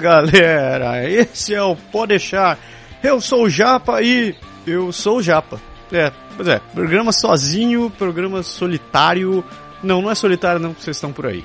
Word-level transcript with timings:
Galera, 0.00 1.08
esse 1.08 1.54
é 1.54 1.62
o 1.62 1.76
Pode 1.76 2.10
Deixar. 2.10 2.58
Eu 3.02 3.20
sou 3.20 3.44
o 3.44 3.50
Japa 3.50 4.02
e 4.02 4.34
eu 4.66 4.92
sou 4.92 5.18
o 5.18 5.22
Japa. 5.22 5.60
É, 5.92 6.10
pois 6.36 6.48
é, 6.48 6.60
programa 6.74 7.12
sozinho, 7.12 7.90
programa 7.90 8.42
solitário. 8.42 9.44
Não, 9.82 10.02
não 10.02 10.10
é 10.10 10.14
solitário 10.14 10.60
não, 10.60 10.72
vocês 10.72 10.96
estão 10.96 11.12
por 11.12 11.26
aí. 11.26 11.44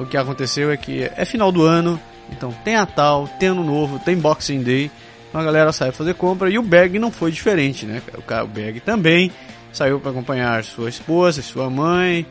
O 0.00 0.06
que 0.06 0.16
aconteceu 0.16 0.70
é 0.70 0.76
que 0.76 1.02
é 1.04 1.24
final 1.24 1.52
do 1.52 1.62
ano, 1.62 2.00
então 2.30 2.52
tem 2.64 2.74
Natal, 2.74 3.28
tem 3.38 3.50
Ano 3.50 3.62
Novo, 3.62 3.98
tem 3.98 4.16
Boxing 4.16 4.62
Day. 4.62 4.90
Então 5.28 5.40
a 5.40 5.44
galera 5.44 5.72
sai 5.72 5.92
fazer 5.92 6.14
compra 6.14 6.50
e 6.50 6.58
o 6.58 6.62
Bag 6.62 6.98
não 6.98 7.10
foi 7.10 7.30
diferente, 7.30 7.84
né? 7.86 8.02
O 8.14 8.44
o 8.44 8.46
Bag 8.48 8.80
também 8.80 9.30
saiu 9.72 10.00
para 10.00 10.10
acompanhar 10.10 10.64
sua 10.64 10.88
esposa, 10.88 11.42
sua 11.42 11.68
mãe 11.68 12.26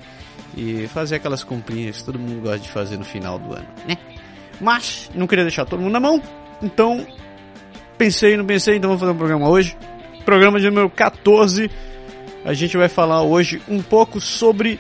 e 0.58 0.88
fazer 0.88 1.16
aquelas 1.16 1.44
comprinhas 1.44 1.98
que 1.98 2.04
todo 2.04 2.18
mundo 2.18 2.42
gosta 2.42 2.60
de 2.60 2.70
fazer 2.70 2.98
no 2.98 3.06
final 3.06 3.38
do 3.38 3.54
ano, 3.54 3.68
né? 3.88 3.98
Mas 4.66 5.12
não 5.14 5.28
queria 5.28 5.44
deixar 5.44 5.64
todo 5.64 5.80
mundo 5.80 5.92
na 5.92 6.00
mão, 6.00 6.20
então 6.60 7.06
pensei, 8.00 8.36
não 8.36 8.44
pensei, 8.44 8.78
então 8.78 8.90
vamos 8.90 9.00
fazer 9.00 9.14
um 9.14 9.18
programa 9.18 9.48
hoje. 9.48 9.78
Programa 10.26 10.60
de 10.60 10.66
número 10.66 10.90
14. 10.90 11.70
A 12.44 12.52
gente 12.52 12.76
vai 12.76 12.90
falar 12.90 13.22
hoje 13.22 13.62
um 13.70 13.80
pouco 13.80 14.20
sobre 14.20 14.80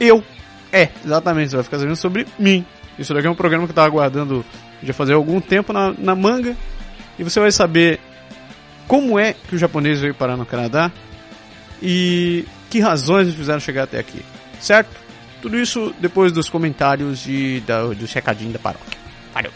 eu. 0.00 0.24
É, 0.72 0.88
exatamente, 1.04 1.50
você 1.50 1.56
vai 1.56 1.64
ficar 1.64 1.78
sabendo 1.78 1.96
sobre 1.96 2.26
mim. 2.38 2.64
Isso 2.98 3.12
daqui 3.12 3.26
é 3.26 3.30
um 3.30 3.34
programa 3.34 3.66
que 3.66 3.72
eu 3.72 3.74
tava 3.74 3.86
aguardando 3.86 4.42
já 4.82 4.94
fazer 4.94 5.12
algum 5.12 5.42
tempo 5.42 5.74
na, 5.74 5.92
na 5.92 6.14
manga. 6.14 6.56
E 7.18 7.22
você 7.22 7.38
vai 7.38 7.52
saber 7.52 8.00
como 8.88 9.18
é 9.18 9.34
que 9.34 9.56
o 9.56 9.58
japonês 9.58 10.00
veio 10.00 10.14
parar 10.14 10.38
no 10.38 10.46
Canadá 10.46 10.90
e 11.82 12.46
que 12.70 12.80
razões 12.80 13.26
me 13.26 13.34
fizeram 13.34 13.60
chegar 13.60 13.82
até 13.82 13.98
aqui, 13.98 14.24
certo? 14.58 14.96
Tudo 15.40 15.58
isso 15.58 15.94
depois 15.98 16.32
dos 16.32 16.48
comentários 16.48 17.26
e 17.26 17.62
da, 17.66 17.86
dos 17.86 18.12
recadinhos 18.12 18.52
da 18.52 18.58
paróquia. 18.58 18.98
Valeu! 19.32 19.50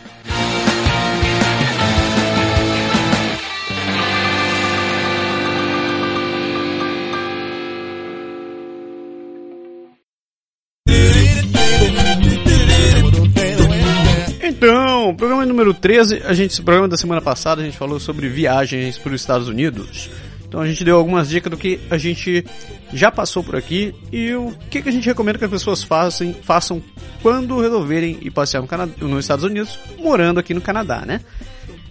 Então, 14.43 15.15
programa 15.15 15.45
número 15.45 15.75
13, 15.75 16.23
a 16.25 16.33
gente, 16.33 16.63
programa 16.63 16.89
da 16.89 16.97
semana 16.97 17.21
passada, 17.21 17.61
a 17.61 17.65
gente 17.67 17.77
falou 17.77 18.01
sobre 18.01 18.31
viagens 18.31 18.97
para 18.97 19.13
os 19.13 19.21
Estados 19.21 19.47
Unidos. 19.47 20.09
Então 20.55 20.63
a 20.63 20.69
gente 20.69 20.85
deu 20.85 20.97
algumas 20.97 21.29
dicas 21.29 21.51
do 21.51 21.57
que 21.57 21.81
a 21.91 21.99
gente 21.99 22.47
já 22.93 23.11
passou 23.11 23.43
por 23.43 23.57
aqui 23.57 23.93
e 24.13 24.33
o 24.35 24.55
que, 24.71 24.81
que 24.83 24.89
a 24.89 24.93
gente 24.93 25.05
recomenda 25.05 25.37
que 25.37 25.45
as 25.45 25.51
pessoas 25.51 25.83
façam, 25.83 26.33
façam 26.33 26.81
quando 27.21 27.61
resolverem 27.61 28.21
ir 28.23 28.31
passear 28.31 28.61
no 28.61 28.69
Canadá, 28.69 28.93
nos 29.01 29.25
Estados 29.25 29.45
Unidos, 29.45 29.77
morando 29.99 30.39
aqui 30.39 30.55
no 30.55 30.61
Canadá, 30.61 31.03
né? 31.05 31.23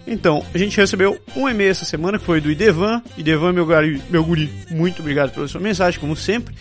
Então, 0.08 0.46
a 0.54 0.58
gente 0.58 0.78
recebeu 0.78 1.20
um 1.36 1.50
e-mail 1.50 1.72
essa 1.72 1.84
semana 1.84 2.18
que 2.18 2.24
foi 2.24 2.40
do 2.40 2.50
Idevan. 2.50 3.02
Idevan, 3.18 3.52
meu 3.52 3.66
guri, 3.66 4.02
meu 4.10 4.24
guri, 4.24 4.50
muito 4.72 5.02
obrigado 5.02 5.34
pela 5.34 5.46
sua 5.50 5.60
mensagem, 5.60 6.00
como 6.00 6.16
sempre. 6.16 6.56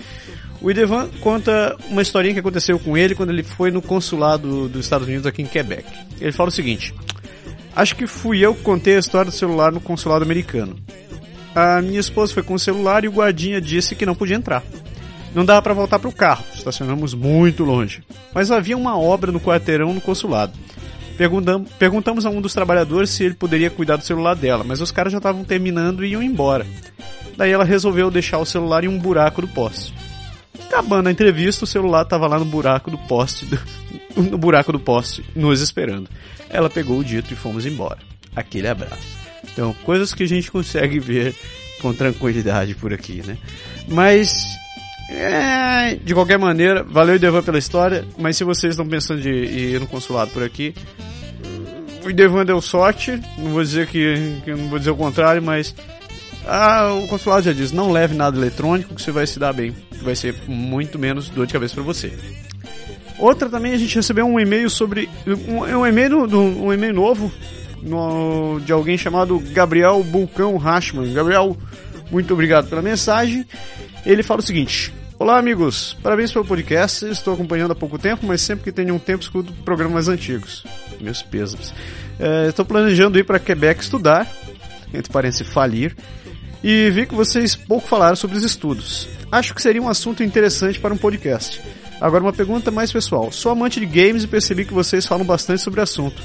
O 0.60 0.72
Idevan 0.72 1.08
conta 1.20 1.76
uma 1.88 2.02
historinha 2.02 2.34
que 2.34 2.40
aconteceu 2.40 2.80
com 2.80 2.98
ele 2.98 3.14
quando 3.14 3.30
ele 3.30 3.44
foi 3.44 3.70
no 3.70 3.80
consulado 3.80 4.68
dos 4.68 4.86
Estados 4.86 5.06
Unidos 5.06 5.24
aqui 5.24 5.42
em 5.42 5.46
Quebec. 5.46 5.86
Ele 6.20 6.32
fala 6.32 6.48
o 6.48 6.52
seguinte: 6.52 6.92
Acho 7.76 7.94
que 7.94 8.08
fui 8.08 8.40
eu 8.40 8.56
que 8.56 8.62
contei 8.62 8.96
a 8.96 8.98
história 8.98 9.30
do 9.30 9.36
celular 9.36 9.70
no 9.70 9.80
consulado 9.80 10.24
americano. 10.24 10.76
A 11.54 11.82
minha 11.82 12.00
esposa 12.00 12.32
foi 12.32 12.42
com 12.42 12.54
o 12.54 12.58
celular 12.58 13.04
e 13.04 13.08
o 13.08 13.12
guardinha 13.12 13.60
disse 13.60 13.94
que 13.94 14.06
não 14.06 14.14
podia 14.14 14.36
entrar. 14.36 14.62
Não 15.34 15.44
dava 15.44 15.62
para 15.62 15.74
voltar 15.74 15.98
para 15.98 16.08
o 16.08 16.12
carro, 16.12 16.44
estacionamos 16.54 17.14
muito 17.14 17.64
longe. 17.64 18.02
Mas 18.34 18.50
havia 18.50 18.76
uma 18.76 18.98
obra 18.98 19.32
no 19.32 19.40
quarteirão 19.40 19.94
no 19.94 20.00
consulado. 20.00 20.52
Perguntam, 21.16 21.64
perguntamos 21.78 22.24
a 22.24 22.30
um 22.30 22.40
dos 22.40 22.54
trabalhadores 22.54 23.10
se 23.10 23.24
ele 23.24 23.34
poderia 23.34 23.70
cuidar 23.70 23.96
do 23.96 24.04
celular 24.04 24.34
dela, 24.34 24.64
mas 24.64 24.80
os 24.80 24.90
caras 24.90 25.12
já 25.12 25.18
estavam 25.18 25.44
terminando 25.44 26.04
e 26.04 26.10
iam 26.10 26.22
embora. 26.22 26.66
Daí 27.36 27.50
ela 27.50 27.64
resolveu 27.64 28.10
deixar 28.10 28.38
o 28.38 28.46
celular 28.46 28.84
em 28.84 28.88
um 28.88 28.98
buraco 28.98 29.40
do 29.40 29.48
poste. 29.48 29.94
Acabando 30.66 31.08
a 31.08 31.12
entrevista, 31.12 31.64
o 31.64 31.66
celular 31.66 32.02
estava 32.02 32.26
lá 32.26 32.38
no 32.38 32.44
buraco 32.44 32.90
do 32.90 32.98
poste, 32.98 33.44
do, 33.44 33.58
no 34.16 34.38
buraco 34.38 34.72
do 34.72 34.80
poste, 34.80 35.24
nos 35.34 35.60
esperando. 35.60 36.08
Ela 36.48 36.70
pegou 36.70 36.98
o 36.98 37.04
dito 37.04 37.32
e 37.32 37.36
fomos 37.36 37.66
embora. 37.66 37.98
Aquele 38.34 38.68
abraço. 38.68 39.21
Então, 39.52 39.74
coisas 39.84 40.14
que 40.14 40.22
a 40.22 40.28
gente 40.28 40.50
consegue 40.50 40.98
ver 40.98 41.34
com 41.80 41.92
tranquilidade 41.92 42.74
por 42.74 42.92
aqui, 42.92 43.22
né? 43.26 43.36
Mas, 43.88 44.32
é, 45.10 45.96
de 45.96 46.14
qualquer 46.14 46.38
maneira, 46.38 46.82
valeu 46.84 47.16
Idevan 47.16 47.42
pela 47.42 47.58
história, 47.58 48.04
mas 48.16 48.36
se 48.36 48.44
vocês 48.44 48.74
estão 48.74 48.86
pensando 48.86 49.20
de 49.20 49.30
ir 49.30 49.80
no 49.80 49.86
consulado 49.86 50.30
por 50.30 50.42
aqui, 50.42 50.74
o 52.04 52.10
Idevan 52.10 52.44
deu 52.44 52.60
sorte, 52.60 53.20
não 53.36 53.50
vou 53.50 53.62
dizer 53.62 53.86
que, 53.88 54.40
que 54.44 54.50
não 54.52 54.68
vou 54.68 54.78
dizer 54.78 54.90
o 54.90 54.96
contrário, 54.96 55.42
mas 55.42 55.74
ah, 56.46 56.92
o 56.94 57.06
consulado 57.08 57.42
já 57.42 57.52
diz, 57.52 57.72
não 57.72 57.92
leve 57.92 58.14
nada 58.14 58.36
eletrônico 58.36 58.94
que 58.94 59.02
você 59.02 59.12
vai 59.12 59.26
se 59.26 59.38
dar 59.38 59.52
bem, 59.52 59.74
vai 60.02 60.14
ser 60.16 60.34
muito 60.46 60.98
menos 60.98 61.28
dor 61.28 61.46
de 61.46 61.52
cabeça 61.52 61.74
para 61.74 61.84
você. 61.84 62.12
Outra 63.18 63.48
também 63.48 63.72
a 63.72 63.76
gente 63.76 63.94
recebeu 63.94 64.26
um 64.26 64.40
e-mail 64.40 64.68
sobre 64.68 65.08
um, 65.26 65.60
um 65.60 65.86
e-mail 65.86 66.26
um 66.26 66.72
e-mail 66.72 66.94
novo 66.94 67.32
no, 67.82 68.60
de 68.60 68.72
alguém 68.72 68.96
chamado 68.96 69.38
Gabriel 69.52 70.02
Bulcão 70.04 70.56
Rashman. 70.56 71.12
Gabriel, 71.12 71.56
muito 72.10 72.32
obrigado 72.32 72.68
pela 72.68 72.80
mensagem. 72.80 73.46
Ele 74.06 74.22
fala 74.22 74.40
o 74.40 74.44
seguinte: 74.44 74.92
Olá, 75.18 75.38
amigos. 75.38 75.96
Parabéns 76.02 76.32
pelo 76.32 76.44
podcast. 76.44 77.06
Estou 77.06 77.34
acompanhando 77.34 77.70
há 77.70 77.74
pouco 77.76 77.98
tempo, 77.98 78.26
mas 78.26 78.40
sempre 78.40 78.64
que 78.64 78.72
tenho 78.72 78.94
um 78.94 78.98
tempo 78.98 79.22
escuto 79.22 79.52
programas 79.64 80.08
antigos. 80.08 80.64
Meus 81.00 81.22
pêsames. 81.22 81.72
É, 82.18 82.48
estou 82.48 82.64
planejando 82.64 83.18
ir 83.18 83.24
para 83.24 83.38
Quebec 83.38 83.80
estudar, 83.80 84.26
entre 84.92 85.12
parênteses, 85.12 85.46
falir, 85.46 85.94
e 86.62 86.90
vi 86.90 87.06
que 87.06 87.14
vocês 87.14 87.54
pouco 87.54 87.86
falaram 87.86 88.16
sobre 88.16 88.36
os 88.36 88.42
estudos. 88.42 89.08
Acho 89.30 89.54
que 89.54 89.62
seria 89.62 89.80
um 89.80 89.88
assunto 89.88 90.24
interessante 90.24 90.80
para 90.80 90.92
um 90.92 90.96
podcast. 90.96 91.60
Agora, 92.00 92.24
uma 92.24 92.32
pergunta 92.32 92.72
mais 92.72 92.90
pessoal. 92.90 93.30
Sou 93.30 93.52
amante 93.52 93.78
de 93.78 93.86
games 93.86 94.24
e 94.24 94.26
percebi 94.26 94.64
que 94.64 94.74
vocês 94.74 95.06
falam 95.06 95.24
bastante 95.24 95.62
sobre 95.62 95.78
o 95.78 95.84
assunto. 95.84 96.20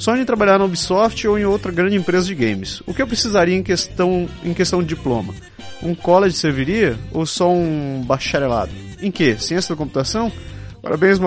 Sonho 0.00 0.22
em 0.22 0.24
trabalhar 0.24 0.58
na 0.58 0.64
Ubisoft 0.64 1.28
ou 1.28 1.38
em 1.38 1.44
outra 1.44 1.70
grande 1.70 1.94
empresa 1.94 2.24
de 2.24 2.34
games. 2.34 2.82
O 2.86 2.94
que 2.94 3.02
eu 3.02 3.06
precisaria 3.06 3.54
em 3.54 3.62
questão, 3.62 4.26
em 4.42 4.54
questão 4.54 4.80
de 4.80 4.88
diploma? 4.88 5.34
Um 5.82 5.94
college 5.94 6.34
serviria 6.38 6.98
ou 7.12 7.26
só 7.26 7.52
um 7.52 8.02
bacharelado? 8.06 8.72
Em 9.02 9.10
que? 9.10 9.36
Ciência 9.36 9.74
da 9.74 9.78
computação? 9.78 10.32
Parabéns 10.80 11.18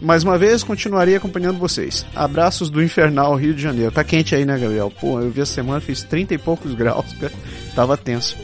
mais 0.00 0.22
uma 0.22 0.38
vez, 0.38 0.62
continuarei 0.62 1.16
acompanhando 1.16 1.58
vocês. 1.58 2.06
Abraços 2.14 2.70
do 2.70 2.80
Infernal 2.80 3.34
Rio 3.34 3.52
de 3.52 3.60
Janeiro. 3.60 3.90
Tá 3.90 4.04
quente 4.04 4.32
aí, 4.32 4.44
né, 4.44 4.56
Gabriel? 4.56 4.92
Pô, 5.00 5.20
eu 5.20 5.28
vi 5.28 5.40
a 5.40 5.46
semana, 5.46 5.80
fiz 5.80 6.04
30 6.04 6.34
e 6.34 6.38
poucos 6.38 6.72
graus, 6.72 7.12
cara. 7.18 7.32
Tava 7.74 7.96
tenso. 7.96 8.36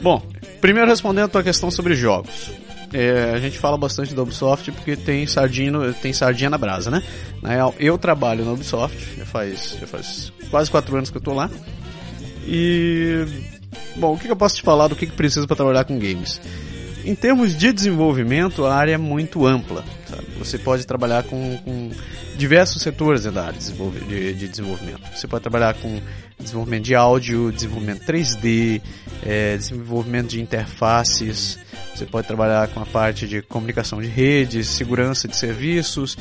Bom, 0.00 0.22
primeiro 0.60 0.88
respondendo 0.88 1.24
a 1.24 1.28
tua 1.28 1.42
questão 1.42 1.68
sobre 1.68 1.96
jogos. 1.96 2.52
É, 2.92 3.32
a 3.34 3.38
gente 3.38 3.58
fala 3.58 3.76
bastante 3.76 4.14
da 4.14 4.22
Ubisoft 4.22 4.72
porque 4.72 4.96
tem 4.96 5.26
sardinha, 5.26 5.92
tem 6.00 6.12
sardinha 6.12 6.48
na 6.48 6.58
brasa, 6.58 6.90
né? 6.90 7.02
Na 7.42 7.50
real, 7.50 7.74
eu 7.78 7.98
trabalho 7.98 8.44
na 8.44 8.52
Ubisoft, 8.52 9.16
já 9.16 9.26
faz, 9.26 9.76
já 9.78 9.86
faz 9.86 10.32
quase 10.50 10.70
4 10.70 10.96
anos 10.96 11.10
que 11.10 11.16
eu 11.16 11.22
tô 11.22 11.34
lá. 11.34 11.50
E. 12.46 13.26
Bom, 13.96 14.14
o 14.14 14.18
que 14.18 14.28
eu 14.28 14.36
posso 14.36 14.56
te 14.56 14.62
falar 14.62 14.88
do 14.88 14.96
que 14.96 15.06
precisa 15.06 15.46
para 15.46 15.56
trabalhar 15.56 15.84
com 15.84 15.98
games? 15.98 16.40
Em 17.04 17.14
termos 17.14 17.56
de 17.56 17.72
desenvolvimento, 17.72 18.64
a 18.64 18.74
área 18.74 18.92
é 18.92 18.98
muito 18.98 19.46
ampla. 19.46 19.84
Sabe? 20.06 20.26
Você 20.38 20.58
pode 20.58 20.86
trabalhar 20.86 21.22
com, 21.24 21.56
com 21.58 21.90
diversos 22.36 22.82
setores 22.82 23.24
da 23.24 23.46
área 23.46 23.58
de, 23.58 24.34
de, 24.34 24.48
desenvolvimento. 24.48 25.00
Você 25.14 25.26
pode 25.26 25.42
trabalhar 25.42 25.74
com 25.74 26.00
desenvolvimento 26.38 26.84
de 26.84 26.94
áudio, 26.94 27.52
desenvolvimento 27.52 28.04
3D, 28.04 28.80
é, 29.24 29.56
desenvolvimento 29.56 30.28
de 30.28 30.40
interfaces, 30.40 31.58
você 31.98 32.06
pode 32.06 32.26
trabalhar 32.26 32.68
com 32.68 32.80
a 32.80 32.86
parte 32.86 33.26
de 33.26 33.42
comunicação 33.42 34.00
de 34.00 34.08
redes, 34.08 34.68
segurança 34.68 35.26
de 35.26 35.36
serviços, 35.36 36.16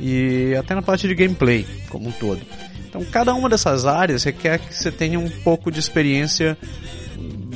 e 0.00 0.54
até 0.58 0.74
na 0.74 0.82
parte 0.82 1.06
de 1.06 1.14
gameplay 1.14 1.66
como 1.88 2.08
um 2.08 2.12
todo. 2.12 2.40
Então, 2.88 3.04
cada 3.04 3.34
uma 3.34 3.48
dessas 3.48 3.84
áreas 3.84 4.24
requer 4.24 4.58
que 4.58 4.74
você 4.74 4.90
tenha 4.90 5.18
um 5.18 5.28
pouco 5.28 5.70
de 5.70 5.78
experiência 5.78 6.56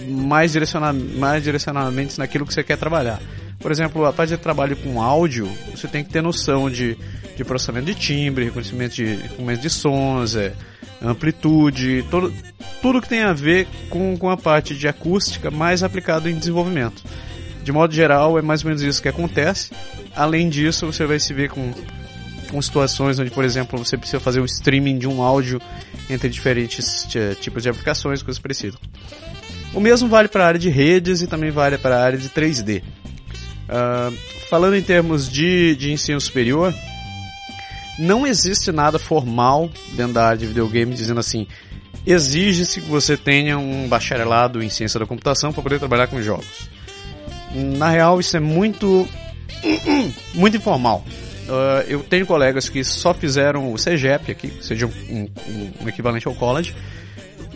mais, 0.08 0.52
direciona 0.52 0.92
mais 0.92 1.42
direcionadamente 1.42 2.18
naquilo 2.18 2.46
que 2.46 2.54
você 2.54 2.62
quer 2.62 2.76
trabalhar. 2.76 3.20
Por 3.58 3.72
exemplo, 3.72 4.04
a 4.04 4.12
parte 4.12 4.30
de 4.30 4.36
trabalho 4.36 4.76
com 4.76 5.00
áudio, 5.00 5.50
você 5.74 5.88
tem 5.88 6.04
que 6.04 6.10
ter 6.10 6.22
noção 6.22 6.70
de, 6.70 6.98
de 7.34 7.44
processamento 7.44 7.86
de 7.86 7.94
timbre, 7.94 8.44
reconhecimento 8.44 8.94
de, 8.94 9.06
reconhecimento 9.06 9.60
de 9.62 9.70
sons, 9.70 10.36
é, 10.36 10.52
amplitude, 11.02 12.04
todo, 12.10 12.32
tudo 12.82 13.00
que 13.00 13.08
tem 13.08 13.22
a 13.22 13.32
ver 13.32 13.66
com, 13.88 14.16
com 14.16 14.30
a 14.30 14.36
parte 14.36 14.74
de 14.74 14.86
acústica 14.86 15.50
mais 15.50 15.82
aplicado 15.82 16.28
em 16.28 16.38
desenvolvimento. 16.38 17.02
De 17.64 17.72
modo 17.72 17.94
geral, 17.94 18.38
é 18.38 18.42
mais 18.42 18.62
ou 18.62 18.68
menos 18.68 18.82
isso 18.82 19.00
que 19.00 19.08
acontece. 19.08 19.70
Além 20.14 20.50
disso, 20.50 20.84
você 20.84 21.06
vai 21.06 21.18
se 21.18 21.32
ver 21.32 21.48
com, 21.48 21.72
com 22.50 22.60
situações 22.60 23.18
onde, 23.18 23.30
por 23.30 23.42
exemplo, 23.42 23.78
você 23.78 23.96
precisa 23.96 24.20
fazer 24.20 24.40
o 24.40 24.44
streaming 24.44 24.98
de 24.98 25.08
um 25.08 25.22
áudio 25.22 25.60
entre 26.10 26.28
diferentes 26.28 27.06
tipos 27.40 27.62
de 27.62 27.70
aplicações, 27.70 28.22
coisas 28.22 28.40
parecidas. 28.40 28.78
O 29.72 29.80
mesmo 29.80 30.08
vale 30.08 30.28
para 30.28 30.44
a 30.44 30.46
área 30.46 30.60
de 30.60 30.68
redes 30.68 31.22
e 31.22 31.26
também 31.26 31.50
vale 31.50 31.78
para 31.78 31.96
a 31.96 32.04
área 32.04 32.18
de 32.18 32.28
3D. 32.28 32.82
Uh, 32.82 32.84
ah, 33.70 34.12
falando 34.50 34.76
em 34.76 34.82
termos 34.82 35.28
de, 35.28 35.74
de 35.74 35.90
ensino 35.90 36.20
superior, 36.20 36.72
não 37.98 38.26
existe 38.26 38.70
nada 38.70 38.98
formal 38.98 39.70
dentro 39.94 40.12
da 40.12 40.26
área 40.26 40.38
de 40.38 40.46
videogame 40.46 40.94
dizendo 40.94 41.18
assim, 41.18 41.46
exige-se 42.06 42.82
que 42.82 42.88
você 42.88 43.16
tenha 43.16 43.56
um 43.56 43.88
bacharelado 43.88 44.62
em 44.62 44.68
ciência 44.68 45.00
da 45.00 45.06
computação 45.06 45.50
para 45.50 45.62
poder 45.62 45.78
trabalhar 45.78 46.08
com 46.08 46.20
jogos. 46.20 46.68
Na 47.54 47.88
real, 47.90 48.20
isso 48.20 48.36
é 48.36 48.40
muito, 48.40 49.08
muito 50.34 50.56
informal. 50.56 51.04
Uh, 51.48 51.84
eu 51.86 52.00
tenho 52.00 52.26
colegas 52.26 52.68
que 52.68 52.82
só 52.82 53.12
fizeram 53.12 53.72
o 53.72 53.78
CEGEP 53.78 54.32
aqui, 54.32 54.52
seja 54.62 54.86
um, 54.86 54.90
um, 55.10 55.70
um 55.82 55.88
equivalente 55.88 56.26
ao 56.26 56.34
college, 56.34 56.74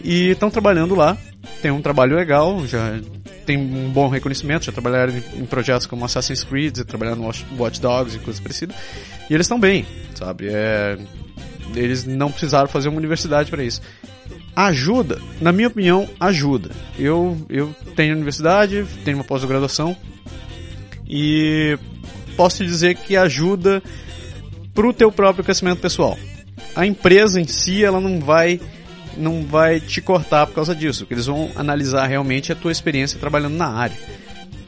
e 0.04 0.30
estão 0.30 0.50
trabalhando 0.50 0.94
lá. 0.94 1.16
Tem 1.62 1.70
um 1.70 1.80
trabalho 1.80 2.14
legal, 2.14 2.66
já 2.66 3.00
tem 3.46 3.56
um 3.56 3.90
bom 3.90 4.08
reconhecimento, 4.08 4.66
já 4.66 4.72
trabalharam 4.72 5.14
em, 5.14 5.40
em 5.40 5.46
projetos 5.46 5.86
como 5.86 6.04
Assassin's 6.04 6.44
Creed, 6.44 6.80
trabalharam 6.80 7.22
no 7.22 7.32
Watch 7.58 7.80
Dogs 7.80 8.14
e 8.14 8.18
coisas 8.20 8.40
parecidas. 8.40 8.76
E 9.28 9.34
eles 9.34 9.46
estão 9.46 9.58
bem, 9.58 9.86
sabe? 10.14 10.48
É, 10.50 10.98
eles 11.74 12.04
não 12.04 12.30
precisaram 12.30 12.68
fazer 12.68 12.88
uma 12.88 12.98
universidade 12.98 13.50
para 13.50 13.62
isso. 13.62 13.80
Ajuda, 14.54 15.20
na 15.40 15.52
minha 15.52 15.68
opinião, 15.68 16.08
ajuda. 16.18 16.70
Eu, 16.98 17.36
eu 17.48 17.74
tenho 17.94 18.14
universidade, 18.14 18.84
tenho 19.04 19.16
uma 19.16 19.24
pós-graduação 19.24 19.96
e 21.06 21.78
posso 22.36 22.58
te 22.58 22.66
dizer 22.66 22.96
que 22.96 23.16
ajuda 23.16 23.82
pro 24.74 24.92
teu 24.92 25.10
próprio 25.10 25.44
crescimento 25.44 25.80
pessoal. 25.80 26.18
A 26.74 26.86
empresa 26.86 27.40
em 27.40 27.46
si, 27.46 27.84
ela 27.84 28.00
não 28.00 28.20
vai 28.20 28.60
não 29.16 29.42
vai 29.42 29.80
te 29.80 30.00
cortar 30.00 30.46
por 30.46 30.54
causa 30.54 30.74
disso. 30.74 31.06
Eles 31.10 31.26
vão 31.26 31.50
analisar 31.56 32.06
realmente 32.06 32.52
a 32.52 32.54
tua 32.54 32.70
experiência 32.70 33.18
trabalhando 33.18 33.56
na 33.56 33.66
área. 33.66 33.96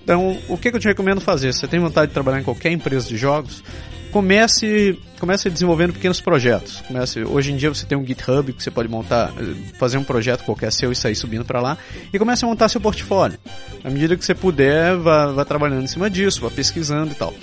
Então, 0.03 0.37
o 0.49 0.57
que, 0.57 0.69
eu 0.69 0.81
te 0.81 0.89
recomendo 0.89 1.21
fazer? 1.21 1.53
Se 1.53 1.61
você 1.61 1.69
tem 1.69 1.79
vontade 1.79 2.09
de 2.09 2.15
trabalhar 2.15 2.41
em 2.41 2.45
qualquer 2.45 2.73
empresa 2.73 3.09
de 3.09 3.17
jogos, 3.17 3.63
comece, 4.11 4.99
comece 5.19 5.49
desenvolvendo 5.49 5.93
pequenos 5.93 6.21
projetos. 6.21 6.81
Comece, 6.87 7.23
hoje 7.23 7.53
em 7.53 7.57
dia 7.57 7.69
você 7.69 7.87
tem 7.87 7.97
um 7.97 8.05
GitHub 8.05 8.53
que 8.53 8.63
você 8.63 8.71
pode 8.71 8.89
montar, 8.89 9.33
fazer 9.79 9.99
um 9.99 10.05
projeto 10.05 10.45
qualquer 10.45 10.73
seu 10.73 10.93
e 10.93 10.97
sair 10.97 11.15
subindo 11.15 11.45
para 11.45 11.61
lá 11.61 11.79
e 12.13 12.19
comece 12.19 12.45
a 12.45 12.49
montar 12.49 12.69
seu 12.69 12.81
portfólio. 12.81 13.39
À 13.83 13.91
medida 13.91 14.17
que 14.17 14.25
você 14.25 14.35
puder, 14.35 14.97
vá, 14.97 15.27
vá 15.33 15.45
trabalhando 15.45 15.83
em 15.83 15.87
cima 15.87 16.11
disso, 16.11 16.41
vá 16.41 16.51
pesquisando 16.51 17.13
e 17.13 17.15
tal. 17.15 17.35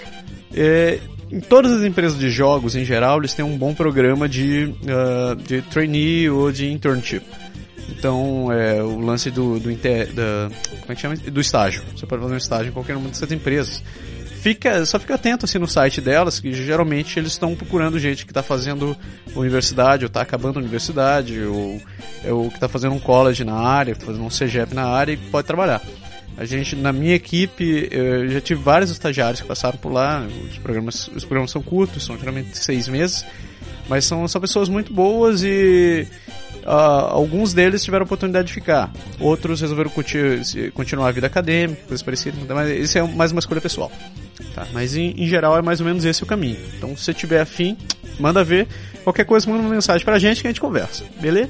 É, 0.53 0.99
em 1.31 1.39
todas 1.39 1.71
as 1.71 1.83
empresas 1.83 2.17
de 2.17 2.29
jogos, 2.29 2.75
em 2.75 2.85
geral, 2.85 3.19
eles 3.19 3.33
têm 3.33 3.43
um 3.43 3.57
bom 3.57 3.73
programa 3.73 4.29
de, 4.29 4.73
uh, 4.83 5.35
de 5.35 5.61
trainee 5.63 6.29
ou 6.29 6.51
de 6.51 6.71
internship. 6.71 7.23
Então, 7.89 8.51
é, 8.51 8.81
o 8.81 8.99
lance 8.99 9.31
do, 9.31 9.59
do, 9.59 9.71
inter, 9.71 10.11
da, 10.13 10.49
como 10.81 10.91
é 10.91 10.95
que 10.95 11.01
chama? 11.01 11.15
do 11.15 11.39
estágio. 11.39 11.83
Você 11.95 12.05
pode 12.05 12.21
fazer 12.21 12.33
um 12.33 12.37
estágio 12.37 12.69
em 12.69 12.73
qualquer 12.73 12.95
uma 12.95 13.07
dessas 13.07 13.31
empresas. 13.31 13.83
Fica, 14.47 14.85
só 14.85 14.97
fica 14.97 15.15
atento 15.15 15.43
assim 15.43 15.59
no 15.59 15.67
site 15.67 15.99
delas, 15.99 16.39
que 16.39 16.53
geralmente 16.53 17.19
eles 17.19 17.33
estão 17.33 17.53
procurando 17.53 17.99
gente 17.99 18.25
que 18.25 18.31
está 18.31 18.41
fazendo 18.41 18.95
universidade, 19.35 20.05
ou 20.05 20.07
está 20.07 20.21
acabando 20.21 20.57
a 20.57 20.61
universidade, 20.61 21.41
ou, 21.41 21.81
ou 22.29 22.47
que 22.47 22.55
está 22.55 22.69
fazendo 22.69 22.95
um 22.95 22.99
college 22.99 23.43
na 23.43 23.55
área, 23.55 23.93
tá 23.93 24.05
fazendo 24.05 24.23
um 24.23 24.29
CGEP 24.29 24.73
na 24.73 24.85
área 24.85 25.11
e 25.11 25.17
pode 25.17 25.45
trabalhar. 25.45 25.81
A 26.37 26.45
gente, 26.45 26.77
na 26.77 26.93
minha 26.93 27.13
equipe, 27.13 27.89
eu 27.91 28.29
já 28.29 28.39
tive 28.39 28.63
vários 28.63 28.89
estagiários 28.89 29.41
que 29.41 29.47
passaram 29.47 29.77
por 29.77 29.91
lá. 29.91 30.25
Os 30.49 30.57
programas, 30.59 31.09
os 31.09 31.25
programas 31.25 31.51
são 31.51 31.61
curtos, 31.61 32.05
são 32.05 32.17
geralmente 32.17 32.57
seis 32.57 32.87
meses, 32.87 33.25
mas 33.87 34.05
são, 34.05 34.27
são 34.27 34.39
pessoas 34.41 34.69
muito 34.69 34.93
boas 34.93 35.43
e 35.43 36.07
uh, 36.63 36.69
alguns 36.69 37.53
deles 37.53 37.83
tiveram 37.83 38.05
oportunidade 38.05 38.47
de 38.47 38.53
ficar. 38.53 38.91
Outros 39.19 39.61
resolveram 39.61 39.89
curtir, 39.89 40.41
continuar 40.73 41.07
a 41.07 41.11
vida 41.11 41.27
acadêmica, 41.27 41.81
coisas 41.87 42.03
parecidas, 42.03 42.39
mas 42.47 42.69
isso 42.69 42.97
é 42.97 43.03
mais 43.03 43.31
uma 43.31 43.39
escolha 43.39 43.61
pessoal. 43.61 43.91
Tá? 44.53 44.67
Mas 44.73 44.95
em, 44.95 45.13
em 45.17 45.27
geral 45.27 45.57
é 45.57 45.61
mais 45.61 45.79
ou 45.79 45.85
menos 45.85 46.05
esse 46.05 46.23
o 46.23 46.25
caminho. 46.25 46.57
Então, 46.77 46.95
se 46.95 47.03
você 47.03 47.13
tiver 47.13 47.41
afim, 47.41 47.77
manda 48.19 48.43
ver. 48.43 48.67
Qualquer 49.03 49.25
coisa, 49.25 49.49
manda 49.49 49.61
uma 49.61 49.73
mensagem 49.73 50.03
pra 50.03 50.19
gente 50.19 50.41
que 50.41 50.47
a 50.47 50.49
gente 50.49 50.59
conversa, 50.61 51.03
beleza? 51.21 51.49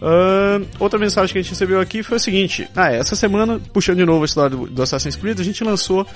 Uh, 0.00 0.64
outra 0.78 0.96
mensagem 0.96 1.32
que 1.32 1.38
a 1.38 1.42
gente 1.42 1.50
recebeu 1.50 1.80
aqui 1.80 2.02
foi 2.02 2.16
o 2.16 2.20
seguinte: 2.20 2.68
ah, 2.74 2.92
essa 2.92 3.16
semana, 3.16 3.60
puxando 3.72 3.98
de 3.98 4.04
novo 4.04 4.22
a 4.22 4.26
história 4.26 4.56
do, 4.56 4.66
do 4.66 4.82
Assassin's 4.82 5.16
Creed, 5.16 5.40
a 5.40 5.42
gente 5.42 5.64
lançou, 5.64 6.06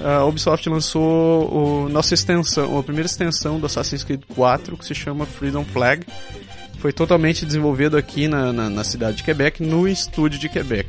a 0.00 0.24
Ubisoft 0.24 0.68
lançou 0.68 1.84
o, 1.84 1.88
nossa 1.88 2.12
extensão, 2.14 2.76
a 2.76 2.82
primeira 2.82 3.06
extensão 3.06 3.60
do 3.60 3.66
Assassin's 3.66 4.02
Creed 4.02 4.22
4, 4.34 4.76
que 4.76 4.84
se 4.84 4.94
chama 4.94 5.26
Freedom 5.26 5.64
Flag. 5.64 6.04
Foi 6.78 6.92
totalmente 6.92 7.44
desenvolvido 7.44 7.96
aqui 7.96 8.26
na, 8.26 8.52
na, 8.52 8.70
na 8.70 8.82
cidade 8.82 9.18
de 9.18 9.22
Quebec, 9.22 9.62
no 9.62 9.86
estúdio 9.86 10.38
de 10.38 10.48
Quebec. 10.48 10.88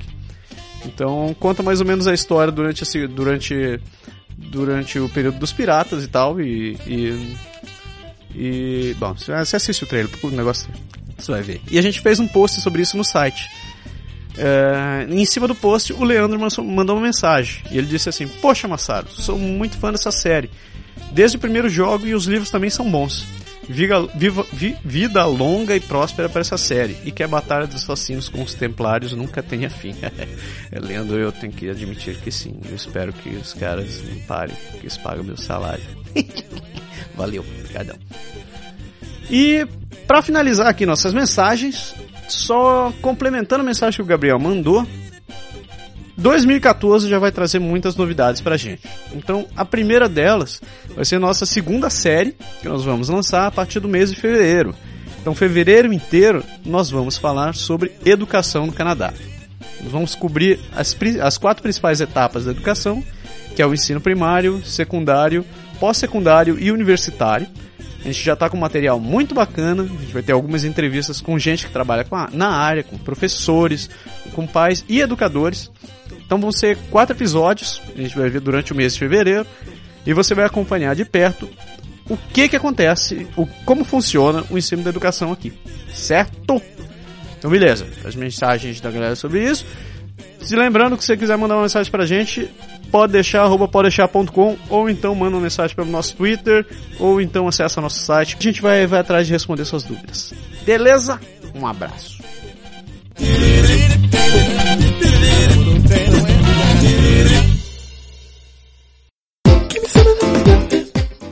Então, 0.85 1.35
conta 1.39 1.61
mais 1.61 1.79
ou 1.79 1.85
menos 1.85 2.07
a 2.07 2.13
história 2.13 2.51
durante, 2.51 2.83
esse, 2.83 3.05
durante, 3.07 3.79
durante 4.35 4.97
o 4.99 5.09
período 5.09 5.37
dos 5.37 5.51
piratas 5.51 6.03
e 6.03 6.07
tal, 6.07 6.39
e, 6.39 6.77
e 6.87 7.35
e, 8.35 8.95
bom, 8.97 9.13
você 9.13 9.33
assiste 9.33 9.83
o 9.83 9.87
trailer, 9.87 10.09
o 10.23 10.29
negócio 10.29 10.69
você 11.25 11.31
vai 11.31 11.41
ver. 11.41 11.61
E 11.69 11.77
a 11.77 11.81
gente 11.81 12.01
fez 12.01 12.19
um 12.19 12.27
post 12.27 12.61
sobre 12.61 12.81
isso 12.81 12.97
no 12.97 13.03
site. 13.03 13.49
É, 14.37 15.07
em 15.09 15.25
cima 15.25 15.47
do 15.47 15.55
post, 15.55 15.93
o 15.93 16.03
Leandro 16.03 16.39
mandou 16.63 16.95
uma 16.95 17.05
mensagem. 17.05 17.63
E 17.71 17.77
ele 17.77 17.87
disse 17.87 18.09
assim: 18.09 18.27
Poxa, 18.27 18.67
Massaro, 18.67 19.07
sou 19.09 19.37
muito 19.37 19.77
fã 19.77 19.91
dessa 19.91 20.11
série. 20.11 20.49
Desde 21.11 21.37
o 21.37 21.39
primeiro 21.39 21.69
jogo 21.69 22.07
e 22.07 22.15
os 22.15 22.25
livros 22.25 22.49
também 22.49 22.69
são 22.69 22.89
bons. 22.89 23.25
Viva, 23.67 24.07
viva, 24.15 24.45
vi, 24.51 24.75
vida 24.83 25.23
longa 25.25 25.75
e 25.75 25.79
próspera 25.79 26.27
para 26.27 26.41
essa 26.41 26.57
série. 26.57 26.97
E 27.05 27.11
que 27.11 27.23
a 27.23 27.27
batalha 27.27 27.67
dos 27.67 27.83
assassinos 27.83 28.27
com 28.27 28.41
os 28.41 28.53
templários 28.53 29.13
nunca 29.13 29.43
tenha 29.43 29.69
fim. 29.69 29.95
É, 30.71 30.79
Leandro, 30.79 31.17
eu 31.17 31.33
tenho 31.33 31.51
que 31.51 31.69
admitir 31.69 32.15
que 32.21 32.31
sim. 32.31 32.57
Eu 32.69 32.75
espero 32.75 33.11
que 33.11 33.29
os 33.29 33.53
caras 33.53 34.01
não 34.03 34.21
parem, 34.21 34.55
que 34.71 34.83
eles 34.83 34.95
pagam 34.97 35.21
meu 35.21 35.35
salário. 35.35 35.83
Valeu, 37.13 37.43
obrigadão. 37.43 37.97
E 39.29 39.65
para 40.07 40.21
finalizar 40.21 40.67
aqui 40.67 40.85
nossas 40.85 41.13
mensagens, 41.13 41.95
só 42.27 42.91
complementando 43.01 43.61
a 43.61 43.65
mensagem 43.65 43.97
que 43.97 44.01
o 44.01 44.05
Gabriel 44.05 44.39
mandou, 44.39 44.85
2014 46.17 47.09
já 47.09 47.17
vai 47.17 47.31
trazer 47.31 47.59
muitas 47.59 47.95
novidades 47.95 48.41
pra 48.41 48.57
gente. 48.57 48.87
Então, 49.13 49.47
a 49.55 49.65
primeira 49.65 50.07
delas 50.07 50.61
vai 50.95 51.03
ser 51.03 51.19
nossa 51.19 51.45
segunda 51.45 51.89
série 51.89 52.35
que 52.61 52.67
nós 52.67 52.83
vamos 52.83 53.09
lançar 53.09 53.47
a 53.47 53.51
partir 53.51 53.79
do 53.79 53.87
mês 53.87 54.11
de 54.11 54.19
fevereiro. 54.19 54.75
Então, 55.19 55.35
fevereiro 55.35 55.91
inteiro 55.91 56.43
nós 56.65 56.89
vamos 56.89 57.17
falar 57.17 57.55
sobre 57.55 57.91
educação 58.05 58.65
no 58.65 58.73
Canadá. 58.73 59.13
Nós 59.81 59.91
vamos 59.91 60.15
cobrir 60.15 60.59
as, 60.75 60.95
as 61.21 61.37
quatro 61.37 61.63
principais 61.63 62.01
etapas 62.01 62.45
da 62.45 62.51
educação, 62.51 63.03
que 63.55 63.61
é 63.61 63.65
o 63.65 63.73
ensino 63.73 63.99
primário, 63.99 64.63
secundário, 64.63 65.45
pós-secundário 65.79 66.57
e 66.59 66.71
universitário. 66.71 67.47
A 68.01 68.07
gente 68.07 68.23
já 68.23 68.33
está 68.33 68.49
com 68.49 68.57
material 68.57 68.99
muito 68.99 69.35
bacana, 69.35 69.83
a 69.83 69.85
gente 69.85 70.11
vai 70.11 70.23
ter 70.23 70.31
algumas 70.31 70.63
entrevistas 70.63 71.21
com 71.21 71.37
gente 71.37 71.67
que 71.67 71.71
trabalha 71.71 72.05
a, 72.11 72.29
na 72.31 72.49
área, 72.49 72.83
com 72.83 72.97
professores, 72.97 73.89
com 74.33 74.47
pais 74.47 74.83
e 74.89 74.99
educadores. 74.99 75.71
Então 76.25 76.39
vão 76.39 76.51
ser 76.51 76.77
quatro 76.89 77.15
episódios, 77.15 77.81
a 77.95 78.01
gente 78.01 78.17
vai 78.17 78.29
ver 78.29 78.41
durante 78.41 78.73
o 78.73 78.75
mês 78.75 78.93
de 78.93 78.99
fevereiro, 78.99 79.45
e 80.05 80.13
você 80.13 80.33
vai 80.33 80.45
acompanhar 80.45 80.95
de 80.95 81.05
perto 81.05 81.47
o 82.09 82.17
que 82.17 82.49
que 82.49 82.55
acontece, 82.55 83.27
o, 83.37 83.45
como 83.65 83.85
funciona 83.85 84.43
o 84.49 84.57
ensino 84.57 84.83
da 84.83 84.89
educação 84.89 85.31
aqui, 85.31 85.53
certo? 85.93 86.61
Então 87.37 87.49
beleza, 87.49 87.87
as 88.03 88.15
mensagens 88.15 88.81
da 88.81 88.89
galera 88.89 89.15
sobre 89.15 89.43
isso. 89.43 89.65
Se 90.41 90.55
lembrando 90.55 90.97
que 90.97 91.03
se 91.03 91.07
você 91.07 91.17
quiser 91.17 91.37
mandar 91.37 91.55
uma 91.55 91.63
mensagem 91.63 91.91
pra 91.91 92.05
gente, 92.05 92.49
pode 92.91 93.13
deixar, 93.13 93.43
arroba 93.43 93.67
podeixar.com, 93.67 94.57
ou 94.69 94.89
então 94.89 95.15
manda 95.15 95.37
uma 95.37 95.41
mensagem 95.41 95.75
pelo 95.75 95.89
nosso 95.89 96.15
Twitter, 96.15 96.65
ou 96.99 97.21
então 97.21 97.47
acessa 97.47 97.79
nosso 97.79 97.99
site. 97.99 98.35
A 98.39 98.43
gente 98.43 98.61
vai, 98.61 98.85
vai 98.85 98.99
atrás 98.99 99.25
de 99.25 99.33
responder 99.33 99.65
suas 99.65 99.83
dúvidas. 99.83 100.33
Beleza? 100.65 101.19
Um 101.55 101.65
abraço. 101.65 102.21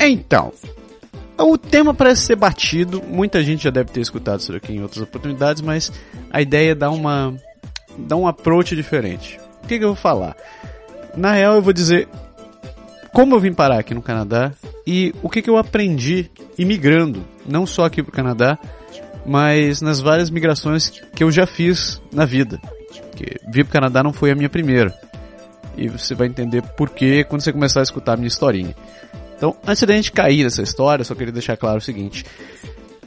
Então, 0.01 0.51
o 1.37 1.57
tema 1.57 1.93
parece 1.93 2.23
ser 2.23 2.35
batido, 2.35 3.01
muita 3.07 3.43
gente 3.43 3.63
já 3.63 3.69
deve 3.69 3.91
ter 3.91 4.01
escutado 4.01 4.39
isso 4.39 4.55
aqui 4.55 4.73
em 4.73 4.81
outras 4.81 5.03
oportunidades, 5.03 5.61
mas 5.61 5.91
a 6.31 6.41
ideia 6.41 6.71
é 6.71 6.75
dar 6.75 6.89
uma 6.89 7.35
dar 7.97 8.15
um 8.15 8.27
approach 8.27 8.75
diferente. 8.75 9.39
O 9.63 9.67
que, 9.67 9.77
que 9.77 9.83
eu 9.83 9.89
vou 9.89 9.95
falar? 9.95 10.35
Na 11.15 11.33
real, 11.33 11.55
eu 11.55 11.61
vou 11.61 11.73
dizer 11.73 12.07
como 13.11 13.35
eu 13.35 13.39
vim 13.39 13.53
parar 13.53 13.79
aqui 13.79 13.93
no 13.93 14.01
Canadá 14.01 14.51
e 14.85 15.13
o 15.21 15.29
que, 15.29 15.41
que 15.41 15.49
eu 15.49 15.57
aprendi 15.57 16.29
imigrando, 16.57 17.25
não 17.45 17.65
só 17.65 17.85
aqui 17.85 18.03
pro 18.03 18.11
Canadá, 18.11 18.57
mas 19.25 19.81
nas 19.81 19.99
várias 19.99 20.29
migrações 20.29 20.89
que 21.15 21.23
eu 21.23 21.31
já 21.31 21.45
fiz 21.45 22.01
na 22.11 22.25
vida. 22.25 22.59
Porque 23.09 23.37
vir 23.51 23.65
pro 23.65 23.73
Canadá 23.73 24.03
não 24.03 24.13
foi 24.13 24.31
a 24.31 24.35
minha 24.35 24.49
primeira. 24.49 24.93
E 25.77 25.87
você 25.87 26.13
vai 26.13 26.27
entender 26.27 26.61
por 26.61 26.89
que 26.89 27.23
quando 27.23 27.41
você 27.41 27.53
começar 27.53 27.79
a 27.79 27.83
escutar 27.83 28.13
a 28.13 28.17
minha 28.17 28.27
historinha. 28.27 28.75
Então, 29.35 29.55
antes 29.65 29.83
da 29.83 29.93
gente 29.93 30.11
cair 30.11 30.43
nessa 30.43 30.61
história, 30.61 31.05
só 31.05 31.15
queria 31.15 31.31
deixar 31.31 31.55
claro 31.55 31.77
o 31.77 31.81
seguinte. 31.81 32.25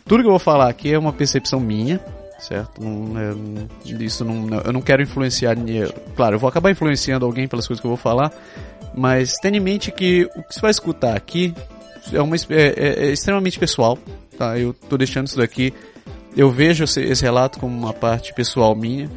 Tudo 0.07 0.23
que 0.23 0.27
eu 0.27 0.33
vou 0.33 0.39
falar 0.39 0.69
aqui 0.69 0.93
é 0.93 0.99
uma 0.99 1.13
percepção 1.13 1.61
minha, 1.61 2.01
certo? 2.43 2.83
Não, 2.83 3.19
é, 3.19 3.35
isso 4.03 4.25
não, 4.25 4.61
eu 4.61 4.73
não 4.73 4.83
quero 4.83 5.03
influenciar. 5.03 5.57
Claro, 6.17 6.37
eu 6.37 6.39
vou 6.39 6.49
acabar 6.49 6.71
influenciando 6.71 7.25
alguém 7.25 7.47
pelas 7.47 7.67
coisas 7.67 7.81
que 7.81 7.87
eu 7.87 7.91
vou 7.91 7.97
falar, 7.97 8.33
mas 8.95 9.35
tenha 9.41 9.57
em 9.57 9.61
mente 9.61 9.91
que 9.91 10.29
o 10.37 10.43
que 10.43 10.55
você 10.55 10.61
vai 10.61 10.71
escutar 10.71 11.17
aqui 11.17 11.55
é, 12.13 12.21
uma, 12.21 12.35
é, 12.37 12.41
é, 12.51 13.07
é 13.07 13.13
extremamente 13.13 13.59
pessoal, 13.59 13.97
tá? 14.37 14.59
Eu 14.59 14.75
tô 14.75 14.97
deixando 14.97 15.29
isso 15.29 15.37
daqui. 15.37 15.73
Eu 16.37 16.51
vejo 16.51 16.85
esse, 16.85 17.01
esse, 17.01 17.23
relato 17.23 17.61
como 17.61 17.77
uma 17.77 17.93
parte 17.93 18.35
pessoal 18.35 18.75
minha. 18.75 19.09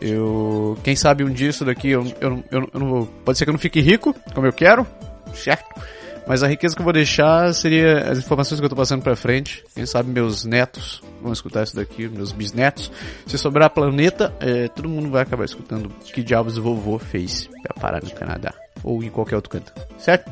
Eu, 0.00 0.78
quem 0.84 0.94
sabe 0.94 1.24
um 1.24 1.30
dia 1.30 1.48
isso 1.48 1.64
daqui 1.64 1.90
eu, 1.90 2.04
eu, 2.20 2.44
eu, 2.50 2.70
eu 2.72 2.80
não 2.80 3.08
pode 3.24 3.38
ser 3.38 3.44
que 3.44 3.50
eu 3.50 3.52
não 3.52 3.58
fique 3.58 3.80
rico 3.80 4.14
como 4.34 4.46
eu 4.46 4.52
quero, 4.52 4.86
certo? 5.34 5.80
Mas 6.26 6.42
a 6.42 6.46
riqueza 6.46 6.74
que 6.74 6.80
eu 6.80 6.84
vou 6.84 6.92
deixar 6.92 7.52
seria 7.52 8.10
as 8.10 8.18
informações 8.18 8.60
que 8.60 8.64
eu 8.64 8.70
tô 8.70 8.76
passando 8.76 9.02
pra 9.02 9.16
frente. 9.16 9.64
Quem 9.74 9.84
sabe 9.84 10.10
meus 10.10 10.44
netos 10.44 11.02
vão 11.20 11.32
escutar 11.32 11.64
isso 11.64 11.74
daqui, 11.74 12.08
meus 12.08 12.32
bisnetos. 12.32 12.92
Se 13.26 13.36
sobrar 13.36 13.70
planeta, 13.70 14.34
é, 14.40 14.68
todo 14.68 14.88
mundo 14.88 15.10
vai 15.10 15.22
acabar 15.22 15.44
escutando 15.44 15.90
que 16.12 16.22
diabos 16.22 16.56
o 16.56 16.62
vovô 16.62 16.98
fez 16.98 17.48
pra 17.62 17.74
parar 17.80 18.02
no 18.02 18.10
Canadá. 18.10 18.54
Ou 18.84 19.02
em 19.02 19.10
qualquer 19.10 19.36
outro 19.36 19.50
canto. 19.50 19.72
Certo? 19.98 20.30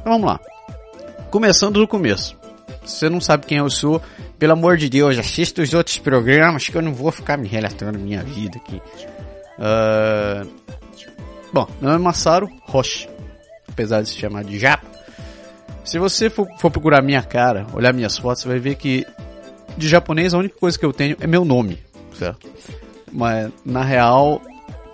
Então 0.00 0.12
vamos 0.12 0.26
lá. 0.26 0.40
Começando 1.30 1.80
do 1.80 1.88
começo. 1.88 2.36
Se 2.84 2.96
você 2.96 3.08
não 3.08 3.20
sabe 3.20 3.46
quem 3.46 3.58
eu 3.58 3.70
sou, 3.70 4.02
pelo 4.38 4.52
amor 4.52 4.76
de 4.76 4.88
Deus, 4.90 5.18
assista 5.18 5.62
os 5.62 5.72
outros 5.72 5.98
programas 5.98 6.68
que 6.68 6.76
eu 6.76 6.82
não 6.82 6.92
vou 6.92 7.10
ficar 7.10 7.36
me 7.38 7.48
relatando 7.48 7.98
minha 7.98 8.22
vida 8.22 8.58
aqui. 8.58 8.82
Uh... 9.58 10.48
Bom, 11.52 11.68
meu 11.80 11.90
nome 11.90 12.02
é 12.02 12.04
Massaro 12.04 12.50
Roche. 12.62 13.08
Apesar 13.68 14.02
de 14.02 14.08
se 14.08 14.16
chamar 14.16 14.44
de 14.44 14.58
Japa. 14.58 14.93
Se 15.84 15.98
você 15.98 16.30
for, 16.30 16.48
for 16.58 16.70
procurar 16.70 17.02
minha 17.02 17.22
cara, 17.22 17.66
olhar 17.74 17.92
minhas 17.92 18.16
fotos, 18.16 18.42
você 18.42 18.48
vai 18.48 18.58
ver 18.58 18.74
que 18.76 19.06
de 19.76 19.88
japonês 19.88 20.32
a 20.32 20.38
única 20.38 20.58
coisa 20.58 20.78
que 20.78 20.84
eu 20.84 20.92
tenho 20.92 21.16
é 21.20 21.26
meu 21.26 21.44
nome, 21.44 21.78
certo? 22.18 22.48
Mas 23.12 23.52
na 23.64 23.84
real, 23.84 24.40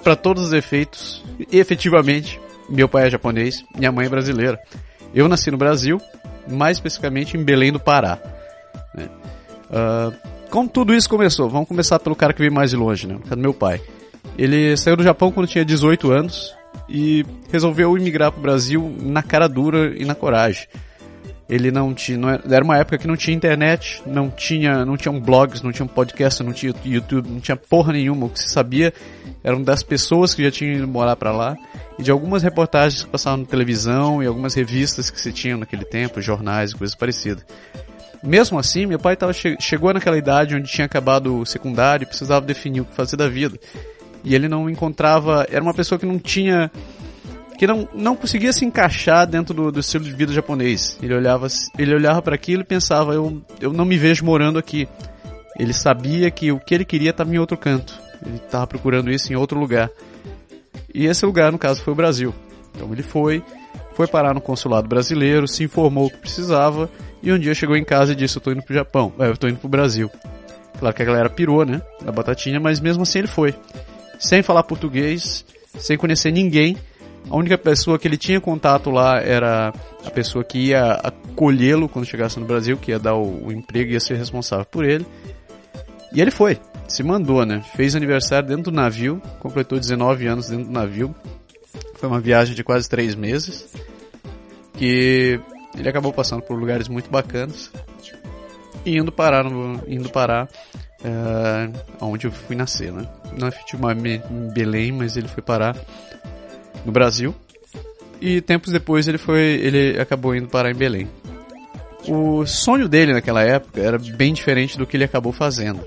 para 0.03 0.17
todos 0.17 0.47
os 0.47 0.53
efeitos, 0.53 1.25
efetivamente, 1.51 2.41
meu 2.69 2.89
pai 2.89 3.07
é 3.07 3.11
japonês, 3.11 3.65
minha 3.77 3.93
mãe 3.93 4.07
é 4.07 4.09
brasileira. 4.09 4.59
Eu 5.15 5.29
nasci 5.29 5.51
no 5.51 5.57
Brasil, 5.57 6.01
mais 6.49 6.77
especificamente 6.77 7.37
em 7.37 7.45
Belém 7.45 7.73
do 7.73 7.81
Pará. 7.81 8.19
Né? 8.95 9.09
Uh, 9.71 10.15
como 10.51 10.69
tudo 10.69 10.93
isso 10.93 11.09
começou? 11.09 11.49
Vamos 11.49 11.69
começar 11.69 11.99
pelo 12.01 12.17
cara 12.17 12.33
que 12.33 12.41
veio 12.41 12.53
mais 12.53 12.71
de 12.71 12.77
longe, 12.77 13.07
né? 13.07 13.17
O 13.31 13.37
meu 13.37 13.55
pai. 13.55 13.81
Ele 14.37 14.77
saiu 14.77 14.97
do 14.97 15.03
Japão 15.03 15.31
quando 15.31 15.47
tinha 15.47 15.65
18 15.65 16.11
anos 16.11 16.55
e 16.89 17.25
resolveu 17.51 17.97
imigrar 17.97 18.33
para 18.33 18.39
o 18.39 18.43
Brasil 18.43 18.97
na 19.01 19.23
cara 19.23 19.49
dura 19.49 19.95
e 19.97 20.05
na 20.05 20.15
coragem. 20.15 20.67
Ele 21.49 21.73
não 21.73 21.93
tinha, 21.93 22.17
não 22.17 22.29
era, 22.29 22.65
uma 22.65 22.79
época 22.79 22.97
que 22.97 23.09
não 23.09 23.17
tinha 23.17 23.37
internet, 23.37 24.01
não 24.07 24.31
tinha, 24.31 24.85
não 24.85 24.97
tinham 24.97 25.19
blogs, 25.21 25.63
não 25.63 25.73
tinha 25.73 25.87
podcast, 25.87 26.45
não 26.45 26.53
tinha 26.53 26.73
YouTube, 26.85 27.29
não 27.29 27.41
tinha 27.41 27.57
porra 27.57 27.93
nenhuma. 27.93 28.27
O 28.27 28.31
que 28.31 28.39
se 28.39 28.51
sabia 28.51 28.93
eram 29.43 29.61
das 29.61 29.83
pessoas 29.83 30.33
que 30.33 30.45
já 30.45 30.51
tinham 30.51 30.75
ido 30.75 30.87
morar 30.87 31.17
para 31.17 31.33
lá 31.33 31.57
e 31.99 32.05
de 32.05 32.11
algumas 32.11 32.45
reportagens 32.45 33.03
que 33.03 33.11
passavam 33.11 33.41
na 33.41 33.47
televisão 33.47 34.23
e 34.23 34.27
algumas 34.27 34.55
revistas 34.55 35.11
que 35.11 35.21
se 35.21 35.33
tinham 35.33 35.59
naquele 35.59 35.85
tempo, 35.85 36.21
jornais 36.21 36.71
e 36.71 36.77
coisas 36.77 36.95
parecidas. 36.95 37.45
Mesmo 38.23 38.57
assim, 38.57 38.87
meu 38.87 38.99
pai 38.99 39.17
tava, 39.17 39.33
chegou 39.33 39.93
naquela 39.93 40.19
idade 40.19 40.55
onde 40.55 40.71
tinha 40.71 40.85
acabado 40.85 41.41
o 41.41 41.47
secundário 41.47 42.05
e 42.05 42.07
precisava 42.07 42.47
definir 42.47 42.83
o 42.83 42.85
que 42.85 42.95
fazer 42.95 43.17
da 43.17 43.29
vida 43.29 43.59
e 44.25 44.35
ele 44.35 44.49
não 44.49 44.69
encontrava. 44.69 45.47
Era 45.51 45.63
uma 45.63 45.75
pessoa 45.75 45.99
que 45.99 46.07
não 46.07 46.19
tinha. 46.19 46.71
que 47.59 47.67
não, 47.67 47.89
não 47.95 48.17
conseguia 48.17 48.53
se 48.53 48.65
encaixar 48.65 49.27
dentro 49.27 49.55
do, 49.55 49.73
do 49.73 49.81
estilo 49.81 50.05
de 50.05 50.13
vida 50.13 50.33
japonês. 50.33 50.99
Ele 51.03 51.15
olhava, 51.15 51.47
ele 51.79 51.95
olhava 51.95 52.23
para 52.23 52.35
aquilo 52.35 52.63
e 52.63 52.67
pensava: 52.67 53.15
eu, 53.15 53.41
eu 53.61 53.73
não 53.73 53.85
me 53.85 53.97
vejo 53.97 54.25
morando 54.25 54.59
aqui. 54.59 54.89
Ele 55.59 55.73
sabia 55.73 56.31
que 56.31 56.53
o 56.53 56.59
que 56.59 56.75
ele 56.75 56.85
queria 56.85 57.11
estava 57.11 57.35
em 57.35 57.39
outro 57.39 57.57
canto. 57.57 57.99
Ele 58.25 58.37
estava 58.37 58.67
procurando 58.67 59.11
isso 59.11 59.33
em 59.33 59.37
outro 59.37 59.59
lugar. 59.59 59.91
E 60.95 61.07
esse 61.07 61.25
lugar, 61.25 61.53
no 61.53 61.59
caso, 61.59 61.83
foi 61.83 61.93
o 61.93 61.97
Brasil. 61.97 62.35
Então 62.75 62.93
ele 62.93 63.03
foi, 63.03 63.43
foi 63.95 64.07
parar 64.07 64.35
no 64.35 64.41
consulado 64.41 64.89
brasileiro, 64.89 65.49
se 65.49 65.65
informou 65.65 66.07
o 66.07 66.11
que 66.11 66.19
precisava 66.19 66.89
e 67.23 67.33
um 67.33 67.39
dia 67.39 67.55
chegou 67.55 67.77
em 67.77 67.85
casa 67.85 68.13
e 68.13 68.17
disse: 68.17 68.37
Eu 68.37 68.43
tô 68.43 68.53
indo 68.53 68.63
pro 68.63 68.75
Japão, 68.75 69.13
é, 69.19 69.29
eu 69.29 69.37
tô 69.37 69.49
indo 69.49 69.59
pro 69.59 69.69
Brasil. 69.69 70.11
Claro 70.79 70.95
que 70.95 71.03
a 71.03 71.05
galera 71.05 71.29
pirou, 71.29 71.65
né? 71.65 71.83
Na 72.03 72.11
batatinha, 72.11 72.59
mas 72.59 72.81
mesmo 72.81 73.03
assim 73.03 73.19
ele 73.19 73.29
foi 73.29 73.55
sem 74.21 74.43
falar 74.43 74.63
português, 74.63 75.45
sem 75.79 75.97
conhecer 75.97 76.31
ninguém. 76.31 76.77
A 77.29 77.37
única 77.37 77.59
pessoa 77.59 77.99
que 77.99 78.07
ele 78.07 78.17
tinha 78.17 78.41
contato 78.41 78.91
lá 78.91 79.19
era 79.19 79.73
a 80.05 80.11
pessoa 80.11 80.45
que 80.45 80.59
ia 80.69 80.93
acolhê-lo 80.93 81.89
quando 81.89 82.07
chegasse 82.07 82.39
no 82.39 82.47
Brasil, 82.47 82.77
que 82.77 82.91
ia 82.91 82.99
dar 82.99 83.15
o, 83.15 83.47
o 83.47 83.53
emprego 83.53 83.91
e 83.91 83.95
ia 83.95 84.01
ser 84.01 84.17
responsável 84.17 84.65
por 84.67 84.85
ele. 84.85 85.07
E 86.13 86.21
ele 86.21 86.31
foi, 86.31 86.59
se 86.89 87.03
mandou, 87.03 87.45
né? 87.47 87.63
Fez 87.75 87.95
aniversário 87.95 88.49
dentro 88.49 88.65
do 88.65 88.73
navio, 88.73 89.23
completou 89.39 89.79
19 89.79 90.27
anos 90.27 90.49
dentro 90.49 90.67
do 90.67 90.73
navio. 90.73 91.15
Foi 91.95 92.09
uma 92.09 92.21
viagem 92.21 92.55
de 92.55 92.65
quase 92.65 92.89
3 92.89 93.15
meses. 93.15 93.73
Que 94.75 95.41
ele 95.77 95.89
acabou 95.89 96.13
passando 96.13 96.43
por 96.43 96.59
lugares 96.59 96.89
muito 96.89 97.11
bacanas. 97.11 97.71
E 98.85 98.97
indo 98.97 99.13
parar, 99.13 99.45
no, 99.45 99.83
indo 99.87 100.09
parar 100.09 100.49
uh, 101.05 102.05
onde 102.05 102.27
eu 102.27 102.33
fui 102.33 102.57
nascer, 102.57 102.93
né? 102.93 103.07
Não 103.39 103.49
efetivamente 103.49 104.25
em 104.31 104.53
Belém, 104.53 104.93
mas 104.93 105.17
ele 105.17 105.29
foi 105.29 105.43
parar 105.43 105.77
no 106.85 106.93
Brasil. 106.93 107.35
E 108.21 108.41
tempos 108.41 108.73
depois 108.73 109.09
ele 109.09 109.19
foi, 109.19 109.41
ele 109.41 110.01
acabou 110.01 110.35
indo 110.35 110.49
parar 110.49 110.71
em 110.71 110.75
Belém. 110.75 111.09
O 112.09 112.47
sonho 112.47 112.89
dele 112.89 113.13
naquela 113.13 113.43
época 113.43 113.81
era 113.81 113.99
bem 113.99 114.33
diferente 114.33 114.77
do 114.77 114.87
que 114.87 114.97
ele 114.97 115.05
acabou 115.05 115.33
fazendo. 115.33 115.87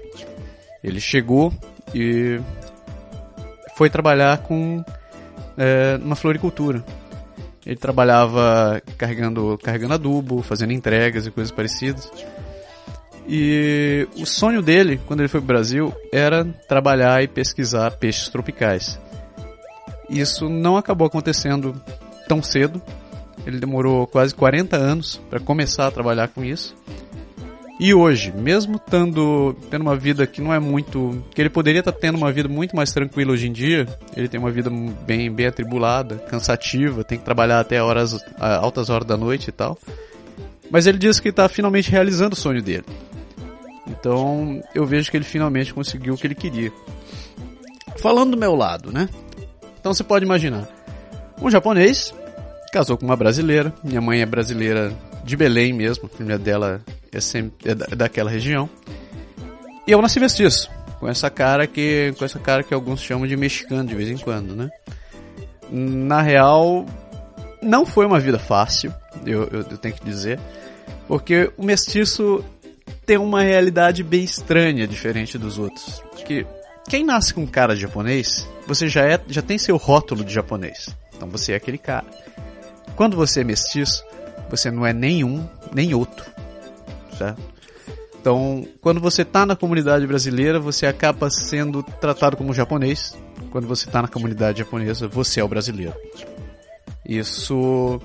Ele 0.83 0.99
chegou 0.99 1.53
e 1.93 2.39
foi 3.75 3.89
trabalhar 3.89 4.39
com 4.39 4.83
é, 5.57 5.99
uma 6.03 6.15
floricultura. 6.15 6.83
Ele 7.65 7.77
trabalhava 7.77 8.81
carregando, 8.97 9.57
carregando 9.63 9.93
adubo, 9.93 10.41
fazendo 10.41 10.73
entregas 10.73 11.25
e 11.25 11.31
coisas 11.31 11.51
parecidas. 11.51 12.11
E 13.27 14.07
o 14.17 14.25
sonho 14.25 14.61
dele, 14.61 14.99
quando 15.07 15.21
ele 15.21 15.29
foi 15.29 15.39
para 15.39 15.45
o 15.45 15.47
Brasil, 15.47 15.93
era 16.11 16.43
trabalhar 16.67 17.23
e 17.23 17.27
pesquisar 17.27 17.91
peixes 17.91 18.27
tropicais. 18.29 18.99
Isso 20.09 20.49
não 20.49 20.75
acabou 20.75 21.07
acontecendo 21.07 21.81
tão 22.27 22.43
cedo. 22.43 22.81
Ele 23.45 23.59
demorou 23.59 24.05
quase 24.07 24.33
40 24.35 24.75
anos 24.75 25.21
para 25.29 25.39
começar 25.39 25.87
a 25.87 25.91
trabalhar 25.91 26.27
com 26.27 26.43
isso. 26.43 26.75
E 27.79 27.93
hoje, 27.93 28.31
mesmo 28.31 28.77
tendo, 28.77 29.55
tendo 29.69 29.81
uma 29.81 29.95
vida 29.95 30.27
que 30.27 30.41
não 30.41 30.53
é 30.53 30.59
muito. 30.59 31.23
que 31.33 31.41
ele 31.41 31.49
poderia 31.49 31.79
estar 31.79 31.91
tá 31.91 31.97
tendo 31.99 32.17
uma 32.17 32.31
vida 32.31 32.47
muito 32.47 32.75
mais 32.75 32.93
tranquila 32.93 33.33
hoje 33.33 33.47
em 33.47 33.51
dia, 33.51 33.87
ele 34.15 34.27
tem 34.27 34.39
uma 34.39 34.51
vida 34.51 34.69
bem, 35.05 35.31
bem 35.31 35.47
atribulada, 35.47 36.17
cansativa, 36.17 37.03
tem 37.03 37.17
que 37.17 37.25
trabalhar 37.25 37.59
até 37.59 37.81
horas, 37.81 38.23
altas 38.37 38.89
horas 38.89 39.07
da 39.07 39.17
noite 39.17 39.47
e 39.47 39.51
tal. 39.51 39.77
Mas 40.69 40.85
ele 40.85 40.97
diz 40.97 41.19
que 41.19 41.29
está 41.29 41.49
finalmente 41.49 41.89
realizando 41.89 42.33
o 42.33 42.37
sonho 42.37 42.61
dele. 42.61 42.85
Então 44.03 44.61
eu 44.75 44.85
vejo 44.85 45.09
que 45.09 45.15
ele 45.15 45.23
finalmente 45.23 45.73
conseguiu 45.73 46.13
o 46.13 46.17
que 46.17 46.27
ele 46.27 46.35
queria. 46.35 46.73
Falando 47.99 48.31
do 48.31 48.37
meu 48.37 48.53
lado, 48.53 48.91
né? 48.91 49.07
Então 49.79 49.93
você 49.93 50.03
pode 50.03 50.25
imaginar: 50.25 50.67
um 51.41 51.49
japonês 51.49 52.13
casou 52.73 52.97
com 52.97 53.05
uma 53.05 53.15
brasileira. 53.15 53.73
Minha 53.81 54.01
mãe 54.01 54.19
é 54.19 54.25
brasileira 54.25 54.91
de 55.23 55.37
Belém 55.37 55.71
mesmo, 55.71 56.07
a 56.07 56.17
família 56.17 56.37
dela 56.37 56.81
é, 57.13 57.21
sempre, 57.21 57.69
é, 57.69 57.71
é 57.71 57.95
daquela 57.95 58.29
região. 58.29 58.69
E 59.87 59.91
eu 59.93 60.01
nasci 60.01 60.19
mestiço, 60.19 60.69
com 60.99 61.07
essa 61.07 61.29
cara 61.29 61.65
que 61.65 62.13
com 62.19 62.25
essa 62.25 62.39
cara 62.39 62.61
que 62.61 62.73
alguns 62.73 62.99
chamam 63.01 63.25
de 63.25 63.37
mexicano 63.37 63.87
de 63.87 63.95
vez 63.95 64.09
em 64.09 64.17
quando, 64.17 64.53
né? 64.53 64.69
Na 65.71 66.21
real, 66.21 66.85
não 67.61 67.85
foi 67.85 68.05
uma 68.05 68.19
vida 68.19 68.37
fácil, 68.37 68.93
eu, 69.25 69.43
eu, 69.43 69.59
eu 69.59 69.77
tenho 69.77 69.95
que 69.95 70.03
dizer, 70.03 70.41
porque 71.07 71.53
o 71.57 71.63
mestiço 71.63 72.43
tem 73.05 73.17
uma 73.17 73.41
realidade 73.41 74.03
bem 74.03 74.23
estranha, 74.23 74.87
diferente 74.87 75.37
dos 75.37 75.57
outros. 75.57 76.01
Que 76.25 76.45
quem 76.87 77.03
nasce 77.03 77.33
com 77.33 77.45
cara 77.47 77.75
de 77.75 77.81
japonês, 77.81 78.47
você 78.67 78.87
já, 78.87 79.05
é, 79.05 79.19
já 79.27 79.41
tem 79.41 79.57
seu 79.57 79.77
rótulo 79.77 80.23
de 80.23 80.33
japonês. 80.33 80.89
Então 81.15 81.29
você 81.29 81.53
é 81.53 81.55
aquele 81.55 81.77
cara. 81.77 82.05
Quando 82.95 83.15
você 83.15 83.41
é 83.41 83.43
mestiço, 83.43 84.03
você 84.49 84.69
não 84.69 84.85
é 84.85 84.93
nenhum 84.93 85.47
nem 85.73 85.93
outro. 85.93 86.25
certo? 87.17 87.41
Então, 88.19 88.65
quando 88.79 89.01
você 89.01 89.23
está 89.23 89.45
na 89.45 89.53
comunidade 89.53 90.07
brasileira, 90.07 90.57
você 90.57 90.85
acaba 90.85 91.29
sendo 91.29 91.83
tratado 91.83 92.37
como 92.37 92.53
japonês. 92.53 93.17
Quando 93.51 93.67
você 93.67 93.85
está 93.85 94.01
na 94.01 94.07
comunidade 94.07 94.59
japonesa, 94.59 95.09
você 95.09 95.41
é 95.41 95.43
o 95.43 95.47
brasileiro. 95.47 95.93
Isso. 97.05 97.99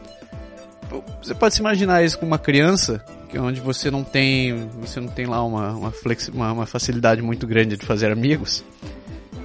Você 1.23 1.35
pode 1.35 1.55
se 1.55 1.61
imaginar 1.61 2.03
isso 2.03 2.19
com 2.19 2.27
uma 2.27 2.39
criança, 2.39 3.05
que 3.29 3.37
é 3.37 3.41
onde 3.41 3.61
você 3.61 3.91
não 3.91 4.03
tem, 4.03 4.69
você 4.81 5.01
não 5.01 5.09
tem 5.09 5.27
lá 5.27 5.45
uma, 5.45 5.73
uma, 5.73 5.91
flexi, 5.91 6.31
uma, 6.31 6.53
uma 6.53 6.67
facilidade 6.67 7.21
muito 7.23 7.47
grande 7.47 7.77
de 7.77 7.85
fazer 7.85 8.11
amigos. 8.11 8.65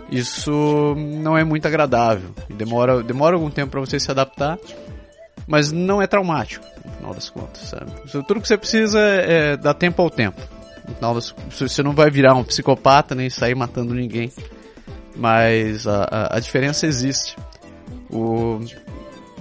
Isso 0.09 0.95
não 0.95 1.37
é 1.37 1.43
muito 1.43 1.67
agradável. 1.67 2.29
Demora, 2.49 3.01
demora 3.01 3.35
algum 3.35 3.49
tempo 3.49 3.71
para 3.71 3.79
você 3.79 3.99
se 3.99 4.09
adaptar, 4.11 4.57
mas 5.47 5.71
não 5.71 6.01
é 6.01 6.07
traumático, 6.07 6.65
no 6.85 6.91
final 6.91 7.13
das 7.13 7.29
contas, 7.29 7.63
sabe? 7.63 7.91
Tudo 8.11 8.39
que 8.39 8.47
você 8.47 8.57
precisa 8.57 8.99
é, 8.99 9.53
é 9.53 9.57
dar 9.57 9.73
tempo 9.73 10.01
ao 10.01 10.09
tempo. 10.09 10.39
No 10.87 10.95
final 10.95 11.15
das, 11.15 11.33
você 11.49 11.81
não 11.81 11.93
vai 11.93 12.09
virar 12.09 12.35
um 12.35 12.43
psicopata 12.43 13.15
nem 13.15 13.29
sair 13.29 13.55
matando 13.55 13.93
ninguém, 13.93 14.31
mas 15.15 15.87
a, 15.87 16.03
a, 16.03 16.37
a 16.37 16.39
diferença 16.39 16.85
existe. 16.85 17.35
O, 18.09 18.59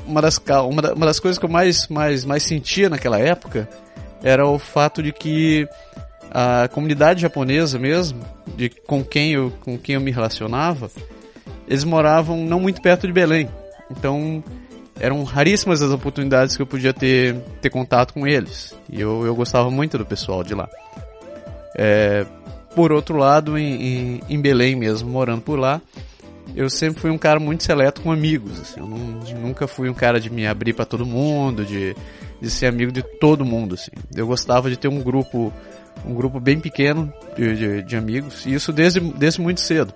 uma 0.07 0.21
das, 0.23 0.39
uma, 0.39 0.93
uma 0.93 1.07
das 1.07 1.21
coisas 1.21 1.39
que 1.39 1.45
eu 1.45 1.51
mais, 1.51 1.89
mais, 1.89 2.25
mais 2.25 2.43
sentia 2.43 2.89
naquela 2.89 3.19
época 3.19 3.69
era 4.23 4.47
o 4.47 4.59
fato 4.59 5.03
de 5.03 5.13
que 5.13 5.67
a 6.31 6.69
comunidade 6.69 7.21
japonesa 7.21 7.79
mesmo, 7.79 8.21
de 8.57 8.71
com 8.71 9.05
quem 9.05 9.33
eu, 9.33 9.53
com 9.61 9.77
quem 9.77 9.97
eu 9.97 10.01
me 10.01 10.11
relacionava, 10.11 10.91
eles 11.69 11.85
moravam 11.85 12.45
não 12.45 12.59
muito 12.59 12.81
perto 12.81 13.07
de 13.07 13.13
Belém. 13.13 13.49
Então, 13.91 14.43
eram 14.99 15.23
raríssimas 15.25 15.83
as 15.83 15.91
oportunidades 15.91 16.57
que 16.57 16.63
eu 16.63 16.67
podia 16.67 16.95
ter, 16.95 17.35
ter 17.61 17.71
contato 17.71 18.15
com 18.15 18.27
eles. 18.27 18.75
E 18.89 19.01
eu, 19.01 19.27
eu 19.27 19.35
gostava 19.35 19.71
muito 19.71 19.99
do 19.99 20.07
pessoal 20.07 20.43
de 20.43 20.55
lá. 20.55 20.69
É, 21.77 22.25
por 22.75 22.93
outro 22.93 23.17
lado, 23.17 23.59
em, 23.59 23.83
em, 23.83 24.21
em 24.31 24.41
Belém 24.41 24.75
mesmo, 24.75 25.11
morando 25.11 25.43
por 25.43 25.59
lá, 25.59 25.81
eu 26.55 26.69
sempre 26.69 27.01
fui 27.01 27.11
um 27.11 27.19
cara 27.19 27.41
muito 27.41 27.63
seleto 27.63 28.01
com 28.01 28.13
amigos. 28.13 28.61
Assim, 28.61 28.81
eu 28.81 28.87
não, 28.87 28.99
nunca 29.41 29.67
fui 29.67 29.89
um 29.89 29.95
cara 29.95 30.21
de 30.21 30.31
me 30.31 30.47
abrir 30.47 30.73
para 30.73 30.85
todo 30.85 31.07
mundo, 31.07 31.65
de, 31.65 31.97
de 32.41 32.51
ser 32.51 32.67
amigo 32.67 32.93
de 32.93 33.03
todo 33.03 33.45
mundo. 33.45 33.75
Assim. 33.75 33.91
Eu 34.15 34.27
gostava 34.27 34.69
de 34.71 34.77
ter 34.77 34.89
um 34.89 35.01
grupo, 35.01 35.53
um 36.05 36.15
grupo 36.15 36.39
bem 36.39 36.61
pequeno 36.61 37.13
de, 37.37 37.57
de, 37.57 37.83
de 37.83 37.97
amigos, 37.97 38.45
e 38.47 38.55
isso 38.55 38.73
desde, 38.73 39.01
desde 39.01 39.41
muito 39.41 39.61
cedo. 39.61 39.93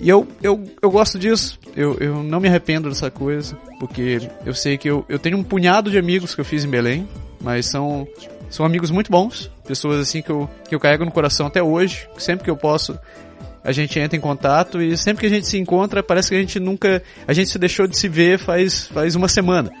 E 0.00 0.08
eu, 0.08 0.26
eu, 0.42 0.62
eu 0.82 0.90
gosto 0.90 1.18
disso, 1.18 1.58
eu, 1.74 1.96
eu 1.98 2.22
não 2.22 2.40
me 2.40 2.48
arrependo 2.48 2.88
dessa 2.88 3.10
coisa, 3.10 3.56
porque 3.78 4.28
eu 4.44 4.52
sei 4.52 4.76
que 4.76 4.90
eu, 4.90 5.04
eu 5.08 5.18
tenho 5.18 5.38
um 5.38 5.44
punhado 5.44 5.90
de 5.90 5.96
amigos 5.96 6.34
que 6.34 6.40
eu 6.40 6.44
fiz 6.44 6.64
em 6.64 6.68
Belém, 6.68 7.08
mas 7.40 7.66
são, 7.66 8.06
são 8.50 8.66
amigos 8.66 8.90
muito 8.90 9.10
bons, 9.10 9.50
pessoas 9.66 10.00
assim 10.00 10.20
que 10.20 10.30
eu, 10.30 10.50
que 10.68 10.74
eu 10.74 10.80
carrego 10.80 11.04
no 11.04 11.12
coração 11.12 11.46
até 11.46 11.62
hoje, 11.62 12.08
sempre 12.18 12.44
que 12.44 12.50
eu 12.50 12.56
posso 12.56 12.98
a 13.66 13.72
gente 13.72 13.98
entra 13.98 14.16
em 14.16 14.20
contato 14.20 14.80
e 14.80 14.96
sempre 14.96 15.22
que 15.22 15.26
a 15.26 15.36
gente 15.36 15.48
se 15.48 15.58
encontra 15.58 16.00
parece 16.00 16.28
que 16.28 16.36
a 16.36 16.38
gente 16.38 16.60
nunca, 16.60 17.02
a 17.26 17.32
gente 17.32 17.50
se 17.50 17.58
deixou 17.58 17.88
de 17.88 17.96
se 17.96 18.08
ver 18.08 18.38
faz, 18.38 18.86
faz 18.86 19.16
uma 19.16 19.26
semana. 19.26 19.72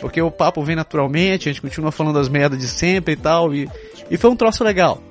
Porque 0.00 0.22
o 0.22 0.30
papo 0.30 0.62
vem 0.62 0.76
naturalmente, 0.76 1.48
a 1.48 1.52
gente 1.52 1.60
continua 1.60 1.90
falando 1.90 2.20
as 2.20 2.28
merdas 2.28 2.58
de 2.60 2.68
sempre 2.68 3.14
e 3.14 3.16
tal, 3.16 3.52
e, 3.52 3.68
e 4.08 4.16
foi 4.16 4.30
um 4.30 4.36
troço 4.36 4.62
legal. 4.62 5.02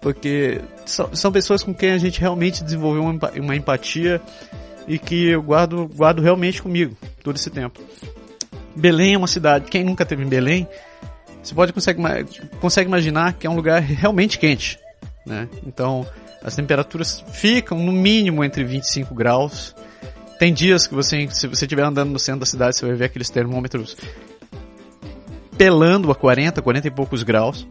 Porque 0.00 0.60
são, 0.84 1.14
são 1.14 1.30
pessoas 1.30 1.62
com 1.62 1.72
quem 1.72 1.92
a 1.92 1.98
gente 1.98 2.20
realmente 2.20 2.64
desenvolveu 2.64 3.02
uma, 3.02 3.30
uma 3.40 3.54
empatia 3.54 4.20
e 4.88 4.98
que 4.98 5.28
eu 5.28 5.42
guardo, 5.42 5.88
guardo 5.94 6.20
realmente 6.20 6.60
comigo 6.60 6.96
todo 7.22 7.36
esse 7.36 7.48
tempo. 7.48 7.80
Belém 8.74 9.14
é 9.14 9.18
uma 9.18 9.28
cidade, 9.28 9.70
quem 9.70 9.84
nunca 9.84 10.04
teve 10.04 10.24
em 10.24 10.28
Belém, 10.28 10.68
você 11.40 11.54
pode 11.54 11.72
consegue, 11.72 12.02
consegue 12.60 12.88
imaginar 12.88 13.34
que 13.34 13.46
é 13.46 13.50
um 13.50 13.54
lugar 13.54 13.80
realmente 13.80 14.36
quente, 14.36 14.78
né? 15.24 15.48
Então, 15.64 16.04
as 16.42 16.54
temperaturas 16.54 17.24
ficam 17.32 17.78
no 17.78 17.92
mínimo 17.92 18.44
entre 18.44 18.64
25 18.64 19.14
graus. 19.14 19.74
Tem 20.38 20.52
dias 20.52 20.86
que 20.86 20.94
você, 20.94 21.28
se 21.30 21.48
você 21.48 21.64
estiver 21.64 21.82
andando 21.82 22.10
no 22.10 22.18
centro 22.18 22.40
da 22.40 22.46
cidade, 22.46 22.76
você 22.76 22.86
vai 22.86 22.94
ver 22.94 23.06
aqueles 23.06 23.28
termômetros 23.28 23.96
pelando 25.56 26.10
a 26.10 26.14
40, 26.14 26.62
40 26.62 26.86
e 26.86 26.90
poucos 26.90 27.22
graus. 27.24 27.66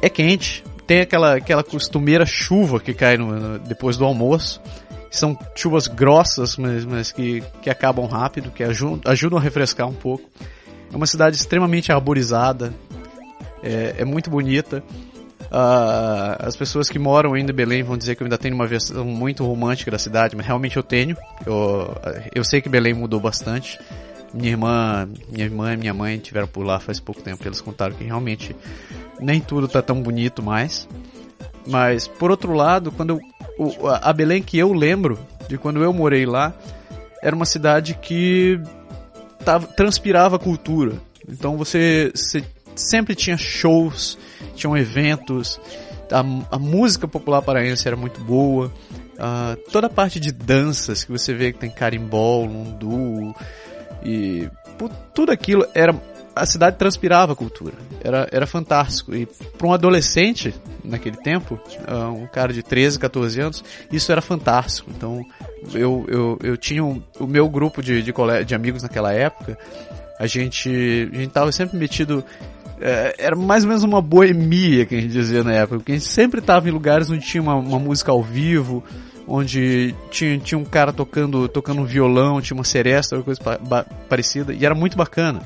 É 0.00 0.08
quente. 0.08 0.64
Tem 0.86 1.00
aquela, 1.00 1.36
aquela 1.36 1.62
costumeira 1.62 2.24
chuva 2.24 2.80
que 2.80 2.94
cai 2.94 3.18
no, 3.18 3.34
no, 3.34 3.58
depois 3.58 3.96
do 3.96 4.04
almoço. 4.04 4.60
São 5.10 5.38
chuvas 5.54 5.86
grossas, 5.86 6.56
mas, 6.56 6.84
mas 6.84 7.12
que, 7.12 7.42
que 7.60 7.68
acabam 7.68 8.06
rápido, 8.06 8.50
que 8.50 8.62
ajudam, 8.62 9.00
ajudam 9.04 9.38
a 9.38 9.42
refrescar 9.42 9.86
um 9.86 9.94
pouco. 9.94 10.28
É 10.92 10.96
uma 10.96 11.06
cidade 11.06 11.36
extremamente 11.36 11.92
arborizada, 11.92 12.72
é, 13.62 13.96
é 13.98 14.04
muito 14.04 14.30
bonita. 14.30 14.82
Uh, 15.46 16.36
as 16.40 16.56
pessoas 16.56 16.88
que 16.88 16.98
moram 16.98 17.34
ainda 17.34 17.52
em 17.52 17.54
Belém 17.54 17.82
vão 17.82 17.96
dizer 17.96 18.16
que 18.16 18.22
eu 18.22 18.26
ainda 18.26 18.38
tenho 18.38 18.54
uma 18.54 18.66
versão 18.66 19.04
muito 19.04 19.44
romântica 19.44 19.90
da 19.90 19.98
cidade, 19.98 20.36
mas 20.36 20.46
realmente 20.46 20.76
eu 20.76 20.82
tenho. 20.82 21.16
Eu, 21.44 21.96
eu 22.34 22.44
sei 22.44 22.60
que 22.60 22.68
Belém 22.68 22.94
mudou 22.94 23.20
bastante. 23.20 23.78
Minha 24.34 24.50
irmã, 24.50 25.08
minha 25.30 25.44
irmã 25.44 25.72
e 25.72 25.76
minha 25.76 25.94
mãe 25.94 26.18
tiveram 26.18 26.48
por 26.48 26.64
lá 26.64 26.80
faz 26.80 27.00
pouco 27.00 27.22
tempo. 27.22 27.46
Eles 27.46 27.60
contaram 27.60 27.94
que 27.94 28.04
realmente 28.04 28.54
nem 29.20 29.40
tudo 29.40 29.68
tá 29.68 29.80
tão 29.80 30.02
bonito 30.02 30.42
mais. 30.42 30.88
Mas 31.66 32.06
por 32.06 32.30
outro 32.30 32.52
lado, 32.52 32.92
quando 32.92 33.18
eu, 33.58 33.88
a 33.88 34.12
Belém 34.12 34.42
que 34.42 34.58
eu 34.58 34.72
lembro 34.72 35.18
de 35.48 35.56
quando 35.56 35.82
eu 35.82 35.92
morei 35.92 36.26
lá 36.26 36.52
era 37.22 37.34
uma 37.34 37.46
cidade 37.46 37.94
que 37.94 38.60
tava, 39.44 39.66
transpirava 39.68 40.38
cultura. 40.38 40.94
Então 41.28 41.56
você, 41.56 42.12
você 42.14 42.44
sempre 42.80 43.14
tinha 43.14 43.36
shows, 43.36 44.18
tinham 44.54 44.76
eventos, 44.76 45.60
a, 46.10 46.20
a 46.54 46.58
música 46.58 47.08
popular 47.08 47.42
paraense 47.42 47.86
era 47.86 47.96
muito 47.96 48.20
boa, 48.20 48.72
uh, 49.14 49.70
toda 49.70 49.86
a 49.86 49.90
parte 49.90 50.20
de 50.20 50.32
danças 50.32 51.04
que 51.04 51.10
você 51.10 51.34
vê 51.34 51.52
que 51.52 51.58
tem 51.58 51.70
carimbó, 51.70 52.44
lundu 52.44 53.34
e 54.04 54.48
tudo 55.14 55.32
aquilo 55.32 55.66
era 55.74 55.94
a 56.36 56.44
cidade 56.44 56.76
transpirava 56.76 57.34
cultura. 57.34 57.72
Era, 58.04 58.28
era 58.30 58.46
fantástico. 58.46 59.14
E 59.14 59.24
para 59.56 59.66
um 59.66 59.72
adolescente, 59.72 60.54
naquele 60.84 61.16
tempo, 61.16 61.58
uh, 61.88 62.12
um 62.12 62.26
cara 62.26 62.52
de 62.52 62.62
13, 62.62 62.98
14 62.98 63.40
anos, 63.40 63.64
isso 63.90 64.12
era 64.12 64.20
fantástico. 64.20 64.90
Então, 64.94 65.24
eu, 65.72 66.04
eu, 66.08 66.38
eu 66.42 66.56
tinha 66.58 66.84
um, 66.84 67.02
o 67.18 67.26
meu 67.26 67.48
grupo 67.48 67.82
de, 67.82 68.02
de, 68.02 68.12
de 68.44 68.54
amigos 68.54 68.82
naquela 68.82 69.14
época, 69.14 69.58
a 70.18 70.26
gente, 70.26 71.10
a 71.12 71.16
gente 71.16 71.52
sempre 71.52 71.78
metido 71.78 72.22
é, 72.80 73.14
era 73.18 73.36
mais 73.36 73.64
ou 73.64 73.68
menos 73.68 73.82
uma 73.82 74.00
boemia 74.00 74.84
que 74.84 74.94
a 74.94 75.00
gente 75.00 75.12
dizia 75.12 75.42
na 75.42 75.52
época, 75.52 75.78
porque 75.78 75.92
a 75.92 75.94
gente 75.94 76.06
sempre 76.06 76.40
estava 76.40 76.68
em 76.68 76.72
lugares 76.72 77.10
onde 77.10 77.24
tinha 77.24 77.42
uma, 77.42 77.54
uma, 77.54 77.78
música 77.78 78.12
ao 78.12 78.22
vivo, 78.22 78.84
onde 79.26 79.94
tinha, 80.10 80.38
tinha 80.38 80.58
um 80.58 80.64
cara 80.64 80.92
tocando, 80.92 81.48
tocando 81.48 81.80
um 81.80 81.84
violão, 81.84 82.40
tinha 82.40 82.56
uma 82.56 82.64
seresta, 82.64 83.20
coisa 83.22 83.40
pa 83.40 83.84
parecida, 84.08 84.52
e 84.52 84.64
era 84.64 84.74
muito 84.74 84.96
bacana. 84.96 85.40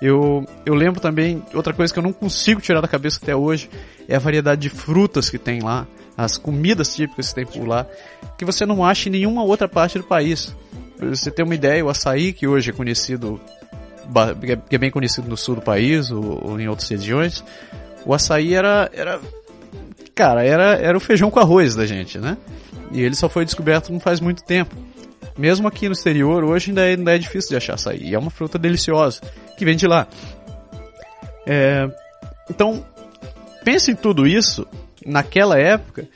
Eu, 0.00 0.44
eu 0.64 0.74
lembro 0.74 1.00
também, 1.00 1.42
outra 1.52 1.72
coisa 1.72 1.92
que 1.92 1.98
eu 1.98 2.02
não 2.02 2.12
consigo 2.12 2.60
tirar 2.60 2.80
da 2.80 2.88
cabeça 2.88 3.18
até 3.22 3.34
hoje, 3.34 3.68
é 4.08 4.14
a 4.14 4.20
variedade 4.20 4.60
de 4.60 4.68
frutas 4.68 5.28
que 5.28 5.38
tem 5.38 5.60
lá, 5.60 5.86
as 6.16 6.36
comidas 6.36 6.94
típicas 6.94 7.28
que 7.28 7.34
tem 7.34 7.46
por 7.46 7.66
lá, 7.66 7.86
que 8.36 8.44
você 8.44 8.64
não 8.64 8.84
acha 8.84 9.08
em 9.08 9.12
nenhuma 9.12 9.42
outra 9.42 9.68
parte 9.68 9.98
do 9.98 10.04
país. 10.04 10.54
Pra 10.96 11.08
você 11.08 11.30
ter 11.30 11.44
uma 11.44 11.54
ideia, 11.54 11.84
o 11.84 11.88
açaí, 11.88 12.32
que 12.32 12.46
hoje 12.46 12.70
é 12.70 12.72
conhecido 12.72 13.40
que 14.68 14.74
é 14.74 14.78
bem 14.78 14.90
conhecido 14.90 15.28
no 15.28 15.36
sul 15.36 15.56
do 15.56 15.62
país 15.62 16.10
ou, 16.10 16.50
ou, 16.50 16.60
em 16.60 16.68
outras 16.68 16.88
regiões, 16.88 17.44
o 18.04 18.14
açaí 18.14 18.54
era, 18.54 18.90
era 18.92 19.20
cara, 20.14 20.44
era, 20.44 20.76
era 20.76 20.96
o 20.96 21.00
feijão 21.00 21.30
com 21.30 21.38
arroz 21.38 21.74
da 21.74 21.86
gente, 21.86 22.18
né? 22.18 22.36
E 22.90 23.02
ele 23.02 23.14
só 23.14 23.28
foi 23.28 23.44
descoberto 23.44 23.92
não 23.92 24.00
faz 24.00 24.20
muito 24.20 24.42
tempo. 24.42 24.74
Mesmo 25.36 25.68
aqui 25.68 25.86
no 25.86 25.92
exterior, 25.92 26.42
hoje 26.42 26.70
ainda 26.70 26.86
é, 26.86 26.94
ainda 26.94 27.14
é 27.14 27.18
difícil 27.18 27.50
de 27.50 27.56
achar 27.56 27.74
açaí. 27.74 28.00
E 28.02 28.14
é 28.14 28.18
uma 28.18 28.30
fruta 28.30 28.58
deliciosa, 28.58 29.20
que 29.56 29.64
vem 29.64 29.76
de 29.76 29.86
lá. 29.86 30.08
É, 31.46 31.88
então, 32.50 32.84
pense 33.64 33.90
em 33.90 33.94
tudo 33.94 34.26
isso 34.26 34.66
naquela 35.06 35.58
época 35.58 36.08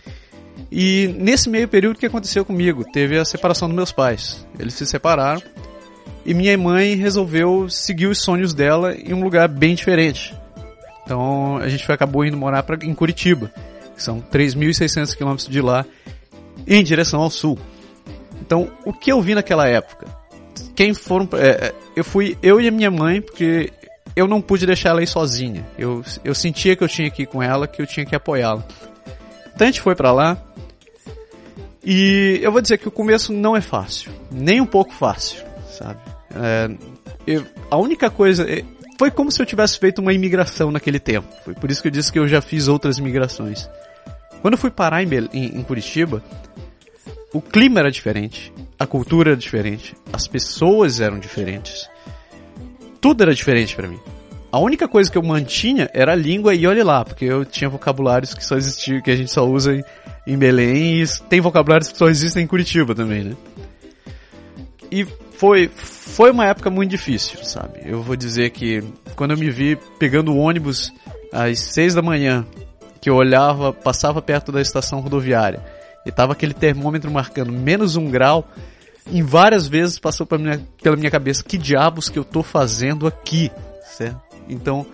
e 0.70 1.14
nesse 1.18 1.48
meio 1.48 1.68
período 1.68 1.98
que 1.98 2.07
aconteceu 2.07 2.44
comigo, 2.44 2.85
teve 2.92 3.18
a 3.18 3.24
separação 3.24 3.68
dos 3.68 3.76
meus 3.76 3.92
pais. 3.92 4.46
Eles 4.59 4.74
se 4.74 4.87
separaram 4.87 5.42
e 6.25 6.35
minha 6.35 6.57
mãe 6.57 6.95
resolveu 6.95 7.69
seguir 7.69 8.07
os 8.07 8.23
sonhos 8.23 8.55
dela 8.55 8.95
em 8.95 9.13
um 9.13 9.23
lugar 9.23 9.49
bem 9.49 9.75
diferente. 9.75 10.35
Então 11.05 11.57
a 11.57 11.69
gente 11.69 11.91
acabou 11.91 12.25
indo 12.25 12.37
morar 12.37 12.63
pra, 12.63 12.77
em 12.83 12.95
Curitiba, 12.95 13.53
que 13.95 14.03
são 14.03 14.21
3.600 14.21 15.17
quilômetros 15.17 15.49
de 15.49 15.61
lá, 15.61 15.85
em 16.67 16.83
direção 16.83 17.21
ao 17.21 17.31
sul. 17.31 17.59
Então 18.41 18.71
o 18.85 18.93
que 18.93 19.11
eu 19.11 19.21
vi 19.21 19.35
naquela 19.35 19.67
época? 19.67 20.07
Quem 20.75 20.95
foram. 20.95 21.29
É, 21.35 21.67
é, 21.67 21.75
eu 21.97 22.05
fui 22.05 22.37
eu 22.43 22.61
e 22.61 22.69
a 22.69 22.71
minha 22.71 22.91
mãe, 22.91 23.21
porque 23.21 23.73
eu 24.15 24.27
não 24.27 24.41
pude 24.41 24.67
deixar 24.67 24.91
ela 24.91 25.03
ir 25.03 25.07
sozinha. 25.07 25.67
Eu, 25.79 26.03
eu 26.25 26.35
sentia 26.35 26.77
que 26.77 26.85
eu 26.85 26.89
tinha 26.89 27.11
que 27.11 27.23
ir 27.23 27.27
com 27.27 27.43
ela, 27.43 27.67
que 27.67 27.81
eu 27.81 27.87
tinha 27.87 28.07
que 28.07 28.15
apoiá-la. 28.15 28.65
Então 29.55 29.67
a 29.67 29.71
gente 29.71 29.81
foi 29.81 29.95
para 29.95 30.13
lá. 30.13 30.43
E 31.85 32.39
eu 32.43 32.53
vou 32.53 32.61
dizer 32.61 32.79
que 32.79 32.87
o 32.87 32.93
começo 32.93 33.33
não 33.33 33.57
é 33.57 33.61
fácil, 33.61 34.13
nem 34.31 34.61
um 34.61 34.67
pouco 34.67 34.93
fácil, 34.93 35.43
sabe? 35.69 36.01
É, 36.35 36.71
eu, 37.27 37.45
a 37.71 37.77
única 37.77 38.11
coisa. 38.11 38.51
É, 38.51 38.64
foi 38.99 39.11
como 39.11 39.33
se 39.33 39.42
eu 39.42 39.47
tivesse 39.47 39.79
feito 39.79 40.01
uma 40.01 40.12
imigração 40.12 40.71
naquele 40.71 41.01
tempo. 41.01 41.27
Foi 41.45 41.55
por 41.55 41.71
isso 41.71 41.83
que 41.83 41.88
eu 41.88 41.92
disse 41.92 42.12
que 42.12 42.18
eu 42.18 42.29
já 42.29 42.40
fiz 42.40 42.68
outras 42.68 42.99
imigrações. 42.99 43.68
Quando 44.40 44.55
eu 44.55 44.59
fui 44.59 44.71
parar 44.71 45.03
em, 45.03 45.09
em, 45.33 45.59
em 45.59 45.62
Curitiba, 45.62 46.23
o 47.33 47.40
clima 47.40 47.81
era 47.81 47.90
diferente, 47.90 48.53
a 48.79 48.87
cultura 48.87 49.31
era 49.31 49.37
diferente, 49.37 49.95
as 50.12 50.29
pessoas 50.29 51.01
eram 51.01 51.18
diferentes. 51.18 51.88
Tudo 53.01 53.23
era 53.23 53.35
diferente 53.35 53.75
para 53.75 53.88
mim. 53.88 53.99
A 54.53 54.59
única 54.59 54.87
coisa 54.87 55.11
que 55.11 55.16
eu 55.16 55.23
mantinha 55.23 55.88
era 55.95 56.12
a 56.12 56.14
língua 56.14 56.55
e 56.55 56.66
olhe 56.66 56.83
lá, 56.83 57.05
porque 57.05 57.25
eu 57.25 57.45
tinha 57.45 57.71
vocabulários 57.71 58.35
que 58.35 58.45
só 58.45 58.55
existiam, 58.55 59.01
que 59.01 59.11
a 59.11 59.16
gente 59.16 59.31
só 59.31 59.49
usa 59.49 59.75
em, 59.75 59.83
em 60.27 60.37
Belém 60.37 61.03
e 61.03 61.05
tem 61.29 61.40
vocabulários 61.40 61.90
que 61.90 61.97
só 61.97 62.09
existem 62.09 62.45
em 62.45 62.47
Curitiba 62.47 62.95
também, 62.95 63.25
né? 63.25 63.37
E 64.90 65.07
foi, 65.42 65.68
foi 65.74 66.31
uma 66.31 66.46
época 66.46 66.70
muito 66.70 66.92
difícil, 66.92 67.42
sabe? 67.42 67.81
Eu 67.85 68.00
vou 68.00 68.14
dizer 68.14 68.50
que 68.50 68.81
quando 69.16 69.33
eu 69.33 69.37
me 69.37 69.50
vi 69.50 69.74
pegando 69.98 70.33
o 70.33 70.38
ônibus 70.38 70.92
às 71.33 71.59
seis 71.59 71.96
da 71.96 72.00
manhã, 72.00 72.46
que 73.00 73.11
eu 73.11 73.16
olhava, 73.16 73.72
passava 73.72 74.22
perto 74.22 74.52
da 74.52 74.61
estação 74.61 75.00
rodoviária, 75.00 75.61
e 76.07 76.12
tava 76.12 76.33
aquele 76.33 76.55
termômetro 76.55 77.11
marcando 77.11 77.50
menos 77.50 77.96
um 77.96 78.09
grau, 78.09 78.48
em 79.11 79.24
várias 79.24 79.66
vezes 79.66 79.98
passou 79.98 80.28
minha, 80.38 80.64
pela 80.81 80.94
minha 80.94 81.11
cabeça, 81.11 81.42
que 81.42 81.59
diabos 81.59 82.09
que 82.09 82.20
eu 82.20 82.24
tô 82.24 82.44
fazendo 82.44 83.09
aqui, 83.09 83.50
certo? 83.83 84.20
Então, 84.48 84.87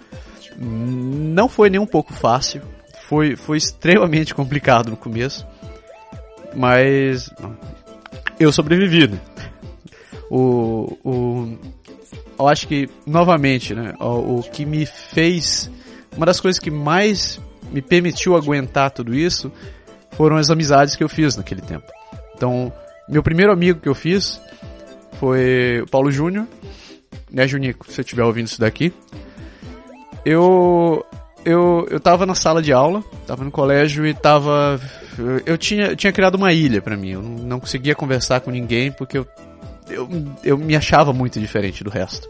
não 0.56 1.46
foi 1.50 1.68
nem 1.68 1.78
um 1.78 1.87
pouco 1.87 2.14
fácil, 2.14 2.62
foi, 3.06 3.37
foi 3.37 3.58
extremamente 3.58 4.34
complicado 4.34 4.88
no 4.88 4.96
começo, 4.96 5.46
mas 6.56 7.30
eu 8.40 8.50
sobrevivi, 8.50 9.08
né? 9.08 9.20
O, 10.31 10.99
o 11.05 11.59
eu 12.38 12.49
acho 12.49 12.69
que 12.69 12.88
novamente, 13.07 13.75
né, 13.75 13.95
o, 14.01 14.38
o 14.38 14.43
que 14.43 14.64
me 14.64 14.87
fez 14.87 15.71
uma 16.17 16.27
das 16.27 16.41
coisas 16.41 16.61
que 16.61 16.71
mais 16.71 17.41
me 17.71 17.83
permitiu 17.83 18.37
aguentar 18.37 18.91
tudo 18.91 19.14
isso 19.14 19.53
foram 20.12 20.37
as 20.37 20.51
amizades 20.51 20.97
que 20.97 21.05
eu 21.05 21.09
fiz 21.09 21.37
naquele 21.37 21.61
tempo. 21.61 21.87
Então, 22.35 22.73
meu 23.09 23.23
primeiro 23.23 23.53
amigo 23.53 23.81
que 23.81 23.88
eu 23.88 23.95
fiz 23.95 24.41
foi 25.19 25.81
o 25.83 25.87
Paulo 25.87 26.11
Júnior, 26.11 26.47
né, 27.31 27.47
Junico, 27.47 27.87
se 27.87 27.95
você 27.95 28.01
estiver 28.01 28.25
ouvindo 28.25 28.47
isso 28.47 28.61
daqui. 28.61 28.93
Eu 30.25 31.05
eu 31.45 31.87
eu 31.91 32.01
tava 32.01 32.27
na 32.27 32.35
sala 32.35 32.61
de 32.61 32.73
aula, 32.73 33.03
tava 33.27 33.45
no 33.45 33.51
colégio 33.51 34.07
e 34.07 34.14
tava 34.14 34.81
eu 35.47 35.57
tinha 35.57 35.95
tinha 35.97 36.12
criado 36.12 36.37
uma 36.37 36.53
ilha 36.53 36.81
para 36.83 36.97
mim. 36.97 37.11
Eu 37.11 37.23
não 37.23 37.61
conseguia 37.61 37.95
conversar 37.95 38.41
com 38.41 38.51
ninguém 38.51 38.91
porque 38.93 39.19
eu 39.19 39.27
eu, 39.90 40.09
eu 40.44 40.59
me 40.59 40.77
achava 40.77 41.12
muito 41.12 41.38
diferente 41.40 41.83
do 41.83 41.90
resto. 41.90 42.29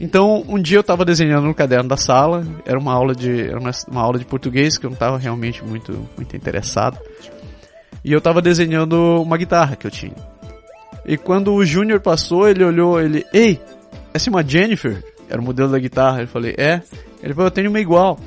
Então, 0.00 0.44
um 0.48 0.60
dia 0.60 0.76
eu 0.76 0.82
estava 0.82 1.04
desenhando 1.04 1.46
no 1.46 1.54
caderno 1.54 1.88
da 1.88 1.96
sala, 1.96 2.46
era 2.64 2.78
uma 2.78 2.92
aula 2.92 3.14
de, 3.14 3.48
era 3.48 3.58
uma, 3.58 3.70
uma 3.88 4.00
aula 4.00 4.18
de 4.18 4.24
português 4.24 4.78
que 4.78 4.86
eu 4.86 4.90
não 4.90 4.94
estava 4.94 5.18
realmente 5.18 5.64
muito, 5.64 6.08
muito 6.16 6.36
interessado. 6.36 6.98
E 8.04 8.12
eu 8.12 8.18
estava 8.18 8.40
desenhando 8.40 9.20
uma 9.22 9.36
guitarra 9.36 9.74
que 9.74 9.86
eu 9.86 9.90
tinha. 9.90 10.14
E 11.04 11.16
quando 11.16 11.52
o 11.52 11.64
Júnior 11.64 12.00
passou, 12.00 12.48
ele 12.48 12.62
olhou, 12.62 13.00
ele, 13.00 13.24
ei, 13.32 13.60
essa 14.14 14.28
é 14.28 14.30
uma 14.30 14.46
Jennifer? 14.46 15.02
Era 15.28 15.40
o 15.40 15.44
modelo 15.44 15.70
da 15.70 15.78
guitarra. 15.78 16.22
Eu 16.22 16.28
falei, 16.28 16.54
é. 16.56 16.80
Ele 17.22 17.34
falou, 17.34 17.46
eu 17.46 17.50
tenho 17.50 17.70
uma 17.70 17.80
igual. 17.80 18.18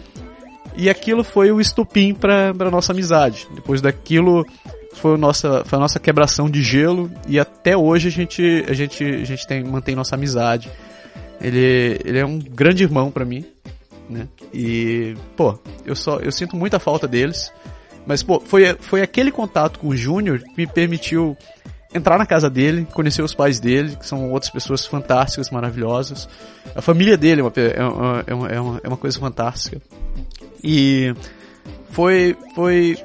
E 0.75 0.89
aquilo 0.89 1.23
foi 1.23 1.51
o 1.51 1.59
estupim 1.59 2.13
para 2.13 2.71
nossa 2.71 2.91
amizade. 2.91 3.47
Depois 3.53 3.81
daquilo, 3.81 4.45
foi 4.93 5.17
nossa, 5.17 5.63
foi 5.65 5.77
a 5.77 5.81
nossa 5.81 5.99
quebração 5.99 6.49
de 6.49 6.61
gelo 6.61 7.11
e 7.27 7.39
até 7.39 7.75
hoje 7.75 8.07
a 8.07 8.11
gente, 8.11 8.65
a 8.67 8.73
gente, 8.73 9.03
a 9.03 9.25
gente 9.25 9.47
tem, 9.47 9.63
mantém 9.63 9.95
nossa 9.95 10.15
amizade. 10.15 10.69
Ele, 11.39 11.99
ele 12.05 12.19
é 12.19 12.25
um 12.25 12.37
grande 12.39 12.83
irmão 12.83 13.09
para 13.09 13.25
mim, 13.25 13.45
né? 14.09 14.27
E, 14.53 15.15
pô, 15.35 15.57
eu 15.85 15.95
só, 15.95 16.19
eu 16.19 16.31
sinto 16.31 16.55
muita 16.55 16.79
falta 16.79 17.07
deles. 17.07 17.51
Mas, 18.05 18.21
pô, 18.21 18.39
foi, 18.39 18.75
foi 18.79 19.01
aquele 19.01 19.31
contato 19.31 19.79
com 19.79 19.87
o 19.87 19.95
Júnior 19.95 20.39
que 20.39 20.53
me 20.57 20.67
permitiu 20.67 21.37
entrar 21.93 22.17
na 22.17 22.25
casa 22.25 22.49
dele, 22.49 22.87
conhecer 22.93 23.21
os 23.21 23.33
pais 23.33 23.59
dele, 23.59 23.95
que 23.95 24.05
são 24.05 24.31
outras 24.31 24.51
pessoas 24.51 24.85
fantásticas, 24.85 25.49
maravilhosas. 25.49 26.27
A 26.75 26.81
família 26.81 27.17
dele 27.17 27.41
é 27.41 27.43
uma, 27.43 27.53
é 27.55 27.83
uma, 27.83 28.49
é 28.49 28.59
uma, 28.59 28.81
é 28.83 28.87
uma 28.87 28.97
coisa 28.97 29.19
fantástica. 29.19 29.81
E 30.63 31.13
foi, 31.91 32.35
foi 32.55 32.97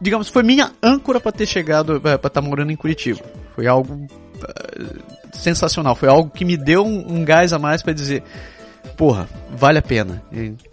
digamos, 0.00 0.28
foi 0.28 0.42
minha 0.42 0.72
âncora 0.82 1.20
para 1.20 1.32
ter 1.32 1.46
chegado, 1.46 1.96
é, 1.96 2.00
para 2.00 2.14
estar 2.14 2.30
tá 2.30 2.40
morando 2.40 2.72
em 2.72 2.76
Curitiba. 2.76 3.20
Foi 3.54 3.66
algo 3.66 3.94
uh, 3.94 5.36
sensacional, 5.36 5.94
foi 5.94 6.08
algo 6.08 6.30
que 6.30 6.44
me 6.44 6.56
deu 6.56 6.84
um, 6.84 7.18
um 7.18 7.24
gás 7.24 7.52
a 7.52 7.58
mais 7.58 7.82
para 7.82 7.92
dizer, 7.92 8.22
porra, 8.96 9.28
vale 9.50 9.78
a 9.78 9.82
pena, 9.82 10.22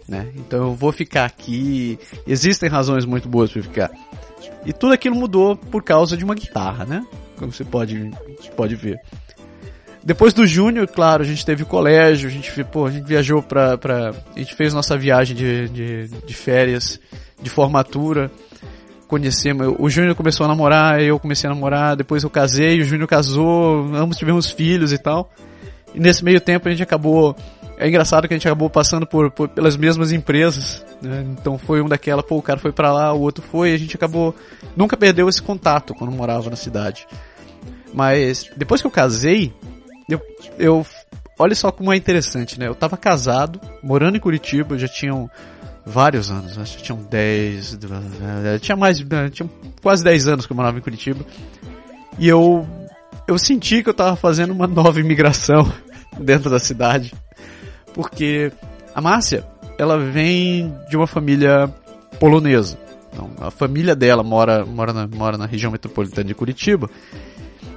né? 0.08 0.28
Então 0.36 0.68
eu 0.68 0.74
vou 0.74 0.92
ficar 0.92 1.26
aqui. 1.26 1.98
Existem 2.26 2.68
razões 2.68 3.04
muito 3.04 3.28
boas 3.28 3.52
para 3.52 3.62
ficar. 3.62 3.90
E 4.64 4.72
tudo 4.72 4.94
aquilo 4.94 5.14
mudou 5.14 5.56
por 5.56 5.82
causa 5.82 6.16
de 6.16 6.24
uma 6.24 6.34
guitarra, 6.34 6.84
né? 6.84 7.06
Como 7.36 7.52
você 7.52 7.64
pode, 7.64 8.10
pode 8.56 8.74
ver. 8.74 8.98
Depois 10.02 10.32
do 10.32 10.46
Júnior, 10.46 10.86
claro, 10.88 11.22
a 11.22 11.26
gente 11.26 11.44
teve 11.44 11.64
o 11.64 11.66
colégio, 11.66 12.28
a 12.28 12.32
gente, 12.32 12.64
pô, 12.64 12.86
a 12.86 12.90
gente 12.90 13.04
viajou 13.04 13.42
pra, 13.42 13.76
pra. 13.76 14.14
A 14.34 14.38
gente 14.38 14.54
fez 14.54 14.72
nossa 14.72 14.96
viagem 14.96 15.36
de, 15.36 15.68
de, 15.68 16.08
de 16.08 16.34
férias, 16.34 16.98
de 17.42 17.50
formatura 17.50 18.30
conhecemos. 19.08 19.74
O 19.78 19.88
Júnior 19.88 20.14
começou 20.14 20.44
a 20.44 20.48
namorar, 20.48 21.00
eu 21.02 21.18
comecei 21.18 21.48
a 21.50 21.52
namorar, 21.52 21.96
depois 21.96 22.22
eu 22.22 22.30
casei, 22.30 22.80
o 22.80 22.84
Júnior 22.84 23.08
casou, 23.08 23.92
ambos 23.94 24.18
tivemos 24.18 24.50
filhos 24.50 24.92
e 24.92 24.98
tal. 24.98 25.30
E 25.94 25.98
nesse 25.98 26.22
meio 26.24 26.40
tempo 26.40 26.68
a 26.68 26.70
gente 26.70 26.82
acabou. 26.82 27.34
É 27.78 27.88
engraçado 27.88 28.26
que 28.26 28.34
a 28.34 28.36
gente 28.36 28.46
acabou 28.46 28.68
passando 28.68 29.06
por, 29.06 29.30
por 29.30 29.48
pelas 29.48 29.76
mesmas 29.76 30.12
empresas. 30.12 30.84
Né? 31.00 31.24
Então 31.30 31.56
foi 31.56 31.80
um 31.80 31.88
daquela, 31.88 32.22
pô, 32.22 32.36
o 32.36 32.42
cara 32.42 32.58
foi 32.58 32.72
para 32.72 32.92
lá, 32.92 33.12
o 33.12 33.20
outro 33.20 33.42
foi, 33.42 33.70
e 33.70 33.74
a 33.74 33.78
gente 33.78 33.96
acabou. 33.96 34.34
Nunca 34.76 34.96
perdeu 34.96 35.28
esse 35.28 35.42
contato 35.42 35.94
quando 35.94 36.12
morava 36.12 36.50
na 36.50 36.56
cidade. 36.56 37.06
Mas 37.94 38.50
depois 38.56 38.80
que 38.80 38.86
eu 38.86 38.90
casei, 38.90 39.52
eu, 40.08 40.20
eu 40.58 40.86
olha 41.38 41.54
só 41.54 41.70
como 41.70 41.92
é 41.92 41.96
interessante, 41.96 42.58
né? 42.58 42.66
Eu 42.66 42.74
tava 42.74 42.96
casado, 42.96 43.60
morando 43.82 44.16
em 44.16 44.20
Curitiba, 44.20 44.76
já 44.76 44.88
tinham 44.88 45.30
vários 45.88 46.30
anos, 46.30 46.58
acho 46.58 46.76
que 46.76 46.82
tinham 46.82 47.02
10, 47.02 47.78
eh, 47.82 48.58
tinha 48.58 48.76
mais, 48.76 49.00
eh, 49.00 49.30
tinha 49.30 49.48
quase 49.82 50.04
10 50.04 50.28
anos 50.28 50.46
que 50.46 50.52
eu 50.52 50.56
morava 50.56 50.78
em 50.78 50.80
Curitiba. 50.80 51.24
E 52.18 52.28
eu 52.28 52.66
eu 53.26 53.38
senti 53.38 53.82
que 53.82 53.88
eu 53.88 53.92
estava 53.92 54.16
fazendo 54.16 54.52
uma 54.52 54.66
nova 54.66 54.98
imigração 55.00 55.70
dentro 56.18 56.50
da 56.50 56.58
cidade, 56.58 57.12
porque 57.94 58.50
a 58.94 59.00
Márcia, 59.00 59.46
ela 59.78 59.98
vem 59.98 60.74
de 60.88 60.96
uma 60.96 61.06
família 61.06 61.72
polonesa. 62.18 62.78
Então, 63.12 63.30
a 63.40 63.50
família 63.50 63.94
dela 63.94 64.22
mora 64.22 64.64
mora 64.64 64.92
na, 64.92 65.06
mora 65.06 65.36
na 65.36 65.46
região 65.46 65.70
metropolitana 65.72 66.26
de 66.26 66.34
Curitiba. 66.34 66.88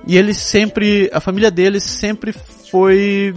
E 0.07 0.17
ele 0.17 0.33
sempre, 0.33 1.09
a 1.13 1.19
família 1.19 1.51
deles 1.51 1.83
sempre 1.83 2.33
foi 2.33 3.35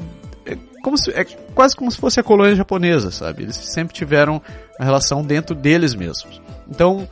como 0.84 0.98
se, 0.98 1.10
é 1.12 1.24
quase 1.54 1.74
como 1.74 1.90
se 1.90 1.96
fosse 1.96 2.20
a 2.20 2.22
colônia 2.22 2.54
japonesa, 2.54 3.10
sabe? 3.10 3.44
Eles 3.44 3.56
sempre 3.56 3.94
tiveram 3.94 4.40
a 4.78 4.84
relação 4.84 5.24
dentro 5.24 5.56
deles 5.56 5.94
mesmos. 5.94 6.42
Então, 6.68 7.08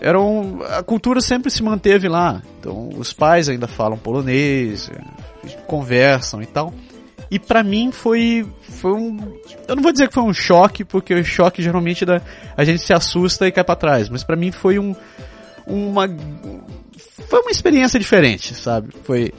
eram, 0.00 0.60
a 0.70 0.82
cultura 0.82 1.20
sempre 1.20 1.50
se 1.50 1.62
manteve 1.62 2.08
lá. 2.08 2.40
Então, 2.58 2.88
os 2.96 3.12
pais 3.12 3.50
ainda 3.50 3.68
falam 3.68 3.98
polonês, 3.98 4.90
conversam 5.66 6.40
e 6.40 6.46
tal. 6.46 6.72
E 7.30 7.38
para 7.38 7.62
mim 7.62 7.92
foi, 7.92 8.46
foi 8.62 8.92
um, 8.92 9.18
eu 9.68 9.76
não 9.76 9.82
vou 9.82 9.92
dizer 9.92 10.08
que 10.08 10.14
foi 10.14 10.22
um 10.22 10.32
choque, 10.32 10.82
porque 10.82 11.12
o 11.12 11.22
choque 11.22 11.62
geralmente 11.62 12.06
da, 12.06 12.22
a 12.56 12.64
gente 12.64 12.80
se 12.80 12.94
assusta 12.94 13.46
e 13.46 13.52
cai 13.52 13.64
para 13.64 13.76
trás, 13.76 14.08
mas 14.08 14.24
para 14.24 14.36
mim 14.36 14.50
foi 14.50 14.78
um, 14.78 14.96
uma, 15.66 16.08
foi 17.28 17.40
uma 17.40 17.50
experiência 17.50 18.00
diferente, 18.00 18.54
sabe? 18.54 18.94
Foi 19.04 19.32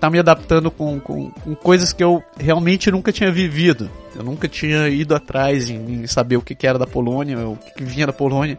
tá 0.00 0.10
me 0.10 0.18
adaptando 0.18 0.70
com, 0.70 0.98
com, 0.98 1.30
com, 1.30 1.54
coisas 1.54 1.92
que 1.92 2.02
eu 2.02 2.22
realmente 2.38 2.90
nunca 2.90 3.12
tinha 3.12 3.30
vivido. 3.30 3.90
Eu 4.14 4.24
nunca 4.24 4.48
tinha 4.48 4.88
ido 4.88 5.14
atrás 5.14 5.70
em, 5.70 6.02
em 6.02 6.06
saber 6.06 6.36
o 6.36 6.42
que, 6.42 6.54
que, 6.54 6.66
era 6.66 6.78
da 6.78 6.86
Polônia, 6.86 7.38
o 7.46 7.56
que, 7.56 7.74
que 7.74 7.84
vinha 7.84 8.06
da 8.06 8.12
Polônia. 8.12 8.58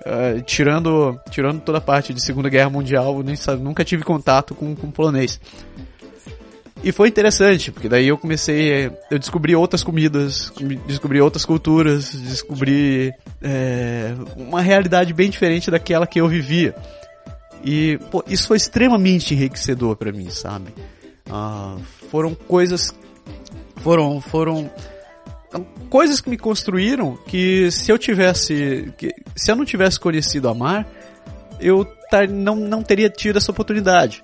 Uh, 0.00 0.42
tirando, 0.42 1.18
tirando 1.30 1.60
toda 1.60 1.78
a 1.78 1.80
parte 1.80 2.12
de 2.12 2.20
Segunda 2.20 2.48
Guerra 2.48 2.68
Mundial, 2.68 3.18
eu 3.18 3.22
nem 3.22 3.36
sabe, 3.36 3.62
nunca 3.62 3.84
tive 3.84 4.02
contato 4.02 4.54
com, 4.54 4.74
com 4.74 4.90
polonês. 4.90 5.40
E 6.84 6.90
foi 6.90 7.08
interessante, 7.08 7.70
porque 7.70 7.88
daí 7.88 8.08
eu 8.08 8.18
comecei, 8.18 8.90
eu 9.08 9.18
descobri 9.18 9.54
outras 9.54 9.84
comidas, 9.84 10.52
descobri 10.86 11.20
outras 11.20 11.44
culturas, 11.44 12.12
descobri 12.12 13.14
é, 13.40 14.12
uma 14.36 14.60
realidade 14.60 15.14
bem 15.14 15.30
diferente 15.30 15.70
daquela 15.70 16.08
que 16.08 16.20
eu 16.20 16.26
vivia. 16.26 16.74
E 17.64 17.98
pô, 18.10 18.24
isso 18.26 18.48
foi 18.48 18.56
extremamente 18.56 19.34
enriquecedor 19.34 19.96
para 19.96 20.12
mim, 20.12 20.30
sabe? 20.30 20.72
Ah, 21.30 21.76
foram 22.10 22.34
coisas, 22.34 22.92
foram, 23.76 24.20
foram 24.20 24.70
coisas 25.88 26.20
que 26.20 26.30
me 26.30 26.36
construíram 26.36 27.16
que 27.26 27.70
se 27.70 27.90
eu 27.90 27.98
tivesse, 27.98 28.92
que, 28.96 29.14
se 29.36 29.50
eu 29.50 29.56
não 29.56 29.64
tivesse 29.64 30.00
conhecido 30.00 30.48
a 30.48 30.54
Mar, 30.54 30.86
eu 31.60 31.84
tar, 32.10 32.28
não, 32.28 32.56
não 32.56 32.82
teria 32.82 33.08
tido 33.08 33.36
essa 33.36 33.50
oportunidade. 33.50 34.22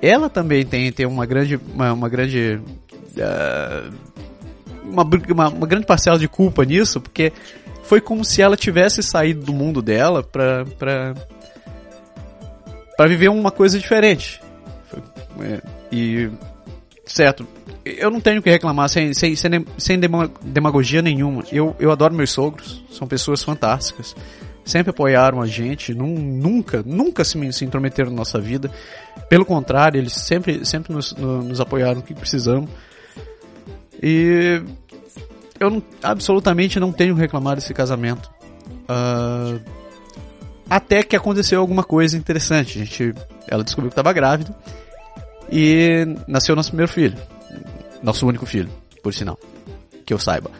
Ela 0.00 0.28
também 0.28 0.66
tem, 0.66 0.90
tem 0.92 1.06
uma 1.06 1.24
grande, 1.24 1.58
uma, 1.74 1.92
uma 1.92 2.08
grande 2.08 2.60
uh, 3.16 3.92
uma, 4.82 5.02
uma, 5.02 5.48
uma 5.48 5.66
grande 5.66 5.86
parcela 5.86 6.18
de 6.18 6.28
culpa 6.28 6.64
nisso, 6.64 7.00
porque 7.00 7.32
foi 7.84 8.00
como 8.00 8.24
se 8.24 8.42
ela 8.42 8.56
tivesse 8.56 9.02
saído 9.02 9.44
do 9.44 9.52
mundo 9.52 9.80
dela 9.80 10.22
pra, 10.22 10.64
pra, 10.78 11.14
pra 12.96 13.06
viver 13.06 13.28
uma 13.28 13.50
coisa 13.50 13.78
diferente. 13.78 14.40
É, 15.40 15.62
e, 15.90 16.30
certo, 17.04 17.46
eu 17.84 18.10
não 18.10 18.20
tenho 18.20 18.42
que 18.42 18.50
reclamar 18.50 18.88
sem, 18.88 19.12
sem, 19.14 19.34
sem, 19.34 19.66
sem 19.76 20.00
demagogia 20.42 21.02
nenhuma. 21.02 21.44
Eu, 21.50 21.74
eu 21.78 21.90
adoro 21.90 22.14
meus 22.14 22.30
sogros, 22.30 22.84
são 22.90 23.06
pessoas 23.06 23.42
fantásticas. 23.42 24.14
Sempre 24.64 24.90
apoiaram 24.90 25.42
a 25.42 25.46
gente, 25.46 25.92
nunca, 25.92 26.84
nunca 26.86 27.24
se, 27.24 27.52
se 27.52 27.64
intrometeram 27.64 28.10
na 28.10 28.16
nossa 28.18 28.40
vida. 28.40 28.70
Pelo 29.28 29.44
contrário, 29.44 29.98
eles 29.98 30.12
sempre, 30.12 30.64
sempre 30.64 30.92
nos, 30.92 31.12
nos 31.14 31.60
apoiaram 31.60 31.96
no 31.96 32.02
que 32.02 32.14
precisamos. 32.14 32.70
E 34.00 34.62
eu 35.58 35.70
não, 35.70 35.82
absolutamente 36.02 36.78
não 36.78 36.92
tenho 36.92 37.14
reclamado 37.14 37.56
desse 37.56 37.74
casamento. 37.74 38.30
Uh, 38.88 39.60
até 40.76 41.02
que 41.02 41.14
aconteceu 41.14 41.60
alguma 41.60 41.84
coisa 41.84 42.16
interessante. 42.16 42.80
A 42.80 42.84
gente, 42.84 43.14
ela 43.46 43.62
descobriu 43.62 43.90
que 43.90 43.92
estava 43.92 44.12
grávida 44.12 44.54
e 45.50 46.06
nasceu 46.26 46.56
nosso 46.56 46.70
primeiro 46.70 46.90
filho. 46.90 47.16
Nosso 48.02 48.26
único 48.26 48.46
filho, 48.46 48.70
por 49.02 49.12
sinal. 49.12 49.38
Que 50.06 50.14
eu 50.14 50.18
saiba. 50.18 50.50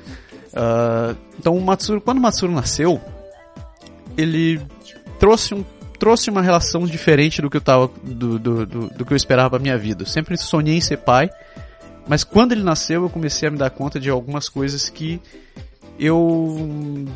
Uh, 0.53 1.16
então, 1.38 1.57
o 1.57 1.61
Matsuro, 1.62 2.01
quando 2.01 2.18
o 2.18 2.20
Matsuro 2.20 2.53
nasceu, 2.53 3.01
ele 4.16 4.61
trouxe, 5.18 5.55
um, 5.55 5.64
trouxe 5.98 6.29
uma 6.29 6.42
relação 6.42 6.87
diferente 6.87 7.40
do 7.40 7.48
que 7.48 7.57
eu 7.57 7.61
tava, 7.62 7.90
do, 8.03 8.38
do, 8.38 8.66
do, 8.66 8.88
do 8.90 9.05
que 9.07 9.12
eu 9.14 9.16
esperava 9.16 9.51
pra 9.51 9.59
minha 9.59 9.79
vida. 9.79 10.03
Eu 10.03 10.07
sempre 10.07 10.37
sonhei 10.37 10.77
em 10.77 10.81
ser 10.81 10.98
pai, 10.98 11.31
mas 12.07 12.22
quando 12.22 12.53
ele 12.53 12.62
nasceu, 12.62 13.03
eu 13.03 13.11
comecei 13.11 13.48
a 13.48 13.51
me 13.51 13.57
dar 13.57 13.70
conta 13.70 13.98
de 13.98 14.11
algumas 14.11 14.48
coisas 14.48 14.90
que 14.90 15.18
eu 15.98 17.07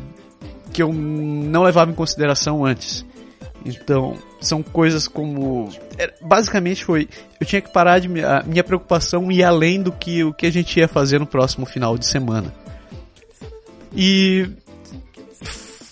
que 0.77 0.83
eu 0.83 0.93
não 0.93 1.63
levava 1.63 1.89
em 1.89 1.95
consideração 1.95 2.63
antes. 2.63 3.03
Então, 3.65 4.13
são 4.39 4.61
coisas 4.61 5.07
como 5.07 5.67
é, 5.97 6.13
basicamente 6.21 6.85
foi 6.85 7.09
eu 7.41 7.47
tinha 7.47 7.59
que 7.59 7.73
parar 7.73 7.97
de 7.97 8.07
a 8.23 8.43
minha 8.43 8.63
preocupação 8.63 9.31
ir 9.31 9.43
além 9.43 9.81
do 9.81 9.91
que 9.91 10.23
o 10.23 10.31
que 10.31 10.45
a 10.45 10.51
gente 10.51 10.79
ia 10.79 10.87
fazer 10.87 11.19
no 11.19 11.25
próximo 11.25 11.65
final 11.65 11.97
de 11.97 12.05
semana. 12.05 12.53
E 13.91 14.47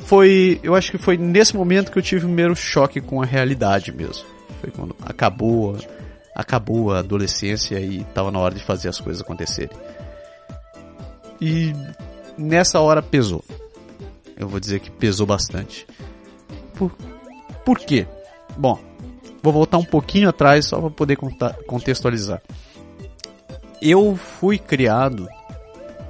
foi, 0.03 0.59
eu 0.61 0.75
acho 0.75 0.91
que 0.91 0.99
foi 0.99 1.17
nesse 1.17 1.55
momento 1.55 1.91
que 1.91 1.97
eu 1.97 2.03
tive 2.03 2.25
o 2.25 2.27
primeiro 2.27 2.55
choque 2.55 3.01
com 3.01 3.23
a 3.23 3.25
realidade 3.25 3.91
mesmo. 3.91 4.23
Foi 4.61 4.69
quando 4.69 4.95
acabou 5.03 5.75
acabou 6.35 6.93
a 6.93 6.99
adolescência 6.99 7.79
e 7.79 8.01
estava 8.01 8.29
na 8.29 8.37
hora 8.37 8.53
de 8.53 8.63
fazer 8.63 8.89
as 8.89 8.99
coisas 8.99 9.23
acontecerem. 9.23 9.75
E 11.41 11.73
nessa 12.37 12.79
hora 12.79 13.01
pesou. 13.01 13.43
Eu 14.37 14.47
vou 14.47 14.59
dizer 14.59 14.79
que 14.79 14.91
pesou 14.91 15.25
bastante. 15.25 15.87
Por, 16.75 16.91
por 17.63 17.79
quê? 17.79 18.07
Bom, 18.57 18.79
vou 19.41 19.53
voltar 19.53 19.77
um 19.77 19.85
pouquinho 19.85 20.29
atrás 20.29 20.67
só 20.67 20.79
para 20.79 20.89
poder 20.89 21.17
contextualizar. 21.65 22.41
Eu 23.81 24.15
fui 24.15 24.57
criado, 24.57 25.27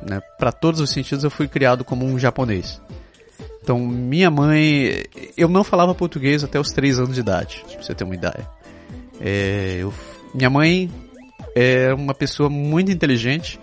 né, 0.01 0.21
para 0.37 0.51
todos 0.51 0.79
os 0.79 0.89
sentidos, 0.89 1.23
eu 1.23 1.31
fui 1.31 1.47
criado 1.47 1.83
como 1.83 2.05
um 2.05 2.17
japonês. 2.17 2.81
Então, 3.61 3.79
minha 3.79 4.29
mãe, 4.29 5.03
eu 5.35 5.49
não 5.49 5.63
falava 5.63 5.95
português 5.95 6.43
até 6.43 6.59
os 6.59 6.71
3 6.71 6.99
anos 6.99 7.15
de 7.15 7.21
idade, 7.21 7.65
pra 7.67 7.81
você 7.81 7.95
ter 7.95 8.03
uma 8.03 8.15
ideia. 8.15 8.47
É, 9.19 9.77
eu 9.79 9.93
minha 10.35 10.49
mãe 10.49 10.91
é 11.55 11.93
uma 11.93 12.13
pessoa 12.13 12.49
muito 12.49 12.91
inteligente. 12.91 13.57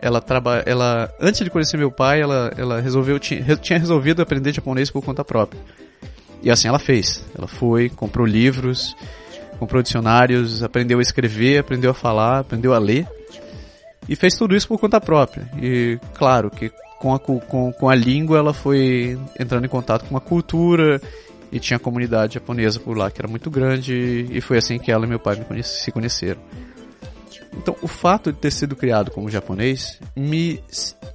Ela 0.00 0.20
trabalha, 0.20 0.62
ela 0.64 1.12
antes 1.20 1.42
de 1.42 1.50
conhecer 1.50 1.76
meu 1.76 1.90
pai, 1.90 2.20
ela, 2.20 2.52
ela 2.56 2.80
resolveu 2.80 3.18
tinha, 3.18 3.42
resolvido 3.78 4.22
aprender 4.22 4.54
japonês 4.54 4.90
por 4.90 5.02
conta 5.04 5.24
própria. 5.24 5.60
E 6.42 6.50
assim 6.50 6.68
ela 6.68 6.78
fez. 6.78 7.24
Ela 7.36 7.48
foi, 7.48 7.88
comprou 7.88 8.26
livros, 8.26 8.96
comprou 9.58 9.82
dicionários, 9.82 10.62
aprendeu 10.62 10.98
a 10.98 11.02
escrever, 11.02 11.58
aprendeu 11.58 11.90
a 11.90 11.94
falar, 11.94 12.40
aprendeu 12.40 12.72
a 12.72 12.78
ler. 12.78 13.06
E 14.08 14.16
fez 14.16 14.34
tudo 14.36 14.54
isso 14.54 14.68
por 14.68 14.78
conta 14.78 15.00
própria. 15.00 15.50
E 15.60 15.98
claro 16.14 16.50
que 16.50 16.70
com 16.98 17.14
a, 17.14 17.18
com, 17.18 17.72
com 17.72 17.88
a 17.88 17.94
língua 17.94 18.38
ela 18.38 18.52
foi 18.52 19.18
entrando 19.38 19.64
em 19.64 19.68
contato 19.68 20.04
com 20.04 20.10
uma 20.10 20.20
cultura 20.20 21.00
e 21.50 21.58
tinha 21.58 21.76
a 21.76 21.80
comunidade 21.80 22.34
japonesa 22.34 22.80
por 22.80 22.96
lá 22.96 23.10
que 23.10 23.20
era 23.20 23.28
muito 23.28 23.50
grande 23.50 24.26
e 24.30 24.40
foi 24.40 24.58
assim 24.58 24.78
que 24.78 24.90
ela 24.90 25.06
e 25.06 25.08
meu 25.08 25.18
pai 25.18 25.36
se 25.62 25.90
conheceram. 25.92 26.40
Então, 27.58 27.74
o 27.82 27.88
fato 27.88 28.32
de 28.32 28.38
ter 28.38 28.52
sido 28.52 28.76
criado 28.76 29.10
como 29.10 29.28
japonês 29.28 30.00
me 30.14 30.62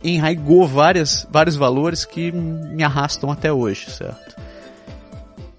enraigou 0.04 0.68
várias, 0.68 1.26
vários 1.32 1.56
valores 1.56 2.04
que 2.04 2.32
me 2.32 2.84
arrastam 2.84 3.32
até 3.32 3.52
hoje, 3.52 3.90
certo? 3.90 4.36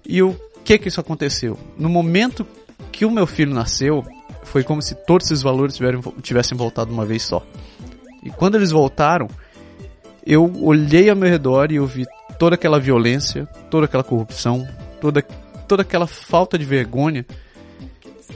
E 0.07 0.21
o 0.21 0.39
que 0.63 0.77
que 0.77 0.87
isso 0.87 1.01
aconteceu? 1.01 1.57
No 1.77 1.89
momento 1.89 2.45
que 2.91 3.03
o 3.03 3.11
meu 3.11 3.25
filho 3.25 3.53
nasceu, 3.53 4.05
foi 4.43 4.63
como 4.63 4.81
se 4.81 4.93
todos 4.93 5.25
esses 5.25 5.41
valores 5.41 5.77
tivessem 6.21 6.55
voltado 6.57 6.93
uma 6.93 7.05
vez 7.05 7.23
só. 7.23 7.43
E 8.23 8.29
quando 8.29 8.55
eles 8.55 8.71
voltaram, 8.71 9.27
eu 10.25 10.51
olhei 10.61 11.09
ao 11.09 11.15
meu 11.15 11.29
redor 11.29 11.71
e 11.71 11.75
eu 11.75 11.85
vi 11.87 12.05
toda 12.37 12.55
aquela 12.55 12.79
violência, 12.79 13.47
toda 13.69 13.85
aquela 13.85 14.03
corrupção, 14.03 14.67
toda, 15.01 15.21
toda 15.67 15.81
aquela 15.81 16.07
falta 16.07 16.57
de 16.57 16.65
vergonha, 16.65 17.25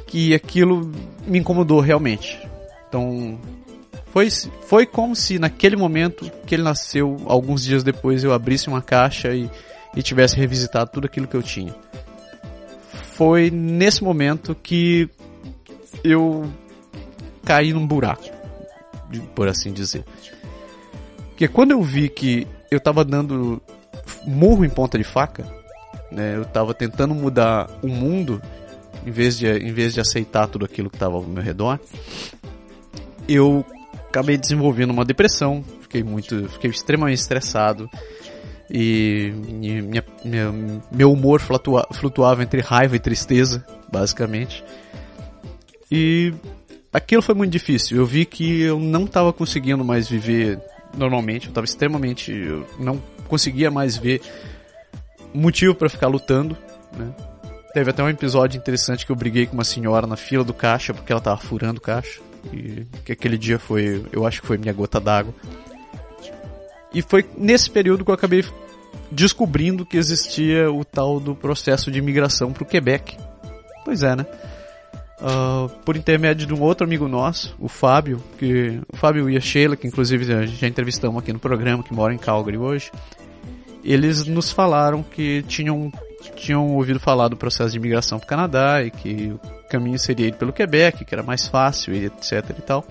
que 0.07 0.33
aquilo 0.33 0.91
me 1.25 1.39
incomodou 1.39 1.79
realmente. 1.79 2.39
Então, 2.87 3.39
foi, 4.07 4.29
foi 4.67 4.85
como 4.85 5.15
se 5.15 5.37
naquele 5.39 5.75
momento 5.75 6.29
que 6.45 6.55
ele 6.55 6.63
nasceu, 6.63 7.17
alguns 7.25 7.63
dias 7.63 7.83
depois, 7.83 8.23
eu 8.23 8.33
abrisse 8.33 8.67
uma 8.67 8.81
caixa 8.81 9.33
e, 9.33 9.49
e 9.95 10.01
tivesse 10.01 10.35
revisitado 10.35 10.91
tudo 10.91 11.05
aquilo 11.05 11.27
que 11.27 11.35
eu 11.35 11.43
tinha. 11.43 11.75
Foi 13.13 13.51
nesse 13.51 14.03
momento 14.03 14.55
que 14.55 15.09
eu 16.03 16.49
caí 17.43 17.73
num 17.73 17.85
buraco, 17.85 18.29
por 19.35 19.47
assim 19.47 19.73
dizer. 19.73 20.05
Porque 21.29 21.47
quando 21.47 21.71
eu 21.71 21.81
vi 21.81 22.09
que 22.09 22.47
eu 22.71 22.79
tava 22.79 23.03
dando 23.03 23.61
murro 24.25 24.65
em 24.65 24.69
ponta 24.69 24.97
de 24.97 25.03
faca. 25.03 25.45
Né? 26.11 26.35
Eu 26.35 26.43
estava 26.43 26.73
tentando 26.73 27.13
mudar 27.13 27.69
o 27.81 27.87
mundo 27.87 28.41
em 29.05 29.11
vez 29.11 29.37
de, 29.37 29.47
em 29.47 29.71
vez 29.71 29.93
de 29.93 29.99
aceitar 29.99 30.47
tudo 30.47 30.65
aquilo 30.65 30.89
que 30.89 30.95
estava 30.95 31.15
ao 31.15 31.23
meu 31.23 31.43
redor. 31.43 31.79
Eu 33.27 33.65
acabei 34.07 34.37
desenvolvendo 34.37 34.91
uma 34.91 35.05
depressão, 35.05 35.63
fiquei 35.81 36.03
muito, 36.03 36.49
fiquei 36.49 36.69
extremamente 36.69 37.19
estressado 37.19 37.89
e 38.69 39.33
minha, 39.47 40.03
minha, 40.23 40.53
meu 40.91 41.11
humor 41.11 41.39
flutua, 41.39 41.87
flutuava 41.93 42.43
entre 42.43 42.61
raiva 42.61 42.95
e 42.95 42.99
tristeza, 42.99 43.65
basicamente. 43.91 44.63
E 45.91 46.33
aquilo 46.93 47.21
foi 47.21 47.33
muito 47.33 47.51
difícil. 47.51 47.97
Eu 47.97 48.05
vi 48.05 48.25
que 48.25 48.61
eu 48.61 48.79
não 48.79 49.05
estava 49.05 49.33
conseguindo 49.33 49.83
mais 49.83 50.07
viver 50.07 50.59
normalmente, 50.95 51.45
eu 51.45 51.49
estava 51.49 51.65
extremamente, 51.65 52.31
eu 52.31 52.65
não 52.79 53.01
conseguia 53.27 53.69
mais 53.69 53.97
ver 53.97 54.21
motivo 55.33 55.75
para 55.75 55.89
ficar 55.89 56.07
lutando, 56.07 56.57
né? 56.97 57.13
Teve 57.73 57.91
até 57.91 58.03
um 58.03 58.09
episódio 58.09 58.57
interessante 58.57 59.05
que 59.05 59.11
eu 59.11 59.15
briguei 59.15 59.45
com 59.45 59.53
uma 59.53 59.63
senhora 59.63 60.07
na 60.07 60.15
fila 60.15 60.43
do 60.43 60.53
caixa 60.53 60.93
porque 60.93 61.11
ela 61.11 61.21
tava 61.21 61.39
furando 61.39 61.79
o 61.79 61.81
caixa. 61.81 62.19
E 62.53 62.85
que 63.05 63.11
aquele 63.11 63.37
dia 63.37 63.59
foi, 63.59 64.03
eu 64.11 64.25
acho 64.25 64.41
que 64.41 64.47
foi 64.47 64.57
minha 64.57 64.73
gota 64.73 64.99
d'água. 64.99 65.33
E 66.93 67.01
foi 67.01 67.25
nesse 67.37 67.69
período 67.69 68.03
que 68.03 68.09
eu 68.09 68.15
acabei 68.15 68.43
descobrindo 69.11 69.85
que 69.85 69.97
existia 69.97 70.71
o 70.71 70.83
tal 70.83 71.19
do 71.19 71.35
processo 71.35 71.91
de 71.91 71.99
imigração 71.99 72.51
para 72.51 72.63
o 72.63 72.65
Quebec. 72.65 73.17
Pois 73.85 74.01
é, 74.01 74.15
né? 74.15 74.25
Uh, 75.21 75.69
por 75.83 75.97
intermédio 75.97 76.47
de 76.47 76.53
um 76.53 76.61
outro 76.61 76.87
amigo 76.87 77.07
nosso, 77.07 77.53
o 77.59 77.67
Fábio, 77.67 78.23
que 78.37 78.79
o 78.91 78.95
Fábio 78.95 79.29
e 79.29 79.35
a 79.35 79.41
Sheila, 79.41 79.75
que 79.75 79.85
inclusive 79.85 80.23
já 80.47 80.67
entrevistamos 80.67 81.21
aqui 81.21 81.33
no 81.33 81.39
programa, 81.39 81.83
que 81.83 81.93
mora 81.93 82.13
em 82.13 82.17
Calgary 82.17 82.57
hoje 82.57 82.89
eles 83.83 84.25
nos 84.25 84.51
falaram 84.51 85.03
que 85.03 85.43
tinham, 85.43 85.91
tinham 86.35 86.67
ouvido 86.75 86.99
falar 86.99 87.27
do 87.27 87.37
processo 87.37 87.71
de 87.71 87.77
imigração 87.77 88.19
para 88.19 88.25
o 88.25 88.29
Canadá 88.29 88.83
e 88.83 88.91
que 88.91 89.33
o 89.33 89.69
caminho 89.69 89.97
seria 89.97 90.27
ir 90.27 90.35
pelo 90.35 90.53
Quebec, 90.53 91.05
que 91.05 91.13
era 91.13 91.23
mais 91.23 91.47
fácil 91.47 91.93
e 91.93 92.05
etc 92.05 92.43
e 92.57 92.61
tal. 92.61 92.85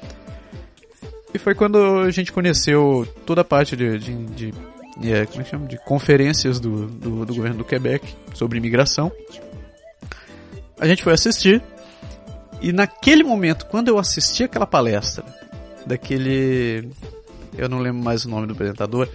E 1.33 1.38
foi 1.38 1.55
quando 1.55 1.79
a 2.01 2.11
gente 2.11 2.33
conheceu 2.33 3.07
toda 3.27 3.43
a 3.43 3.45
parte 3.45 3.77
de, 3.77 3.99
de, 3.99 4.25
de, 4.27 4.55
de 4.99 5.12
é, 5.12 5.27
como 5.27 5.41
é 5.41 5.45
que 5.45 5.51
chama? 5.51 5.67
de 5.67 5.77
conferências 5.85 6.59
do, 6.59 6.87
do, 6.87 7.27
do 7.27 7.35
governo 7.35 7.59
do 7.59 7.64
Quebec 7.64 8.14
sobre 8.35 8.59
imigração. 8.59 9.12
A 10.81 10.87
gente 10.87 11.03
foi 11.03 11.12
assistir 11.12 11.62
e 12.61 12.73
naquele 12.73 13.23
momento, 13.23 13.67
quando 13.67 13.88
eu 13.88 13.99
assisti 13.99 14.45
aquela 14.45 14.67
palestra 14.67 15.25
daquele, 15.87 16.88
eu 17.57 17.69
não 17.69 17.79
lembro 17.79 18.03
mais 18.03 18.25
o 18.25 18.29
nome 18.29 18.47
do 18.47 18.53
apresentador, 18.53 19.09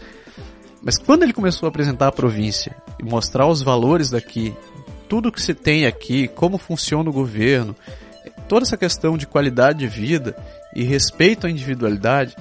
mas 0.84 0.98
quando 0.98 1.24
ele 1.24 1.34
começou 1.34 1.66
a 1.68 1.70
apresentar 1.70 2.08
a 2.08 2.12
província 2.12 2.76
e 3.00 3.04
mostrar 3.04 3.48
os 3.48 3.62
valores 3.62 4.10
daqui, 4.10 4.54
tudo 5.08 5.32
que 5.32 5.42
se 5.42 5.54
tem 5.54 5.86
aqui, 5.86 6.28
como 6.28 6.58
funciona 6.58 7.10
o 7.10 7.14
governo, 7.14 7.76
toda 8.50 8.66
essa 8.66 8.78
questão 8.78 9.18
de 9.18 9.26
qualidade 9.26 9.80
de 9.80 9.88
vida 9.88 10.36
e 10.76 10.84
respeito 10.84 11.48
à 11.48 11.50
individualidade, 11.50 12.36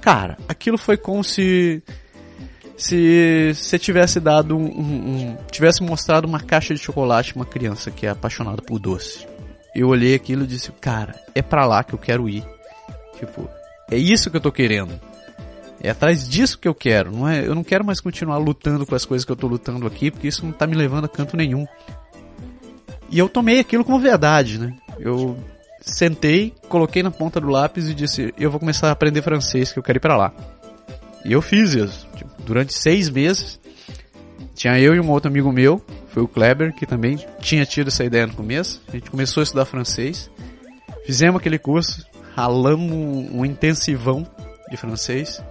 cara, 0.00 0.38
aquilo 0.48 0.78
foi 0.78 0.96
como 0.96 1.22
se 1.22 1.82
se 2.76 3.52
você 3.54 3.78
tivesse 3.78 4.18
dado 4.18 4.56
um, 4.56 4.64
um, 4.64 5.30
um, 5.30 5.36
tivesse 5.50 5.80
mostrado 5.82 6.26
uma 6.26 6.40
caixa 6.40 6.74
de 6.74 6.80
chocolate 6.80 7.32
pra 7.32 7.42
uma 7.42 7.46
criança 7.46 7.90
que 7.90 8.04
é 8.06 8.10
apaixonada 8.10 8.60
por 8.62 8.80
doce. 8.80 9.26
Eu 9.74 9.88
olhei 9.88 10.14
aquilo 10.14 10.44
e 10.44 10.46
disse, 10.46 10.72
cara, 10.72 11.14
é 11.34 11.42
para 11.42 11.66
lá 11.66 11.84
que 11.84 11.94
eu 11.94 11.98
quero 11.98 12.28
ir. 12.28 12.44
Tipo, 13.16 13.48
é 13.90 13.96
isso 13.96 14.30
que 14.30 14.36
eu 14.36 14.40
tô 14.40 14.50
querendo. 14.50 14.98
É 15.84 15.90
atrás 15.90 16.26
disso 16.26 16.58
que 16.58 16.66
eu 16.66 16.74
quero. 16.74 17.12
Não 17.12 17.28
é, 17.28 17.46
eu 17.46 17.54
não 17.54 17.62
quero 17.62 17.84
mais 17.84 18.00
continuar 18.00 18.38
lutando 18.38 18.86
com 18.86 18.94
as 18.94 19.04
coisas 19.04 19.22
que 19.22 19.30
eu 19.30 19.36
tô 19.36 19.46
lutando 19.46 19.86
aqui, 19.86 20.10
porque 20.10 20.26
isso 20.26 20.42
não 20.42 20.50
tá 20.50 20.66
me 20.66 20.74
levando 20.74 21.04
a 21.04 21.08
canto 21.08 21.36
nenhum. 21.36 21.66
E 23.10 23.18
eu 23.18 23.28
tomei 23.28 23.60
aquilo 23.60 23.84
como 23.84 24.00
verdade, 24.00 24.58
né? 24.58 24.74
Eu 24.98 25.36
sentei, 25.82 26.54
coloquei 26.70 27.02
na 27.02 27.10
ponta 27.10 27.38
do 27.38 27.50
lápis 27.50 27.86
e 27.86 27.92
disse: 27.92 28.32
Eu 28.38 28.50
vou 28.50 28.58
começar 28.58 28.88
a 28.88 28.92
aprender 28.92 29.20
francês, 29.20 29.74
que 29.74 29.78
eu 29.78 29.82
quero 29.82 29.98
ir 29.98 30.00
para 30.00 30.16
lá. 30.16 30.32
E 31.22 31.30
eu 31.34 31.42
fiz 31.42 31.74
isso. 31.74 32.08
Tipo, 32.16 32.30
durante 32.42 32.72
seis 32.72 33.10
meses, 33.10 33.60
tinha 34.54 34.80
eu 34.80 34.94
e 34.94 35.00
um 35.00 35.10
outro 35.10 35.30
amigo 35.30 35.52
meu, 35.52 35.84
foi 36.08 36.22
o 36.22 36.28
Kleber, 36.28 36.74
que 36.74 36.86
também 36.86 37.18
tinha 37.40 37.66
tido 37.66 37.88
essa 37.88 38.02
ideia 38.02 38.26
no 38.26 38.32
começo. 38.32 38.80
A 38.88 38.92
gente 38.92 39.10
começou 39.10 39.42
a 39.42 39.44
estudar 39.44 39.66
francês, 39.66 40.30
fizemos 41.04 41.38
aquele 41.38 41.58
curso, 41.58 42.06
ralamos 42.34 42.90
um, 42.90 43.40
um 43.40 43.44
intensivão 43.44 44.26
de 44.70 44.78
francês. 44.78 45.42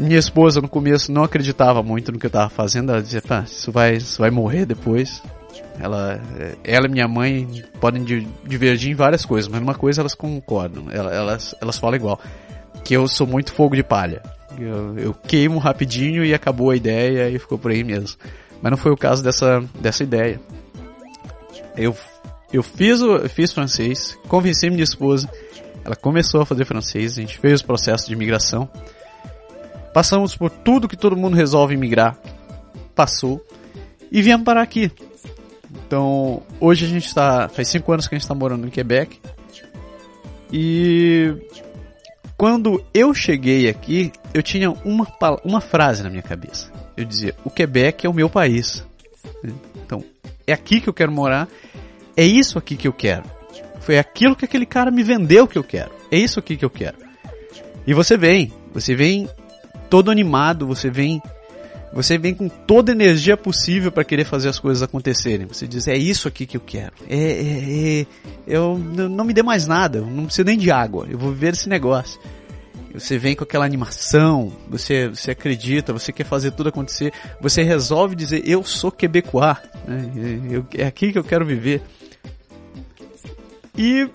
Minha 0.00 0.18
esposa 0.18 0.62
no 0.62 0.68
começo 0.68 1.12
não 1.12 1.22
acreditava 1.22 1.82
muito 1.82 2.10
no 2.10 2.18
que 2.18 2.24
eu 2.24 2.28
estava 2.28 2.48
fazendo, 2.48 2.90
ela 2.90 3.02
dizia, 3.02 3.20
pá, 3.20 3.42
isso 3.42 3.70
vai, 3.70 3.96
isso 3.96 4.18
vai 4.18 4.30
morrer 4.30 4.64
depois. 4.64 5.22
Ela, 5.78 6.18
ela 6.64 6.86
e 6.86 6.90
minha 6.90 7.06
mãe 7.06 7.62
podem 7.78 8.02
divergir 8.46 8.92
em 8.92 8.94
várias 8.94 9.26
coisas, 9.26 9.46
mas 9.50 9.60
numa 9.60 9.74
coisa 9.74 10.00
elas 10.00 10.14
concordam, 10.14 10.90
elas, 10.90 11.54
elas 11.60 11.78
falam 11.78 11.96
igual. 11.96 12.18
Que 12.82 12.96
eu 12.96 13.06
sou 13.06 13.26
muito 13.26 13.52
fogo 13.52 13.76
de 13.76 13.82
palha. 13.82 14.22
Eu, 14.58 14.98
eu 14.98 15.14
queimo 15.14 15.58
rapidinho 15.58 16.24
e 16.24 16.32
acabou 16.32 16.70
a 16.70 16.76
ideia 16.76 17.28
e 17.28 17.38
ficou 17.38 17.58
por 17.58 17.70
aí 17.70 17.84
mesmo. 17.84 18.16
Mas 18.62 18.70
não 18.70 18.78
foi 18.78 18.92
o 18.92 18.96
caso 18.96 19.22
dessa, 19.22 19.62
dessa 19.78 20.02
ideia. 20.02 20.40
Eu, 21.76 21.94
eu 22.50 22.62
fiz, 22.62 23.02
o, 23.02 23.28
fiz 23.28 23.52
francês, 23.52 24.18
convenci 24.28 24.70
minha 24.70 24.82
esposa, 24.82 25.30
ela 25.84 25.94
começou 25.94 26.40
a 26.40 26.46
fazer 26.46 26.64
francês, 26.64 27.18
a 27.18 27.20
gente 27.20 27.38
fez 27.38 27.60
o 27.60 27.66
processo 27.66 28.06
de 28.06 28.14
imigração. 28.14 28.68
Passamos 29.92 30.36
por 30.36 30.50
tudo 30.50 30.88
que 30.88 30.96
todo 30.96 31.16
mundo 31.16 31.36
resolve 31.36 31.74
imigrar. 31.74 32.16
Passou. 32.94 33.44
E 34.10 34.22
viemos 34.22 34.44
parar 34.44 34.62
aqui. 34.62 34.90
Então, 35.86 36.42
hoje 36.60 36.84
a 36.84 36.88
gente 36.88 37.06
está. 37.06 37.48
Faz 37.48 37.68
cinco 37.68 37.92
anos 37.92 38.06
que 38.06 38.14
a 38.14 38.18
gente 38.18 38.24
está 38.24 38.34
morando 38.34 38.66
em 38.66 38.70
Quebec. 38.70 39.18
E 40.52 41.34
quando 42.36 42.84
eu 42.92 43.14
cheguei 43.14 43.68
aqui, 43.68 44.12
eu 44.34 44.42
tinha 44.42 44.70
uma, 44.70 45.06
uma 45.44 45.60
frase 45.60 46.02
na 46.02 46.10
minha 46.10 46.22
cabeça. 46.22 46.70
Eu 46.96 47.04
dizia: 47.04 47.34
o 47.44 47.50
Quebec 47.50 48.06
é 48.06 48.08
o 48.08 48.14
meu 48.14 48.28
país. 48.28 48.84
Então, 49.74 50.04
é 50.46 50.52
aqui 50.52 50.80
que 50.80 50.88
eu 50.88 50.94
quero 50.94 51.12
morar. 51.12 51.48
É 52.16 52.24
isso 52.24 52.58
aqui 52.58 52.76
que 52.76 52.88
eu 52.88 52.92
quero. 52.92 53.24
Foi 53.80 53.98
aquilo 53.98 54.36
que 54.36 54.44
aquele 54.44 54.66
cara 54.66 54.90
me 54.90 55.02
vendeu 55.02 55.46
que 55.46 55.58
eu 55.58 55.64
quero. 55.64 55.90
É 56.10 56.18
isso 56.18 56.38
aqui 56.38 56.56
que 56.56 56.64
eu 56.64 56.70
quero. 56.70 56.96
E 57.86 57.94
você 57.94 58.16
vem, 58.16 58.52
você 58.72 58.94
vem 58.94 59.28
todo 59.90 60.10
animado, 60.10 60.66
você 60.66 60.88
vem 60.88 61.20
você 61.92 62.16
vem 62.16 62.32
com 62.32 62.48
toda 62.48 62.92
a 62.92 62.94
energia 62.94 63.36
possível 63.36 63.90
para 63.90 64.04
querer 64.04 64.24
fazer 64.24 64.48
as 64.48 64.60
coisas 64.60 64.80
acontecerem. 64.80 65.46
Você 65.46 65.66
diz, 65.66 65.88
é 65.88 65.96
isso 65.96 66.28
aqui 66.28 66.46
que 66.46 66.56
eu 66.56 66.60
quero. 66.60 66.92
É, 67.08 67.16
é, 67.16 68.00
é, 68.02 68.06
eu 68.46 68.78
não 68.78 69.24
me 69.24 69.32
dê 69.32 69.42
mais 69.42 69.66
nada, 69.66 70.00
não 70.00 70.26
preciso 70.26 70.46
nem 70.46 70.56
de 70.56 70.70
água. 70.70 71.08
Eu 71.10 71.18
vou 71.18 71.32
viver 71.32 71.52
esse 71.52 71.68
negócio. 71.68 72.20
Você 72.94 73.18
vem 73.18 73.34
com 73.34 73.42
aquela 73.42 73.64
animação, 73.64 74.52
você, 74.68 75.08
você 75.08 75.32
acredita, 75.32 75.92
você 75.92 76.12
quer 76.12 76.24
fazer 76.24 76.52
tudo 76.52 76.68
acontecer, 76.68 77.12
você 77.40 77.62
resolve 77.62 78.16
dizer, 78.16 78.42
eu 78.48 78.64
sou 78.64 78.90
quebecois, 78.90 79.56
né? 79.86 80.10
eu, 80.50 80.66
é 80.76 80.86
aqui 80.86 81.12
que 81.12 81.18
eu 81.18 81.24
quero 81.24 81.44
viver. 81.44 81.82
E, 83.76 84.08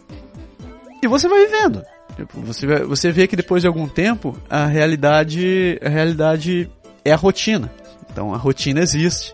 e 1.01 1.07
você 1.07 1.27
vai 1.27 1.45
vivendo. 1.45 1.83
Tipo, 2.15 2.39
você, 2.41 2.65
você 2.83 3.11
vê 3.11 3.27
que 3.27 3.35
depois 3.35 3.61
de 3.61 3.67
algum 3.67 3.87
tempo, 3.87 4.37
a 4.49 4.65
realidade, 4.65 5.79
a 5.83 5.89
realidade 5.89 6.69
é 7.03 7.11
a 7.11 7.15
rotina. 7.15 7.71
Então 8.11 8.33
a 8.33 8.37
rotina 8.37 8.79
existe. 8.79 9.33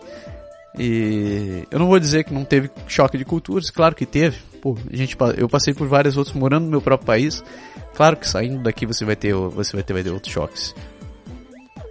E 0.78 1.64
eu 1.70 1.78
não 1.78 1.86
vou 1.86 2.00
dizer 2.00 2.24
que 2.24 2.32
não 2.32 2.44
teve 2.44 2.70
choque 2.86 3.18
de 3.18 3.24
culturas, 3.24 3.70
claro 3.70 3.94
que 3.94 4.06
teve. 4.06 4.38
Pô, 4.60 4.76
a 4.90 4.96
gente, 4.96 5.16
eu 5.36 5.48
passei 5.48 5.74
por 5.74 5.86
vários 5.86 6.16
outros 6.16 6.34
morando 6.34 6.64
no 6.64 6.70
meu 6.70 6.80
próprio 6.80 7.06
país. 7.06 7.42
Claro 7.94 8.16
que 8.16 8.26
saindo 8.26 8.62
daqui 8.62 8.86
você 8.86 9.04
vai 9.04 9.16
ter, 9.16 9.34
você 9.34 9.74
vai 9.74 9.82
ter, 9.82 9.92
vai 9.92 10.02
ter 10.02 10.10
outros 10.10 10.32
choques. 10.32 10.74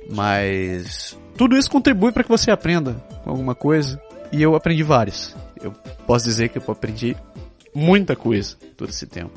Mas 0.09 1.17
tudo 1.37 1.57
isso 1.57 1.69
contribui 1.69 2.11
para 2.11 2.23
que 2.23 2.29
você 2.29 2.51
aprenda 2.51 3.01
alguma 3.25 3.55
coisa. 3.55 4.01
E 4.31 4.41
eu 4.41 4.55
aprendi 4.55 4.83
várias. 4.83 5.35
Eu 5.61 5.71
posso 6.07 6.25
dizer 6.25 6.49
que 6.49 6.57
eu 6.57 6.63
aprendi 6.67 7.15
muita 7.73 8.15
coisa 8.15 8.55
todo 8.75 8.89
esse 8.89 9.05
tempo. 9.05 9.31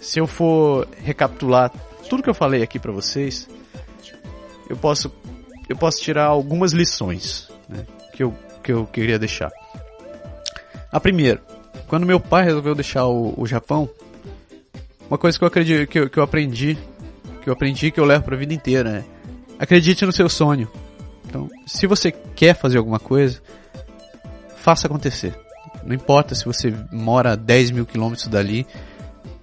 Se 0.00 0.18
eu 0.18 0.26
for 0.26 0.88
recapitular 1.02 1.70
tudo 2.08 2.22
que 2.22 2.30
eu 2.30 2.34
falei 2.34 2.62
aqui 2.62 2.78
para 2.78 2.90
vocês, 2.90 3.48
eu 4.68 4.76
posso 4.76 5.12
eu 5.68 5.76
posso 5.76 6.00
tirar 6.00 6.24
algumas 6.24 6.72
lições 6.72 7.48
né, 7.68 7.86
que, 8.12 8.24
eu, 8.24 8.34
que 8.62 8.72
eu 8.72 8.86
queria 8.86 9.18
deixar. 9.20 9.50
A 10.90 10.98
primeira, 10.98 11.40
quando 11.86 12.04
meu 12.04 12.18
pai 12.18 12.44
resolveu 12.44 12.74
deixar 12.74 13.06
o, 13.06 13.34
o 13.36 13.46
Japão, 13.46 13.88
uma 15.08 15.16
coisa 15.16 15.38
que 15.38 15.44
eu, 15.44 15.48
acredito, 15.48 15.88
que, 15.88 15.98
eu, 16.00 16.10
que 16.10 16.18
eu 16.18 16.24
aprendi, 16.24 16.76
que 17.40 17.48
eu 17.48 17.52
aprendi 17.52 17.92
que 17.92 18.00
eu 18.00 18.04
levo 18.04 18.24
para 18.24 18.34
a 18.34 18.38
vida 18.38 18.52
inteira, 18.52 19.04
é 19.06 19.20
acredite 19.60 20.04
no 20.04 20.12
seu 20.12 20.28
sonho. 20.28 20.68
Então, 21.26 21.48
se 21.66 21.86
você 21.86 22.10
quer 22.10 22.56
fazer 22.56 22.78
alguma 22.78 22.98
coisa, 22.98 23.40
faça 24.56 24.88
acontecer. 24.88 25.38
Não 25.84 25.94
importa 25.94 26.34
se 26.34 26.44
você 26.44 26.74
mora 26.90 27.32
a 27.32 27.36
10 27.36 27.70
mil 27.70 27.86
quilômetros 27.86 28.26
dali, 28.26 28.66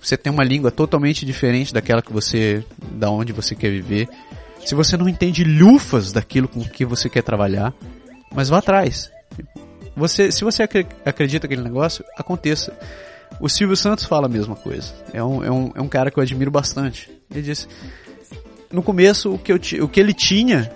você 0.08 0.15
tem 0.15 0.32
uma 0.32 0.43
língua 0.43 0.72
totalmente 0.72 1.26
diferente 1.26 1.74
daquela 1.74 2.02
que 2.02 2.13
você, 2.13 2.63
da 2.93 3.10
onde 3.10 3.34
você 3.34 3.54
quer 3.54 3.70
viver 3.70 4.08
se 4.65 4.76
você 4.76 4.98
não 4.98 5.08
entende 5.08 5.43
lufas 5.43 6.12
daquilo 6.12 6.48
com 6.48 6.62
que 6.62 6.84
você 6.84 7.10
quer 7.10 7.22
trabalhar, 7.22 7.74
mas 8.34 8.50
vá 8.50 8.58
atrás. 8.58 9.10
Você, 9.96 10.32
se 10.32 10.43
você 10.43 10.63
acredita 11.06 11.48
naquele 11.48 11.62
negócio, 11.62 12.04
aconteça. 12.17 12.78
O 13.39 13.48
Silvio 13.48 13.78
Santos 13.78 14.06
fala 14.06 14.28
a 14.28 14.30
mesma 14.30 14.56
coisa. 14.56 14.93
É 15.13 15.24
um, 15.24 15.43
é 15.43 15.52
um, 15.52 15.72
é 15.76 15.82
um 15.82 15.88
cara 15.88 16.12
que 16.12 16.20
eu 16.20 16.22
admiro 16.24 16.52
bastante. 16.52 17.10
Ele 17.32 17.41
disse: 17.41 17.67
no 18.72 18.84
começo 18.84 19.34
o 19.34 19.39
que, 19.39 19.52
eu, 19.52 19.60
o 19.84 19.88
que 19.88 20.00
ele 20.00 20.13
tinha 20.13 20.70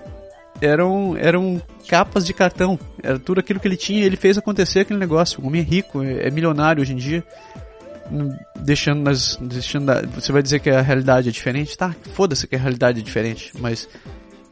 eram, 0.61 1.17
eram 1.17 1.61
capas 1.87 2.25
de 2.25 2.33
cartão. 2.33 2.79
Era 3.03 3.19
tudo 3.19 3.39
aquilo 3.39 3.59
que 3.59 3.67
ele 3.67 3.77
tinha. 3.77 4.05
Ele 4.05 4.15
fez 4.15 4.37
acontecer 4.37 4.81
aquele 4.81 4.99
negócio. 4.99 5.41
O 5.41 5.47
homem 5.47 5.61
é 5.61 5.65
rico, 5.65 6.01
é, 6.01 6.29
milionário 6.31 6.81
hoje 6.81 6.93
em 6.93 6.97
dia 6.97 7.23
deixando 8.59 9.01
nas. 9.01 9.37
Deixando 9.37 9.91
você 10.13 10.31
vai 10.31 10.41
dizer 10.41 10.59
que 10.59 10.69
a 10.69 10.81
realidade 10.81 11.29
é 11.29 11.31
diferente? 11.31 11.77
Tá, 11.77 11.95
foda-se 12.13 12.47
que 12.47 12.55
a 12.55 12.59
realidade 12.59 12.99
é 12.99 13.03
diferente, 13.03 13.51
mas 13.59 13.87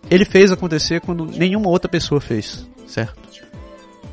ele 0.10 0.26
fez 0.26 0.52
acontecer 0.52 1.02
quando 1.02 1.26
nenhuma 1.26 1.70
outra 1.70 1.90
pessoa 1.90 2.20
fez, 2.20 2.68
certo? 2.88 3.30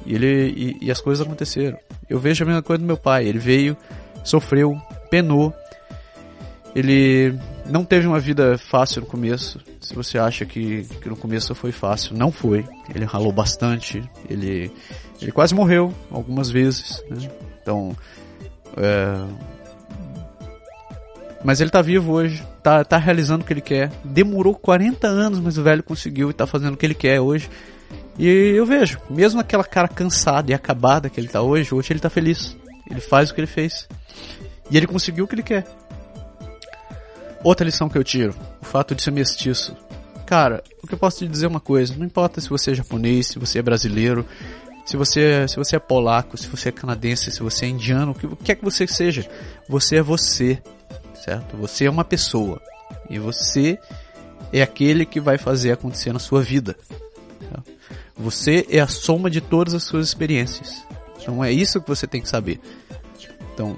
E, 0.04 0.14
ele, 0.14 0.48
e, 0.56 0.86
e 0.86 0.90
as 0.90 1.00
coisas 1.00 1.26
aconteceram. 1.26 1.78
Eu 2.08 2.20
vejo 2.20 2.44
a 2.44 2.46
mesma 2.46 2.62
coisa 2.62 2.80
do 2.80 2.86
meu 2.86 2.96
pai. 2.96 3.26
Ele 3.26 3.38
veio, 3.38 3.76
sofreu, 4.22 4.80
penou. 5.10 5.52
Ele 6.74 7.36
não 7.68 7.84
teve 7.84 8.06
uma 8.06 8.20
vida 8.20 8.56
fácil 8.58 9.00
no 9.00 9.06
começo. 9.06 9.58
Se 9.80 9.94
você 9.94 10.18
acha 10.18 10.44
que, 10.44 10.84
que 11.00 11.08
no 11.08 11.16
começo 11.16 11.54
foi 11.54 11.72
fácil, 11.72 12.16
não 12.16 12.30
foi. 12.30 12.64
Ele 12.94 13.04
ralou 13.04 13.32
bastante. 13.32 14.02
Ele, 14.28 14.70
ele 15.20 15.32
quase 15.32 15.54
morreu 15.54 15.92
algumas 16.10 16.50
vezes. 16.50 17.02
Né? 17.10 17.28
Então, 17.60 17.96
é... 18.76 19.56
Mas 21.44 21.60
ele 21.60 21.70
tá 21.70 21.80
vivo 21.80 22.12
hoje, 22.12 22.42
tá, 22.62 22.82
tá 22.84 22.96
realizando 22.96 23.42
o 23.42 23.46
que 23.46 23.52
ele 23.52 23.60
quer. 23.60 23.92
Demorou 24.02 24.54
40 24.54 25.06
anos, 25.06 25.38
mas 25.38 25.56
o 25.56 25.62
velho 25.62 25.82
conseguiu 25.82 26.30
e 26.30 26.32
tá 26.32 26.46
fazendo 26.46 26.74
o 26.74 26.76
que 26.76 26.84
ele 26.84 26.94
quer 26.94 27.20
hoje. 27.20 27.48
E 28.18 28.26
eu 28.26 28.66
vejo, 28.66 28.98
mesmo 29.08 29.40
aquela 29.40 29.62
cara 29.62 29.86
cansada 29.86 30.50
e 30.50 30.54
acabada 30.54 31.08
que 31.08 31.20
ele 31.20 31.28
tá 31.28 31.42
hoje, 31.42 31.74
hoje 31.74 31.92
ele 31.92 32.00
tá 32.00 32.10
feliz. 32.10 32.56
Ele 32.90 33.00
faz 33.00 33.30
o 33.30 33.34
que 33.34 33.40
ele 33.40 33.46
fez. 33.46 33.86
E 34.70 34.76
ele 34.76 34.86
conseguiu 34.86 35.24
o 35.24 35.28
que 35.28 35.34
ele 35.34 35.42
quer. 35.42 35.64
Outra 37.44 37.64
lição 37.64 37.88
que 37.88 37.98
eu 37.98 38.02
tiro, 38.02 38.34
o 38.60 38.64
fato 38.64 38.94
de 38.94 39.02
ser 39.02 39.12
mestiço. 39.12 39.76
Cara, 40.24 40.64
o 40.82 40.86
que 40.86 40.94
eu 40.94 40.98
posso 40.98 41.18
te 41.18 41.28
dizer 41.28 41.46
é 41.46 41.48
uma 41.48 41.60
coisa, 41.60 41.94
não 41.96 42.04
importa 42.04 42.40
se 42.40 42.48
você 42.48 42.72
é 42.72 42.74
japonês, 42.74 43.28
se 43.28 43.38
você 43.38 43.60
é 43.60 43.62
brasileiro, 43.62 44.26
se 44.86 44.96
você, 44.96 45.48
se 45.48 45.56
você 45.56 45.76
é 45.76 45.78
polaco, 45.80 46.38
se 46.38 46.48
você 46.48 46.68
é 46.68 46.72
canadense, 46.72 47.30
se 47.32 47.42
você 47.42 47.66
é 47.66 47.68
indiano, 47.68 48.12
o 48.12 48.14
que, 48.14 48.26
o 48.26 48.36
que 48.36 48.52
é 48.52 48.54
que 48.54 48.64
você 48.64 48.86
seja, 48.86 49.28
você 49.68 49.96
é 49.96 50.02
você, 50.02 50.62
certo? 51.24 51.56
Você 51.56 51.86
é 51.86 51.90
uma 51.90 52.04
pessoa 52.04 52.62
e 53.10 53.18
você 53.18 53.78
é 54.52 54.62
aquele 54.62 55.04
que 55.04 55.20
vai 55.20 55.38
fazer 55.38 55.72
acontecer 55.72 56.12
na 56.12 56.20
sua 56.20 56.40
vida. 56.40 56.76
Certo? 57.40 57.72
Você 58.16 58.64
é 58.70 58.78
a 58.78 58.86
soma 58.86 59.28
de 59.28 59.40
todas 59.40 59.74
as 59.74 59.82
suas 59.82 60.06
experiências. 60.06 60.86
Então 61.20 61.44
é 61.44 61.50
isso 61.50 61.80
que 61.80 61.88
você 61.88 62.06
tem 62.06 62.22
que 62.22 62.28
saber. 62.28 62.60
Então, 63.52 63.76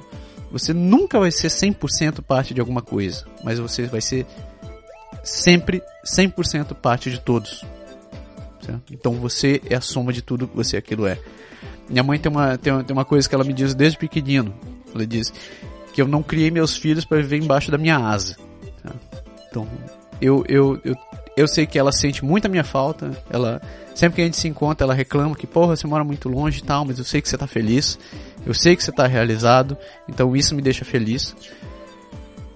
Você 0.50 0.72
nunca 0.72 1.18
vai 1.20 1.30
ser 1.30 1.48
100% 1.48 2.22
parte 2.22 2.54
de 2.54 2.60
alguma 2.60 2.80
coisa, 2.80 3.26
mas 3.44 3.58
você 3.58 3.86
vai 3.86 4.00
ser 4.00 4.26
sempre 5.22 5.82
100% 6.04 6.74
parte 6.74 7.10
de 7.10 7.20
todos. 7.20 7.64
Certo? 8.68 8.92
Então 8.92 9.14
você 9.14 9.62
é 9.70 9.76
a 9.76 9.80
soma 9.80 10.12
de 10.12 10.20
tudo 10.20 10.46
que 10.46 10.54
você 10.54 10.76
aquilo 10.76 11.06
é. 11.06 11.18
Minha 11.88 12.02
mãe 12.02 12.18
tem 12.18 12.30
uma, 12.30 12.58
tem, 12.58 12.70
uma, 12.70 12.84
tem 12.84 12.94
uma 12.94 13.04
coisa 13.04 13.26
que 13.26 13.34
ela 13.34 13.44
me 13.44 13.54
diz 13.54 13.74
desde 13.74 13.98
pequenino. 13.98 14.54
Ela 14.94 15.06
diz 15.06 15.32
que 15.92 16.02
eu 16.02 16.06
não 16.06 16.22
criei 16.22 16.50
meus 16.50 16.76
filhos 16.76 17.04
para 17.04 17.16
viver 17.16 17.38
embaixo 17.38 17.70
da 17.70 17.78
minha 17.78 17.96
asa. 17.96 18.36
Tá? 18.82 18.92
Então, 19.48 19.66
eu, 20.20 20.44
eu, 20.46 20.78
eu, 20.84 20.94
eu 21.34 21.48
sei 21.48 21.66
que 21.66 21.78
ela 21.78 21.90
sente 21.90 22.22
muito 22.22 22.44
a 22.44 22.48
minha 22.48 22.62
falta. 22.64 23.10
Ela 23.30 23.62
sempre 23.94 24.16
que 24.16 24.22
a 24.22 24.24
gente 24.26 24.36
se 24.36 24.46
encontra, 24.46 24.84
ela 24.84 24.94
reclama 24.94 25.34
que, 25.34 25.46
porra, 25.46 25.74
você 25.74 25.86
mora 25.86 26.04
muito 26.04 26.28
longe 26.28 26.58
e 26.58 26.62
tal, 26.62 26.84
mas 26.84 26.98
eu 26.98 27.04
sei 27.04 27.22
que 27.22 27.28
você 27.28 27.38
tá 27.38 27.46
feliz. 27.46 27.98
Eu 28.44 28.52
sei 28.52 28.76
que 28.76 28.84
você 28.84 28.92
tá 28.92 29.06
realizado. 29.06 29.78
Então 30.06 30.36
isso 30.36 30.54
me 30.54 30.60
deixa 30.60 30.84
feliz. 30.84 31.34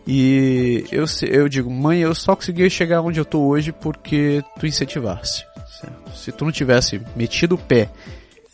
E 0.07 0.85
eu, 0.93 1.07
eu 1.27 1.49
digo, 1.49 1.71
mãe, 1.71 2.01
eu 2.01 2.15
só 2.15 2.37
consegui 2.37 2.69
chegar 2.69 3.01
onde 3.01 3.19
eu 3.19 3.25
tô 3.25 3.41
hoje 3.41 3.73
porque 3.73 4.45
tu 4.61 4.67
incentivasse. 4.67 5.51
Certo? 5.83 6.17
Se 6.17 6.31
tu 6.31 6.45
não 6.45 6.53
tivesse 6.53 7.01
metido 7.17 7.57
o 7.57 7.59
pé 7.59 7.91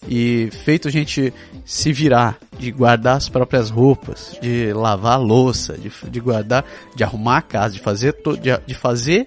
e 0.07 0.49
feito 0.64 0.89
a 0.89 0.91
gente 0.91 1.33
se 1.64 1.93
virar, 1.93 2.39
de 2.59 2.70
guardar 2.70 3.16
as 3.16 3.29
próprias 3.29 3.68
roupas, 3.68 4.39
de 4.41 4.72
lavar 4.72 5.14
a 5.14 5.16
louça, 5.16 5.76
de, 5.76 5.93
de 6.11 6.20
guardar, 6.20 6.64
de 6.95 7.05
arrumar 7.05 7.39
a 7.39 7.43
casa, 7.43 7.74
de 7.74 7.81
fazer, 7.81 8.12
to, 8.12 8.37
de, 8.37 8.57
de 8.66 8.74
fazer, 8.74 9.26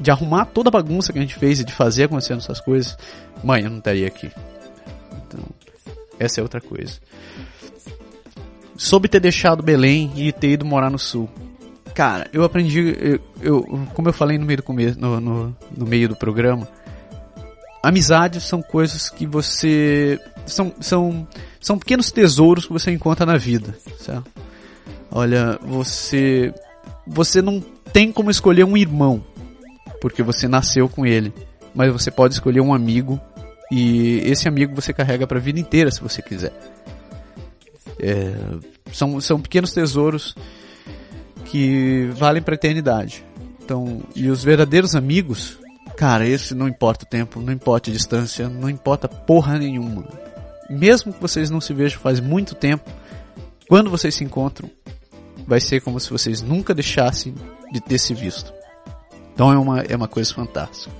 de 0.00 0.10
arrumar 0.10 0.46
toda 0.46 0.68
a 0.68 0.72
bagunça 0.72 1.12
que 1.12 1.18
a 1.18 1.22
gente 1.22 1.34
fez 1.34 1.60
e 1.60 1.64
de 1.64 1.72
fazer 1.72 2.04
acontecendo 2.04 2.38
essas 2.38 2.60
coisas, 2.60 2.96
mãe, 3.44 3.62
eu 3.62 3.70
não 3.70 3.78
estaria 3.78 4.06
aqui. 4.06 4.30
Então, 5.26 5.40
essa 6.18 6.40
é 6.40 6.42
outra 6.42 6.60
coisa. 6.60 6.98
Soube 8.76 9.08
ter 9.08 9.20
deixado 9.20 9.62
Belém 9.62 10.10
e 10.16 10.32
ter 10.32 10.52
ido 10.52 10.64
morar 10.64 10.90
no 10.90 10.98
sul. 10.98 11.28
Cara, 11.94 12.26
eu 12.32 12.42
aprendi, 12.42 12.96
eu, 12.98 13.20
eu 13.42 13.86
como 13.92 14.08
eu 14.08 14.12
falei 14.14 14.38
no 14.38 14.46
meio 14.46 14.56
do 14.56 14.62
começo, 14.62 14.98
no, 14.98 15.20
no, 15.20 15.56
no 15.76 15.86
meio 15.86 16.08
do 16.08 16.16
programa, 16.16 16.66
amizades 17.82 18.44
são 18.44 18.62
coisas 18.62 19.10
que 19.10 19.26
você 19.26 20.18
são, 20.46 20.72
são, 20.80 21.26
são 21.60 21.78
pequenos 21.78 22.12
tesouros 22.12 22.66
que 22.66 22.72
você 22.72 22.90
encontra 22.90 23.26
na 23.26 23.36
vida, 23.36 23.74
certo? 23.98 24.30
Olha, 25.10 25.58
você 25.62 26.54
você 27.06 27.42
não 27.42 27.60
tem 27.92 28.12
como 28.12 28.30
escolher 28.30 28.64
um 28.64 28.76
irmão, 28.76 29.24
porque 30.00 30.22
você 30.22 30.46
nasceu 30.46 30.88
com 30.88 31.04
ele, 31.04 31.32
mas 31.74 31.92
você 31.92 32.10
pode 32.10 32.34
escolher 32.34 32.60
um 32.60 32.72
amigo 32.72 33.20
e 33.70 34.18
esse 34.24 34.48
amigo 34.48 34.74
você 34.74 34.92
carrega 34.92 35.26
para 35.26 35.38
a 35.38 35.40
vida 35.40 35.58
inteira 35.58 35.90
se 35.90 36.00
você 36.00 36.22
quiser. 36.22 36.52
É, 37.98 38.34
são, 38.92 39.20
são 39.20 39.40
pequenos 39.40 39.72
tesouros 39.72 40.34
que 41.46 42.10
valem 42.14 42.42
para 42.42 42.54
a 42.54 42.56
eternidade. 42.56 43.24
Então, 43.64 44.02
e 44.14 44.28
os 44.28 44.42
verdadeiros 44.42 44.94
amigos 44.94 45.58
Cara, 45.96 46.26
esse 46.26 46.54
não 46.54 46.68
importa 46.68 47.04
o 47.04 47.08
tempo, 47.08 47.40
não 47.40 47.52
importa 47.52 47.90
a 47.90 47.92
distância, 47.92 48.48
não 48.48 48.68
importa 48.68 49.08
porra 49.08 49.58
nenhuma. 49.58 50.04
Mesmo 50.68 51.12
que 51.12 51.20
vocês 51.20 51.50
não 51.50 51.60
se 51.60 51.74
vejam 51.74 52.00
faz 52.00 52.18
muito 52.18 52.54
tempo, 52.54 52.90
quando 53.68 53.90
vocês 53.90 54.14
se 54.14 54.24
encontram, 54.24 54.70
vai 55.46 55.60
ser 55.60 55.80
como 55.80 56.00
se 56.00 56.10
vocês 56.10 56.42
nunca 56.42 56.74
deixassem 56.74 57.34
de 57.72 57.80
ter 57.80 57.98
se 57.98 58.14
visto. 58.14 58.52
Então 59.34 59.52
é 59.52 59.58
uma, 59.58 59.80
é 59.80 59.96
uma 59.96 60.08
coisa 60.08 60.32
fantástica. 60.32 60.94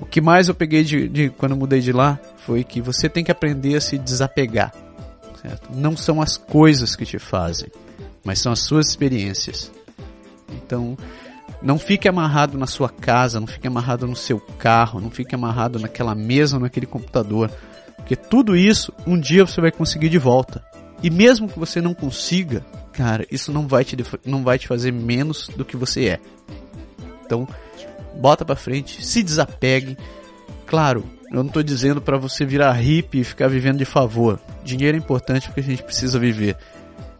O 0.00 0.06
que 0.06 0.20
mais 0.20 0.48
eu 0.48 0.54
peguei 0.54 0.82
de, 0.84 1.08
de 1.08 1.30
quando 1.30 1.52
eu 1.52 1.58
mudei 1.58 1.80
de 1.80 1.92
lá 1.92 2.18
foi 2.38 2.64
que 2.64 2.80
você 2.80 3.08
tem 3.08 3.24
que 3.24 3.30
aprender 3.30 3.76
a 3.76 3.80
se 3.80 3.98
desapegar. 3.98 4.72
Certo? 5.40 5.70
Não 5.74 5.96
são 5.96 6.20
as 6.20 6.36
coisas 6.36 6.96
que 6.96 7.04
te 7.04 7.18
fazem, 7.18 7.68
mas 8.24 8.38
são 8.38 8.52
as 8.52 8.60
suas 8.60 8.88
experiências. 8.88 9.70
Então, 10.52 10.96
não 11.64 11.78
fique 11.78 12.06
amarrado 12.06 12.58
na 12.58 12.66
sua 12.66 12.90
casa, 12.90 13.40
não 13.40 13.46
fique 13.46 13.66
amarrado 13.66 14.06
no 14.06 14.14
seu 14.14 14.38
carro, 14.38 15.00
não 15.00 15.10
fique 15.10 15.34
amarrado 15.34 15.78
naquela 15.78 16.14
mesa, 16.14 16.58
naquele 16.58 16.84
computador. 16.84 17.50
Porque 17.96 18.14
tudo 18.14 18.54
isso, 18.54 18.92
um 19.06 19.18
dia 19.18 19.46
você 19.46 19.62
vai 19.62 19.72
conseguir 19.72 20.10
de 20.10 20.18
volta. 20.18 20.62
E 21.02 21.08
mesmo 21.08 21.48
que 21.48 21.58
você 21.58 21.80
não 21.80 21.94
consiga, 21.94 22.64
cara, 22.92 23.26
isso 23.30 23.50
não 23.50 23.66
vai 23.66 23.82
te, 23.82 23.96
não 24.26 24.44
vai 24.44 24.58
te 24.58 24.68
fazer 24.68 24.92
menos 24.92 25.48
do 25.56 25.64
que 25.64 25.74
você 25.74 26.08
é. 26.08 26.20
Então, 27.24 27.48
bota 28.20 28.44
pra 28.44 28.54
frente, 28.54 29.04
se 29.04 29.22
desapegue. 29.22 29.96
Claro, 30.66 31.02
eu 31.30 31.38
não 31.38 31.46
estou 31.46 31.62
dizendo 31.62 32.00
para 32.00 32.18
você 32.18 32.44
virar 32.44 32.72
hippie 32.72 33.20
e 33.20 33.24
ficar 33.24 33.48
vivendo 33.48 33.78
de 33.78 33.86
favor. 33.86 34.38
Dinheiro 34.62 34.98
é 34.98 35.00
importante 35.00 35.46
porque 35.46 35.60
a 35.60 35.64
gente 35.64 35.82
precisa 35.82 36.18
viver 36.18 36.58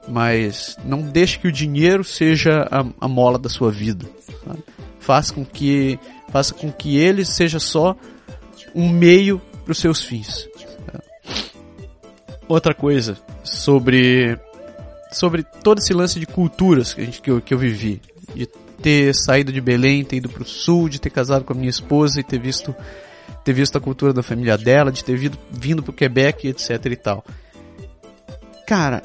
mas 0.09 0.76
não 0.84 1.02
deixe 1.02 1.38
que 1.38 1.48
o 1.48 1.52
dinheiro 1.52 2.05
seja 2.05 2.66
a, 2.70 2.84
a 3.00 3.09
mola 3.09 3.38
da 3.38 3.48
sua 3.48 3.70
vida. 3.70 4.07
Sabe? 4.44 4.62
Faça 5.00 5.34
com 5.34 5.44
que 5.44 5.98
faça 6.30 6.55
com 6.55 6.72
que 6.72 6.96
ele 6.96 7.24
seja 7.24 7.59
só 7.59 7.96
um 8.74 8.88
meio 8.88 9.40
para 9.64 9.72
os 9.72 9.78
seus 9.78 10.02
fins. 10.02 10.48
Outra 12.48 12.74
coisa 12.74 13.16
sobre 13.42 14.38
sobre 15.12 15.44
todo 15.62 15.78
esse 15.78 15.94
lance 15.94 16.18
de 16.18 16.26
culturas 16.26 16.92
que, 16.92 17.00
a 17.00 17.05
gente, 17.05 17.22
que, 17.22 17.30
eu, 17.30 17.40
que 17.40 17.55
eu 17.55 17.59
vivi, 17.59 18.02
de 18.34 18.46
ter 18.82 19.14
saído 19.14 19.52
de 19.52 19.61
Belém, 19.61 20.05
ter 20.05 20.16
ido 20.16 20.28
para 20.28 20.42
o 20.42 20.46
sul, 20.46 20.88
de 20.88 21.00
ter 21.00 21.11
casado 21.11 21.44
com 21.44 21.52
a 21.52 21.57
minha 21.57 21.70
esposa 21.70 22.20
e 22.20 22.24
ter 22.24 22.40
visto 22.40 22.74
ter 23.44 23.52
visto 23.52 23.76
a 23.76 23.80
cultura 23.80 24.12
da 24.12 24.22
família 24.22 24.57
dela, 24.57 24.90
de 24.90 25.05
ter 25.05 25.16
vindo, 25.16 25.38
vindo 25.50 25.82
para 25.82 25.90
o 25.90 25.94
Quebec, 25.94 26.48
etc 26.48 26.86
e 26.86 26.96
tal. 26.96 27.24
Cara, 28.66 29.02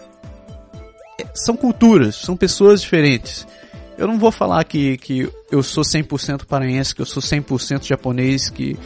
são 1.34 1.56
culturas, 1.56 2.16
são 2.16 2.36
pessoas 2.36 2.82
diferentes. 2.82 3.48
Eu 3.98 4.08
não 4.08 4.18
vou 4.18 4.32
falar 4.32 4.64
que, 4.64 4.98
que 4.98 5.30
eu 5.52 5.62
sou 5.62 5.84
100% 5.84 6.46
paraense, 6.46 6.96
que 6.96 7.02
eu 7.02 7.06
sou 7.06 7.22
100% 7.22 7.86
japonês, 7.86 8.50
que, 8.50 8.78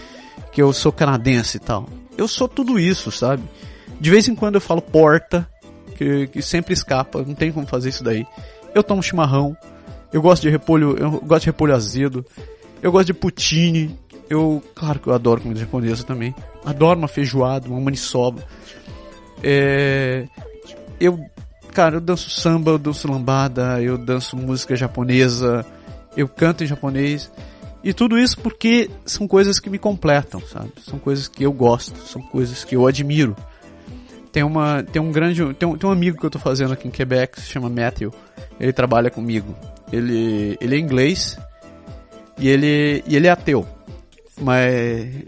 que 0.52 0.62
eu 0.62 0.74
sou 0.74 0.92
canadense 0.92 1.58
e 1.58 1.60
tal. 1.60 1.88
Eu 2.18 2.28
sou 2.28 2.48
tudo 2.48 2.80
isso, 2.80 3.12
sabe? 3.12 3.44
De 4.00 4.10
vez 4.10 4.28
em 4.28 4.36
quando 4.36 4.56
eu 4.56 4.62
falo 4.62 4.82
porta, 4.82 5.48
que, 5.96 6.28
que 6.28 6.42
sempre 6.42 6.74
escapa, 6.74 7.22
não 7.22 7.36
tem 7.36 7.52
como 7.52 7.68
fazer 7.68 7.90
isso 7.90 8.04
daí. 8.04 8.26
Eu 8.74 8.84
tomo 8.84 9.04
chimarrão, 9.04 9.56
eu 10.12 10.22
gosto 10.22 10.42
de 10.42 10.50
repolho, 10.50 10.98
eu 10.98 11.12
gosto 11.22 11.44
de 11.44 11.50
repolho 11.50 11.76
azedo, 11.76 12.26
eu 12.82 12.92
gosto 12.92 13.08
de 13.08 13.14
poutine, 13.14 13.98
eu, 14.30 14.64
claro 14.74 15.00
que 15.00 15.08
eu 15.08 15.14
adoro 15.14 15.42
comida 15.42 15.60
japonesa 15.60 16.04
também. 16.04 16.34
Adoro 16.66 16.98
uma 16.98 17.08
feijoada, 17.08 17.70
uma 17.70 17.80
maniçoba. 17.80 18.44
É, 19.44 20.28
eu 21.00 21.20
Cara, 21.74 21.96
eu 21.96 22.02
danço 22.02 22.30
samba, 22.30 22.72
eu 22.72 22.78
danço 22.78 23.12
lambada, 23.12 23.82
eu 23.82 23.98
danço 23.98 24.38
música 24.38 24.76
japonesa, 24.76 25.66
eu 26.16 26.28
canto 26.28 26.64
em 26.64 26.68
japonês. 26.68 27.32
E 27.84 27.92
tudo 27.94 28.18
isso 28.18 28.40
porque 28.40 28.92
são 29.06 29.28
coisas 29.28 29.60
que 29.60 29.70
me 29.70 29.80
completam, 29.80 30.40
sabe? 30.42 30.72
São 30.88 31.00
coisas 31.00 31.28
que 31.28 31.44
eu 31.44 31.52
gosto, 31.52 31.98
são 32.08 32.22
coisas 32.22 32.64
que 32.64 32.76
eu 32.76 32.86
admiro. 32.86 33.36
Tem 34.32 34.44
uma, 34.44 34.84
tem 34.84 35.02
um 35.02 35.12
grande, 35.12 35.54
tem 35.56 35.68
um, 35.68 35.76
tem 35.76 35.90
um 35.90 35.92
amigo 35.92 36.18
que 36.20 36.26
eu 36.26 36.30
tô 36.30 36.40
fazendo 36.40 36.74
aqui 36.74 36.88
em 36.88 36.92
Quebec, 36.92 37.42
se 37.42 37.48
chama 37.48 37.70
Matthew. 37.70 38.14
Ele 38.60 38.72
trabalha 38.72 39.10
comigo. 39.10 39.56
Ele, 39.92 40.58
ele 40.62 40.76
é 40.76 40.80
inglês 40.80 41.38
e 42.38 42.48
ele, 42.48 43.04
e 43.08 43.16
ele 43.16 43.28
é 43.28 43.32
ateu. 43.32 43.68
Mas 44.42 44.74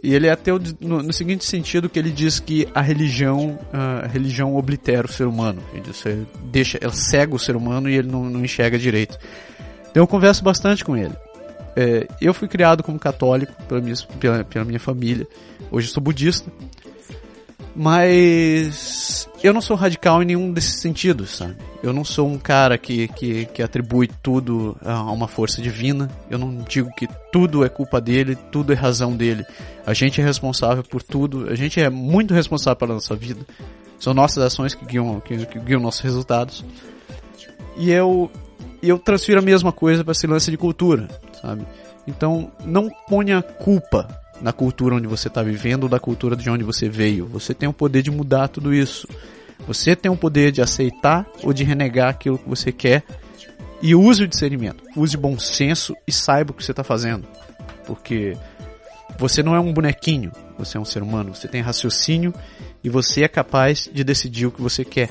e 0.02 0.14
ele 0.16 0.28
é 0.28 0.32
ateu 0.32 0.60
no, 0.80 1.04
no, 1.04 1.14
seguinte 1.14 1.46
sentido 1.46 1.88
que 1.88 2.00
ele 2.00 2.10
diz 2.10 2.40
que 2.40 2.68
a 2.74 2.82
religião 2.82 3.60
a 3.72 4.08
religião 4.08 4.56
oblitera 4.56 5.06
o 5.06 5.12
ser 5.12 5.28
humano. 5.28 5.62
Ele 5.74 5.82
diz, 5.82 6.04
deixa, 6.46 6.80
ela 6.82 6.92
cega 6.92 7.36
o 7.36 7.40
ser 7.40 7.56
humano 7.56 7.88
e 7.88 7.96
ele 7.96 8.10
não, 8.10 8.28
não 8.30 8.44
enxerga 8.44 8.80
direito. 8.80 9.18
Então 9.92 10.02
eu 10.02 10.08
converso 10.08 10.44
bastante 10.44 10.84
com 10.84 10.98
ele. 10.98 11.14
É, 11.76 12.08
eu 12.22 12.34
fui 12.34 12.48
criado 12.48 12.82
como 12.82 12.98
católico 12.98 13.54
pela 13.68 13.82
minha, 13.82 13.96
pela, 14.20 14.44
pela 14.44 14.66
minha 14.66 14.80
família. 14.80 15.28
Hoje 15.70 15.90
sou 15.90 16.02
budista. 16.02 16.52
Mas 17.76 19.28
eu 19.44 19.54
não 19.54 19.60
sou 19.60 19.76
radical 19.76 20.24
em 20.24 20.26
nenhum 20.26 20.54
desses 20.54 20.80
sentidos, 20.80 21.32
sabe? 21.32 21.58
Eu 21.84 21.92
não 21.92 22.06
sou 22.06 22.26
um 22.26 22.38
cara 22.38 22.78
que, 22.78 23.10
que, 23.10 23.46
que 23.48 23.62
atribui 23.62 24.10
tudo 24.24 24.78
a 24.82 25.02
uma 25.12 25.28
força 25.28 25.62
divina. 25.62 26.10
Eu 26.30 26.40
não 26.40 26.64
digo 26.68 26.90
que 26.96 27.06
tudo 27.34 27.66
é 27.66 27.70
culpa 27.70 28.00
dele, 28.00 28.38
tudo 28.50 28.72
é 28.72 28.76
razão 28.76 29.16
dele. 29.16 29.46
A 29.86 29.94
gente 29.94 30.22
é 30.22 30.24
responsável 30.24 30.84
por 30.84 31.04
tudo, 31.04 31.50
a 31.50 31.56
gente 31.56 31.82
é 31.82 31.90
muito 31.90 32.34
responsável 32.34 32.78
pela 32.78 32.94
nossa 32.94 33.14
vida. 33.14 33.46
São 34.00 34.14
nossas 34.14 34.44
ações 34.44 34.74
que 34.74 34.86
guiam, 34.86 35.20
que, 35.20 35.46
que 35.46 35.60
guiam 35.60 35.82
nossos 35.82 36.02
resultados. 36.02 36.64
E 37.76 37.92
eu, 37.92 38.32
eu 38.82 38.98
transfiro 38.98 39.40
a 39.40 39.44
mesma 39.44 39.74
coisa 39.74 40.02
para 40.02 40.14
esse 40.14 40.26
lance 40.26 40.50
de 40.50 40.58
cultura, 40.58 41.10
sabe? 41.42 41.66
Então, 42.08 42.52
não 42.64 42.90
ponha 43.10 43.42
culpa 43.42 44.08
na 44.42 44.52
cultura 44.52 44.96
onde 44.96 45.08
você 45.08 45.28
está 45.28 45.42
vivendo 45.42 45.84
ou 45.84 45.90
da 45.90 46.00
cultura 46.00 46.36
de 46.36 46.50
onde 46.50 46.64
você 46.64 46.90
veio. 46.90 47.26
Você 47.28 47.54
tem 47.54 47.68
o 47.68 47.74
poder 47.74 48.02
de 48.02 48.12
mudar 48.12 48.48
tudo 48.48 48.74
isso. 48.74 49.08
Você 49.68 49.96
tem 49.96 50.12
o 50.12 50.18
poder 50.18 50.52
de 50.52 50.62
aceitar 50.62 51.26
ou 51.42 51.54
de 51.54 51.64
renegar 51.64 52.10
aquilo 52.10 52.38
que 52.38 52.48
você 52.48 52.72
quer 52.72 53.04
e 53.82 53.94
use 53.96 54.24
o 54.24 54.28
discernimento, 54.28 54.84
use 54.96 55.16
bom 55.18 55.38
senso 55.38 55.96
e 56.08 56.12
saiba 56.12 56.52
o 56.52 56.54
que 56.54 56.64
você 56.64 56.72
está 56.72 56.84
fazendo. 56.84 57.28
Porque 57.86 58.38
você 59.18 59.42
não 59.44 59.56
é 59.56 59.60
um 59.60 59.74
bonequinho, 59.74 60.32
você 60.58 60.78
é 60.78 60.80
um 60.80 60.86
ser 60.86 61.04
humano, 61.04 61.34
você 61.34 61.48
tem 61.48 61.62
raciocínio 61.62 62.34
e 62.84 62.90
você 62.90 63.24
é 63.24 63.28
capaz 63.28 63.90
de 63.92 64.04
decidir 64.04 64.46
o 64.48 64.52
que 64.52 64.62
você 64.62 64.84
quer. 64.84 65.10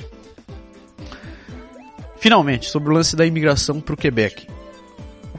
finalmente, 2.19 2.71
sobre 2.71 2.89
o 2.89 2.93
lance 2.93 3.15
da 3.15 3.27
imigração 3.27 3.81
para 3.81 3.95
o 3.95 3.99
Quebec. 3.99 4.47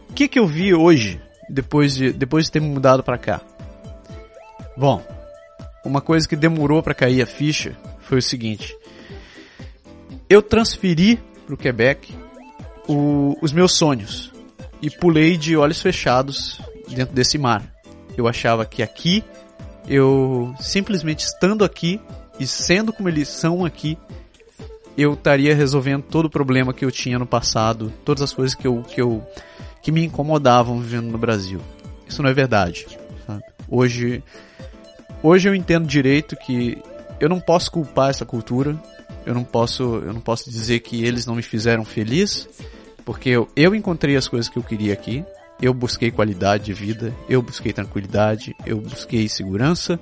O 0.09 0.13
que 0.13 0.27
que 0.27 0.38
eu 0.38 0.45
vi 0.45 0.73
hoje, 0.73 1.19
depois 1.49 1.95
de, 1.95 2.13
depois 2.13 2.45
de 2.45 2.51
ter 2.51 2.59
me 2.59 2.69
mudado 2.69 3.01
para 3.01 3.17
cá? 3.17 3.41
Bom, 4.78 5.01
uma 5.86 6.01
coisa 6.01 6.28
que 6.28 6.36
demorou 6.36 6.84
para 6.84 6.93
cair 6.93 7.21
a 7.21 7.26
ficha 7.26 7.76
foi 8.01 8.17
o 8.17 8.21
seguinte. 8.21 8.76
Eu 10.30 10.41
transferi 10.41 11.19
para 11.45 11.55
o 11.55 11.57
Quebec 11.57 12.13
os 13.41 13.53
meus 13.53 13.73
sonhos 13.73 14.32
e 14.82 14.89
pulei 14.89 15.38
de 15.38 15.55
olhos 15.55 15.82
fechados 15.82 16.59
dentro 16.89 17.13
desse 17.13 17.38
mar. 17.38 17.63
Eu 18.17 18.28
achava 18.28 18.65
que 18.65 18.84
aqui, 18.84 19.23
eu 19.88 20.53
simplesmente 20.59 21.19
estando 21.26 21.63
aqui 21.63 21.99
e 22.39 22.45
sendo 22.45 22.91
como 22.91 23.09
eles 23.09 23.28
são 23.28 23.63
aqui, 23.63 23.97
eu 24.97 25.13
estaria 25.13 25.55
resolvendo 25.55 26.03
todo 26.03 26.26
o 26.26 26.30
problema 26.30 26.73
que 26.73 26.86
eu 26.86 26.91
tinha 26.91 27.19
no 27.19 27.26
passado, 27.26 27.91
todas 28.03 28.23
as 28.23 28.34
coisas 28.34 28.55
que 28.55 28.67
eu, 28.67 28.82
que 28.82 29.01
eu 29.01 29.26
que 29.82 29.91
me 29.91 30.03
incomodavam 30.03 30.80
vivendo 30.80 31.11
no 31.11 31.17
Brasil. 31.17 31.61
Isso 32.07 32.23
não 32.23 32.30
é 32.30 32.34
verdade. 32.34 32.88
Hoje, 33.70 34.24
hoje 35.24 35.49
eu 35.49 35.55
entendo 35.55 35.88
direito 35.88 36.36
que 36.36 36.82
eu 37.20 37.30
não 37.30 37.39
posso 37.39 37.72
culpar 37.72 38.09
essa 38.09 38.26
cultura. 38.26 38.76
Eu 39.26 39.34
não 39.34 39.43
posso, 39.43 39.84
eu 39.84 40.13
não 40.13 40.22
posso 40.22 40.49
dizer 40.49 40.80
que 40.82 41.03
eles 41.03 41.26
não 41.26 41.36
me 41.36 41.41
fizeram 41.41 41.84
feliz, 41.84 42.47
porque 43.03 43.30
eu, 43.30 43.49
eu 43.55 43.74
encontrei 43.74 44.16
as 44.16 44.28
coisas 44.28 44.49
que 44.49 44.57
eu 44.57 44.63
queria 44.63 44.93
aqui. 44.93 45.26
Eu 45.61 45.74
busquei 45.74 46.11
qualidade 46.11 46.66
de 46.66 46.74
vida, 46.74 47.13
eu 47.30 47.41
busquei 47.41 47.72
tranquilidade, 47.72 48.53
eu 48.66 48.78
busquei 48.82 49.28
segurança 49.30 49.97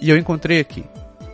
e 0.00 0.10
eu 0.10 0.18
encontrei 0.18 0.58
aqui. 0.58 0.84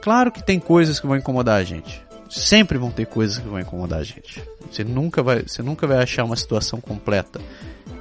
Claro 0.02 0.30
que 0.30 0.44
tem 0.44 0.60
coisas 0.60 1.00
que 1.00 1.06
vão 1.06 1.16
incomodar 1.16 1.60
a 1.60 1.64
gente. 1.64 2.02
Sempre 2.28 2.78
vão 2.78 2.90
ter 2.90 3.06
coisas 3.06 3.38
que 3.38 3.48
vão 3.48 3.60
incomodar 3.60 4.00
a 4.00 4.04
gente. 4.04 4.42
Você 4.70 4.84
nunca 4.84 5.22
vai, 5.22 5.42
você 5.42 5.62
nunca 5.62 5.86
vai 5.86 6.02
achar 6.02 6.24
uma 6.24 6.36
situação 6.36 6.80
completa. 6.80 7.40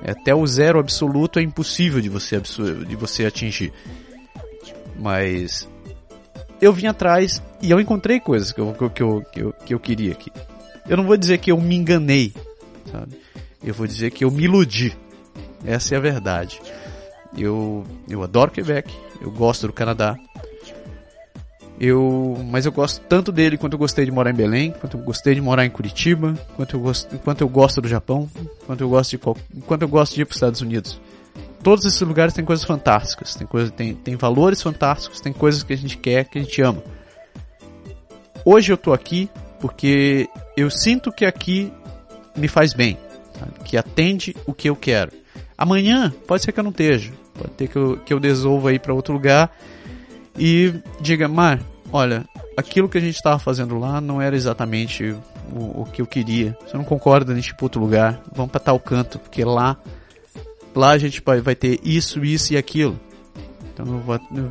Até 0.05 0.33
o 0.33 0.45
zero 0.47 0.79
absoluto 0.79 1.39
é 1.39 1.41
impossível 1.41 2.01
de 2.01 2.09
você, 2.09 2.39
de 2.39 2.95
você 2.95 3.25
atingir. 3.25 3.71
Mas 4.99 5.67
eu 6.61 6.73
vim 6.73 6.87
atrás 6.87 7.41
e 7.61 7.71
eu 7.71 7.79
encontrei 7.79 8.19
coisas 8.19 8.51
que 8.51 8.59
eu, 8.59 8.73
que 8.73 8.83
eu, 8.83 9.21
que 9.21 9.41
eu, 9.41 9.53
que 9.53 9.73
eu 9.73 9.79
queria 9.79 10.11
aqui. 10.13 10.31
Eu 10.87 10.97
não 10.97 11.05
vou 11.05 11.17
dizer 11.17 11.37
que 11.37 11.51
eu 11.51 11.59
me 11.59 11.75
enganei, 11.75 12.33
sabe? 12.91 13.15
Eu 13.63 13.73
vou 13.73 13.85
dizer 13.85 14.11
que 14.11 14.23
eu 14.23 14.31
me 14.31 14.43
iludi. 14.43 14.95
Essa 15.65 15.95
é 15.95 15.97
a 15.97 16.01
verdade. 16.01 16.59
Eu, 17.37 17.85
eu 18.09 18.23
adoro 18.23 18.51
Quebec, 18.51 18.91
eu 19.21 19.31
gosto 19.31 19.67
do 19.67 19.73
Canadá. 19.73 20.15
Eu, 21.83 22.37
mas 22.51 22.67
eu 22.67 22.71
gosto 22.71 23.01
tanto 23.07 23.31
dele 23.31 23.57
quanto 23.57 23.73
eu 23.73 23.79
gostei 23.79 24.05
de 24.05 24.11
morar 24.11 24.29
em 24.29 24.35
Belém, 24.35 24.71
quanto 24.79 24.97
eu 24.97 25.01
gostei 25.01 25.33
de 25.33 25.41
morar 25.41 25.65
em 25.65 25.69
Curitiba, 25.71 26.37
quanto 26.55 26.75
eu 26.75 26.79
gosto, 26.79 27.17
quanto 27.19 27.41
eu 27.41 27.49
gosto 27.49 27.81
do 27.81 27.87
Japão, 27.87 28.29
quanto 28.67 28.81
eu 28.81 28.89
gosto 28.89 29.09
de 29.09 29.17
quanto 29.17 29.81
eu 29.81 29.87
gosto 29.87 30.13
de 30.13 30.21
ir 30.21 30.25
para 30.25 30.31
os 30.31 30.37
Estados 30.37 30.61
Unidos 30.61 31.01
todos 31.61 31.85
esses 31.85 32.01
lugares 32.01 32.33
têm 32.33 32.43
coisas 32.43 32.65
fantásticas, 32.65 33.35
tem, 33.35 33.47
coisa, 33.47 33.71
tem, 33.71 33.93
tem 33.93 34.15
valores 34.15 34.61
fantásticos, 34.61 35.21
tem 35.21 35.31
coisas 35.31 35.63
que 35.63 35.73
a 35.73 35.77
gente 35.77 35.97
quer, 35.97 36.25
que 36.25 36.39
a 36.39 36.41
gente 36.41 36.61
ama. 36.61 36.83
Hoje 38.43 38.71
eu 38.71 38.77
tô 38.77 38.91
aqui 38.93 39.29
porque 39.59 40.27
eu 40.57 40.69
sinto 40.69 41.11
que 41.11 41.25
aqui 41.25 41.71
me 42.35 42.47
faz 42.47 42.73
bem, 42.73 42.97
sabe? 43.37 43.53
que 43.63 43.77
atende 43.77 44.35
o 44.45 44.53
que 44.53 44.69
eu 44.69 44.75
quero. 44.75 45.11
Amanhã 45.57 46.11
pode 46.27 46.43
ser 46.43 46.51
que 46.51 46.59
eu 46.59 46.63
não 46.63 46.71
esteja, 46.71 47.11
pode 47.35 47.51
ter 47.51 47.67
que 47.67 47.75
eu, 47.75 47.97
que 47.97 48.13
eu 48.13 48.19
desolva 48.19 48.69
aí 48.69 48.79
para 48.79 48.93
outro 48.93 49.13
lugar 49.13 49.55
e 50.37 50.73
diga, 50.99 51.27
Mar, 51.27 51.61
olha, 51.91 52.25
aquilo 52.57 52.89
que 52.89 52.97
a 52.97 53.01
gente 53.01 53.15
estava 53.15 53.39
fazendo 53.39 53.77
lá 53.77 53.99
não 53.99 54.21
era 54.21 54.35
exatamente 54.35 55.15
o, 55.51 55.81
o, 55.81 55.85
que 55.85 56.01
eu 56.01 56.07
queria. 56.07 56.57
Você 56.65 56.77
não 56.77 56.83
concorda, 56.83 57.33
para 57.33 57.65
outro 57.65 57.81
lugar, 57.81 58.21
vamos 58.33 58.51
para 58.51 58.59
tal 58.59 58.79
canto, 58.79 59.19
porque 59.19 59.43
lá 59.43 59.77
lá 60.75 60.91
a 60.91 60.97
gente 60.97 61.21
vai 61.43 61.55
ter 61.55 61.79
isso, 61.83 62.23
isso 62.23 62.53
e 62.53 62.57
aquilo. 62.57 62.99
Então 63.73 63.85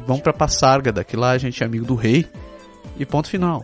vamos 0.07 0.23
para 0.23 0.33
Passárgada, 0.33 1.05
que 1.05 1.17
lá 1.17 1.31
a 1.31 1.39
gente 1.39 1.63
é 1.63 1.67
amigo 1.67 1.85
do 1.85 1.95
rei. 1.95 2.27
E 2.99 3.07
ponto 3.07 3.29
final. 3.29 3.63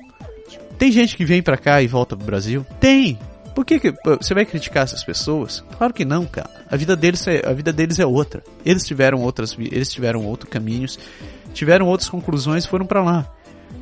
Tem 0.78 0.90
gente 0.90 1.16
que 1.16 1.24
vem 1.24 1.42
pra 1.42 1.56
cá 1.56 1.82
e 1.82 1.86
volta 1.86 2.16
pro 2.16 2.26
Brasil? 2.26 2.64
Tem! 2.80 3.18
Por 3.54 3.64
que, 3.64 3.80
que 3.80 3.94
você 4.04 4.34
vai 4.34 4.44
criticar 4.44 4.84
essas 4.84 5.02
pessoas? 5.02 5.64
Claro 5.78 5.94
que 5.94 6.04
não, 6.04 6.26
cara. 6.26 6.50
A 6.70 6.76
vida 6.76 6.94
deles 6.94 7.26
é, 7.26 7.42
a 7.46 7.52
vida 7.54 7.72
deles 7.72 7.98
é 7.98 8.04
outra. 8.04 8.42
Eles 8.62 8.84
tiveram 8.84 9.22
outras, 9.22 9.56
eles 9.58 9.90
tiveram 9.90 10.26
outros 10.26 10.50
caminhos, 10.50 10.98
tiveram 11.56 11.86
outras 11.86 12.08
conclusões 12.08 12.64
e 12.64 12.68
foram 12.68 12.86
para 12.86 13.02
lá. 13.02 13.26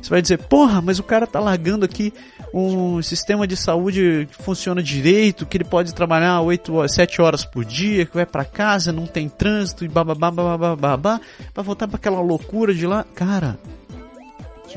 Você 0.01 0.09
vai 0.09 0.21
dizer, 0.21 0.37
porra, 0.37 0.81
mas 0.81 0.97
o 0.97 1.03
cara 1.03 1.27
tá 1.27 1.39
largando 1.39 1.83
aqui 1.83 2.13
um 2.53 3.01
sistema 3.01 3.45
de 3.45 3.57
saúde 3.57 4.27
que 4.31 4.43
funciona 4.43 4.81
direito, 4.81 5.45
que 5.45 5.57
ele 5.57 5.63
pode 5.63 5.93
trabalhar 5.93 6.41
8, 6.41 6.87
7 6.87 7.21
horas 7.21 7.43
por 7.43 7.65
dia, 7.65 8.05
que 8.05 8.15
vai 8.15 8.25
para 8.25 8.45
casa, 8.45 8.91
não 8.91 9.05
tem 9.05 9.27
trânsito 9.27 9.83
e 9.83 9.87
bababá, 9.87 10.31
bababá, 10.31 10.75
babá, 10.75 11.21
pra 11.53 11.63
voltar 11.63 11.87
para 11.87 11.97
aquela 11.97 12.21
loucura 12.21 12.73
de 12.73 12.87
lá. 12.87 13.03
Cara, 13.15 13.59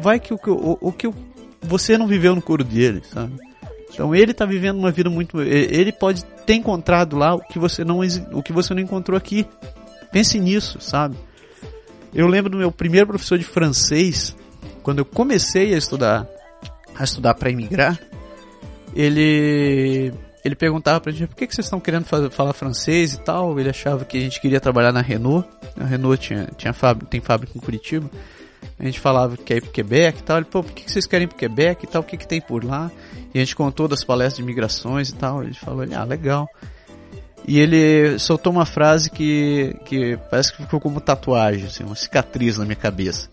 vai 0.01 0.18
que 0.18 0.34
o, 0.34 0.38
o, 0.46 0.78
o 0.80 0.92
que 0.92 1.09
você 1.62 1.96
não 1.96 2.07
viveu 2.07 2.34
no 2.34 2.42
couro 2.42 2.64
dele, 2.64 3.03
sabe? 3.12 3.34
Então 3.92 4.14
ele 4.14 4.34
tá 4.34 4.44
vivendo 4.44 4.78
uma 4.78 4.90
vida 4.90 5.09
muito. 5.09 5.40
Ele 5.40 5.92
pode 5.92 6.24
ter 6.46 6.55
encontrado 6.55 7.16
lá 7.16 7.34
o 7.34 7.40
que 7.40 7.59
você 7.59 7.84
não, 7.84 8.01
o 8.32 8.42
que 8.42 8.53
você 8.53 8.74
não 8.74 8.80
encontrou 8.80 9.16
aqui. 9.16 9.46
Pense 10.12 10.38
nisso, 10.38 10.80
sabe? 10.80 11.16
Eu 12.14 12.26
lembro 12.26 12.50
do 12.50 12.56
meu 12.56 12.72
primeiro 12.72 13.06
professor 13.06 13.38
de 13.38 13.44
francês, 13.44 14.36
quando 14.82 14.98
eu 15.00 15.04
comecei 15.04 15.74
a 15.74 15.78
estudar, 15.78 16.26
a 16.94 17.04
estudar 17.04 17.34
para 17.34 17.50
imigrar, 17.50 17.98
ele 18.94 20.12
ele 20.44 20.54
perguntava 20.54 21.00
pra 21.00 21.12
gente 21.12 21.28
por 21.28 21.36
que, 21.36 21.46
que 21.46 21.54
vocês 21.54 21.66
estão 21.66 21.80
querendo 21.80 22.04
fazer, 22.04 22.30
falar 22.30 22.52
francês 22.52 23.12
e 23.12 23.20
tal. 23.20 23.59
Ele 23.59 23.68
achava 23.68 24.04
que 24.04 24.16
a 24.16 24.20
gente 24.20 24.40
queria 24.40 24.61
trabalhar 24.61 24.92
na 24.92 25.00
Renault. 25.00 25.46
A 25.78 25.84
Renault 25.84 26.26
tinha, 26.26 26.48
tinha 26.56 26.72
fábrica, 26.72 27.11
tem 27.11 27.20
fábrica 27.20 27.52
em 27.56 27.61
Curitiba. 27.61 28.09
A 28.78 28.84
gente 28.84 29.00
falava 29.00 29.36
que 29.36 29.52
ia 29.52 29.61
pro 29.61 29.70
Quebec 29.70 30.20
e 30.20 30.22
tal. 30.22 30.38
Ele, 30.38 30.46
pô, 30.46 30.62
por 30.62 30.72
que, 30.72 30.84
que 30.84 30.92
vocês 30.92 31.06
querem 31.06 31.24
ir 31.24 31.28
pro 31.28 31.36
Quebec 31.36 31.84
e 31.84 31.88
tal? 31.88 32.02
O 32.02 32.04
que, 32.04 32.16
que 32.16 32.26
tem 32.26 32.40
por 32.40 32.64
lá? 32.64 32.90
E 33.34 33.38
a 33.38 33.44
gente 33.44 33.54
contou 33.54 33.88
das 33.88 34.04
palestras 34.04 34.38
de 34.38 34.42
migrações 34.42 35.11
e 35.11 35.14
tal. 35.16 35.42
Ele 35.42 35.54
falou, 35.54 35.84
ah, 35.94 36.04
legal. 36.04 36.48
E 37.47 37.59
ele 37.59 38.18
soltou 38.18 38.53
uma 38.53 38.66
frase 38.66 39.11
que, 39.11 39.74
que 39.84 40.18
parece 40.30 40.53
que 40.53 40.62
ficou 40.62 40.80
como 40.80 41.01
tatuagem, 41.01 41.66
assim, 41.66 41.84
uma 41.84 41.95
cicatriz 41.95 42.59
na 42.59 42.64
minha 42.64 42.76
cabeça 42.76 43.28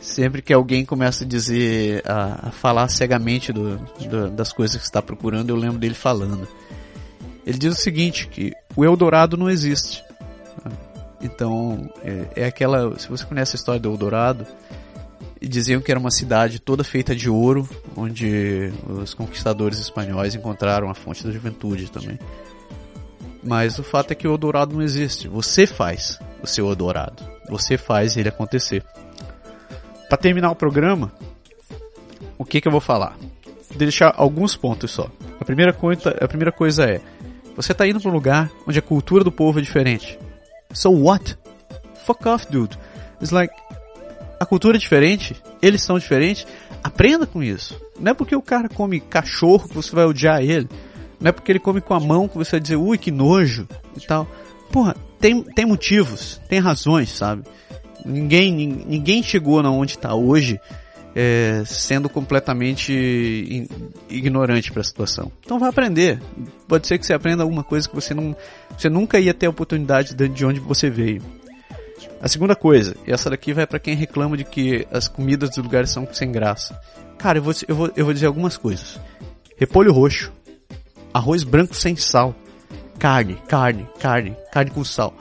sempre 0.00 0.40
que 0.40 0.52
alguém 0.52 0.84
começa 0.84 1.24
a 1.24 1.26
dizer, 1.26 2.02
a, 2.06 2.48
a 2.48 2.50
falar 2.50 2.88
cegamente 2.88 3.52
do, 3.52 3.76
do, 4.08 4.30
das 4.30 4.52
coisas 4.52 4.76
que 4.76 4.84
está 4.84 5.02
procurando, 5.02 5.50
eu 5.50 5.56
lembro 5.56 5.78
dele 5.78 5.94
falando. 5.94 6.46
Ele 7.44 7.58
diz 7.58 7.74
o 7.74 7.80
seguinte, 7.80 8.28
que 8.28 8.52
o 8.74 8.84
Eldorado 8.84 9.36
não 9.36 9.50
existe. 9.50 10.04
Então, 11.20 11.90
é, 12.02 12.42
é 12.42 12.44
aquela, 12.46 12.98
se 12.98 13.08
você 13.08 13.24
conhece 13.24 13.56
a 13.56 13.58
história 13.58 13.80
do 13.80 13.90
Eldorado, 13.90 14.46
diziam 15.40 15.80
que 15.80 15.90
era 15.90 15.98
uma 15.98 16.10
cidade 16.10 16.58
toda 16.58 16.84
feita 16.84 17.14
de 17.14 17.30
ouro, 17.30 17.68
onde 17.96 18.72
os 18.88 19.14
conquistadores 19.14 19.78
espanhóis 19.78 20.34
encontraram 20.34 20.90
a 20.90 20.94
fonte 20.94 21.24
da 21.24 21.32
juventude 21.32 21.90
também. 21.90 22.18
Mas 23.42 23.78
o 23.78 23.82
fato 23.82 24.10
é 24.10 24.14
que 24.14 24.26
o 24.26 24.32
Eldorado 24.32 24.74
não 24.74 24.82
existe. 24.82 25.28
Você 25.28 25.66
faz 25.66 26.18
o 26.42 26.46
seu 26.46 26.68
Eldorado. 26.68 27.22
Você 27.48 27.76
faz 27.76 28.16
ele 28.16 28.28
acontecer. 28.28 28.84
Para 30.08 30.18
terminar 30.18 30.50
o 30.50 30.56
programa, 30.56 31.12
o 32.38 32.44
que 32.44 32.60
que 32.60 32.68
eu 32.68 32.72
vou 32.72 32.80
falar? 32.80 33.16
Vou 33.68 33.78
deixar 33.78 34.12
alguns 34.16 34.56
pontos 34.56 34.90
só. 34.90 35.10
A 35.40 35.44
primeira 35.44 35.72
coisa, 35.72 36.10
a 36.20 36.28
primeira 36.28 36.52
coisa 36.52 36.84
é, 36.84 37.00
você 37.54 37.72
tá 37.72 37.86
indo 37.86 38.00
para 38.00 38.10
um 38.10 38.14
lugar 38.14 38.50
onde 38.66 38.78
a 38.78 38.82
cultura 38.82 39.24
do 39.24 39.32
povo 39.32 39.58
é 39.58 39.62
diferente. 39.62 40.18
So 40.72 40.90
what? 40.90 41.36
Fuck 42.04 42.28
off, 42.28 42.46
dude. 42.50 42.78
It's 43.20 43.30
like 43.30 43.52
a 44.38 44.44
cultura 44.44 44.76
é 44.76 44.80
diferente, 44.80 45.34
eles 45.62 45.82
são 45.82 45.98
diferentes. 45.98 46.46
Aprenda 46.84 47.26
com 47.26 47.42
isso. 47.42 47.80
Não 47.98 48.12
é 48.12 48.14
porque 48.14 48.36
o 48.36 48.42
cara 48.42 48.68
come 48.68 49.00
cachorro 49.00 49.68
que 49.68 49.74
você 49.74 49.94
vai 49.94 50.04
odiar 50.04 50.42
ele. 50.42 50.68
Não 51.20 51.28
é 51.28 51.32
porque 51.32 51.50
ele 51.52 51.58
come 51.58 51.80
com 51.80 51.94
a 51.94 52.00
mão 52.00 52.28
que 52.28 52.36
você 52.36 52.52
vai 52.52 52.60
dizer, 52.60 52.76
ui, 52.76 52.98
que 52.98 53.10
nojo 53.10 53.66
e 53.96 54.00
tal. 54.06 54.26
Porra, 54.70 54.96
tem, 55.18 55.42
tem 55.42 55.64
motivos, 55.64 56.40
tem 56.48 56.58
razões, 56.58 57.10
sabe? 57.10 57.44
Ninguém, 58.04 58.52
ninguém 58.86 59.22
chegou 59.22 59.62
na 59.62 59.70
onde 59.70 59.92
está 59.92 60.14
hoje 60.14 60.60
é, 61.14 61.62
sendo 61.64 62.10
completamente 62.10 63.66
ignorante 64.10 64.70
para 64.70 64.82
a 64.82 64.84
situação. 64.84 65.32
Então 65.40 65.58
vai 65.58 65.70
aprender. 65.70 66.20
Pode 66.68 66.86
ser 66.86 66.98
que 66.98 67.06
você 67.06 67.14
aprenda 67.14 67.42
alguma 67.42 67.64
coisa 67.64 67.88
que 67.88 67.94
você 67.94 68.12
não, 68.12 68.36
você 68.76 68.90
nunca 68.90 69.18
ia 69.18 69.32
ter 69.32 69.46
a 69.46 69.50
oportunidade 69.50 70.14
de, 70.14 70.28
de 70.28 70.44
onde 70.44 70.60
você 70.60 70.90
veio. 70.90 71.22
A 72.20 72.28
segunda 72.28 72.54
coisa, 72.54 72.94
e 73.06 73.12
essa 73.12 73.30
daqui 73.30 73.54
vai 73.54 73.66
para 73.66 73.78
quem 73.78 73.94
reclama 73.94 74.36
de 74.36 74.44
que 74.44 74.86
as 74.90 75.08
comidas 75.08 75.50
dos 75.50 75.58
lugares 75.58 75.90
são 75.90 76.06
sem 76.12 76.30
graça. 76.30 76.78
Cara, 77.16 77.38
eu 77.38 77.42
vou, 77.42 77.54
eu 77.66 77.74
vou, 77.74 77.92
eu 77.96 78.04
vou 78.04 78.12
dizer 78.12 78.26
algumas 78.26 78.58
coisas. 78.58 79.00
Repolho 79.56 79.92
roxo, 79.92 80.30
arroz 81.16 81.42
branco 81.42 81.74
sem 81.74 81.96
sal, 81.96 82.34
carne, 82.98 83.36
carne, 83.48 83.88
carne, 83.98 84.36
carne 84.52 84.70
com 84.70 84.84
sal 84.84 85.14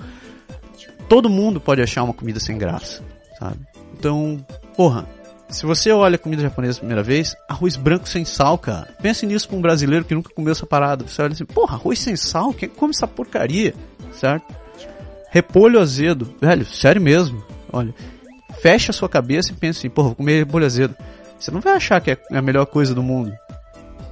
todo 1.07 1.29
mundo 1.29 1.59
pode 1.59 1.81
achar 1.81 2.03
uma 2.03 2.13
comida 2.13 2.39
sem 2.39 2.57
graça, 2.57 3.03
sabe? 3.39 3.59
Então, 3.93 4.45
porra, 4.75 5.07
se 5.49 5.65
você 5.65 5.91
olha 5.91 6.17
comida 6.17 6.41
japonesa 6.41 6.79
pela 6.79 6.87
primeira 6.87 7.03
vez, 7.03 7.35
arroz 7.47 7.75
branco 7.75 8.07
sem 8.07 8.25
sal, 8.25 8.57
cara. 8.57 8.89
Pense 9.01 9.25
nisso 9.25 9.47
pra 9.47 9.57
um 9.57 9.61
brasileiro 9.61 10.05
que 10.05 10.15
nunca 10.15 10.33
comeu 10.33 10.51
essa 10.51 10.65
parada. 10.65 11.07
Você 11.07 11.21
olha 11.21 11.33
assim, 11.33 11.45
porra, 11.45 11.75
arroz 11.75 11.99
sem 11.99 12.15
sal? 12.15 12.53
Quem 12.53 12.69
come 12.69 12.91
essa 12.91 13.07
porcaria? 13.07 13.73
Certo? 14.11 14.53
Repolho 15.29 15.79
azedo. 15.79 16.33
Velho, 16.41 16.65
sério 16.65 17.01
mesmo. 17.01 17.43
Olha, 17.71 17.93
fecha 18.61 18.91
a 18.91 18.93
sua 18.93 19.09
cabeça 19.09 19.51
e 19.51 19.55
pensa 19.55 19.79
assim, 19.79 19.89
porra, 19.89 20.09
vou 20.09 20.15
comer 20.15 20.39
repolho 20.39 20.65
azedo. 20.65 20.95
Você 21.37 21.51
não 21.51 21.61
vai 21.61 21.73
achar 21.73 22.01
que 22.01 22.11
é 22.11 22.17
a 22.31 22.41
melhor 22.41 22.65
coisa 22.65 22.95
do 22.95 23.03
mundo. 23.03 23.31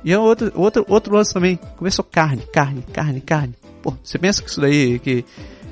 E 0.04 0.12
é 0.12 0.20
outro, 0.20 0.52
outro, 0.56 0.86
outro 0.88 1.16
lance 1.16 1.34
também. 1.34 1.58
Comer 1.78 1.92
só 1.92 2.04
carne, 2.04 2.44
carne, 2.52 2.82
carne, 2.94 3.22
carne. 3.22 3.56
Pô, 3.82 3.94
você 4.04 4.18
pensa 4.18 4.42
que 4.42 4.50
isso 4.50 4.62
daí, 4.62 5.00
que, 5.00 5.26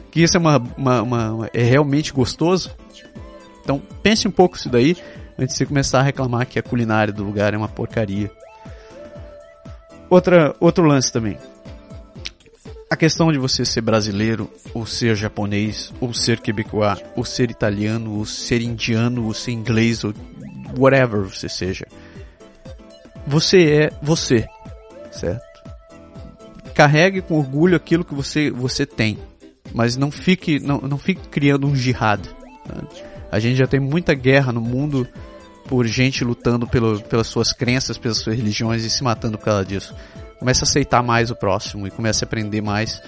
que 0.09 0.21
isso 0.21 0.37
é, 0.37 0.39
uma, 0.39 0.57
uma, 0.77 1.01
uma, 1.01 1.49
é 1.53 1.63
realmente 1.63 2.13
gostoso? 2.13 2.71
Então 3.63 3.81
pense 4.01 4.27
um 4.27 4.31
pouco 4.31 4.55
isso 4.55 4.69
daí 4.69 4.95
antes 5.37 5.53
de 5.53 5.59
você 5.59 5.65
começar 5.65 5.99
a 5.99 6.03
reclamar 6.03 6.47
que 6.47 6.59
a 6.59 6.63
culinária 6.63 7.13
do 7.13 7.23
lugar 7.23 7.53
é 7.53 7.57
uma 7.57 7.67
porcaria. 7.67 8.31
Outra, 10.09 10.55
outro 10.59 10.83
lance 10.85 11.11
também. 11.11 11.37
A 12.89 12.97
questão 12.97 13.31
de 13.31 13.37
você 13.37 13.63
ser 13.63 13.79
brasileiro, 13.79 14.51
ou 14.73 14.85
ser 14.85 15.15
japonês, 15.15 15.93
ou 16.01 16.13
ser 16.13 16.41
quebecois, 16.41 17.01
ou 17.15 17.23
ser 17.23 17.49
italiano, 17.49 18.17
ou 18.17 18.25
ser 18.25 18.61
indiano, 18.61 19.25
ou 19.25 19.33
ser 19.33 19.51
inglês, 19.51 20.03
ou 20.03 20.13
whatever 20.77 21.21
você 21.21 21.47
seja. 21.47 21.87
Você 23.27 23.57
é 23.71 23.89
você, 24.01 24.47
certo? 25.11 25.41
Carregue 26.73 27.21
com 27.21 27.37
orgulho 27.37 27.75
aquilo 27.75 28.03
que 28.03 28.15
você, 28.15 28.49
você 28.49 28.85
tem, 28.85 29.17
mas 29.73 29.97
não 29.97 30.09
fique, 30.09 30.59
não, 30.59 30.79
não 30.79 30.97
fique 30.97 31.27
criando 31.27 31.67
um 31.67 31.75
jihad. 31.75 32.21
Tá? 32.67 32.81
A 33.31 33.39
gente 33.39 33.57
já 33.57 33.67
tem 33.67 33.79
muita 33.79 34.13
guerra 34.13 34.51
no 34.51 34.61
mundo 34.61 35.07
por 35.67 35.85
gente 35.85 36.23
lutando 36.23 36.67
pelo, 36.67 37.01
pelas 37.01 37.27
suas 37.27 37.53
crenças, 37.53 37.97
pelas 37.97 38.17
suas 38.17 38.35
religiões 38.35 38.83
e 38.83 38.89
se 38.89 39.03
matando 39.03 39.37
por 39.37 39.45
causa 39.45 39.63
disso. 39.63 39.95
Comece 40.39 40.61
a 40.61 40.63
aceitar 40.63 41.03
mais 41.03 41.29
o 41.31 41.35
próximo 41.35 41.87
e 41.87 41.91
comece 41.91 42.23
a 42.23 42.27
aprender 42.27 42.61
mais 42.61 43.01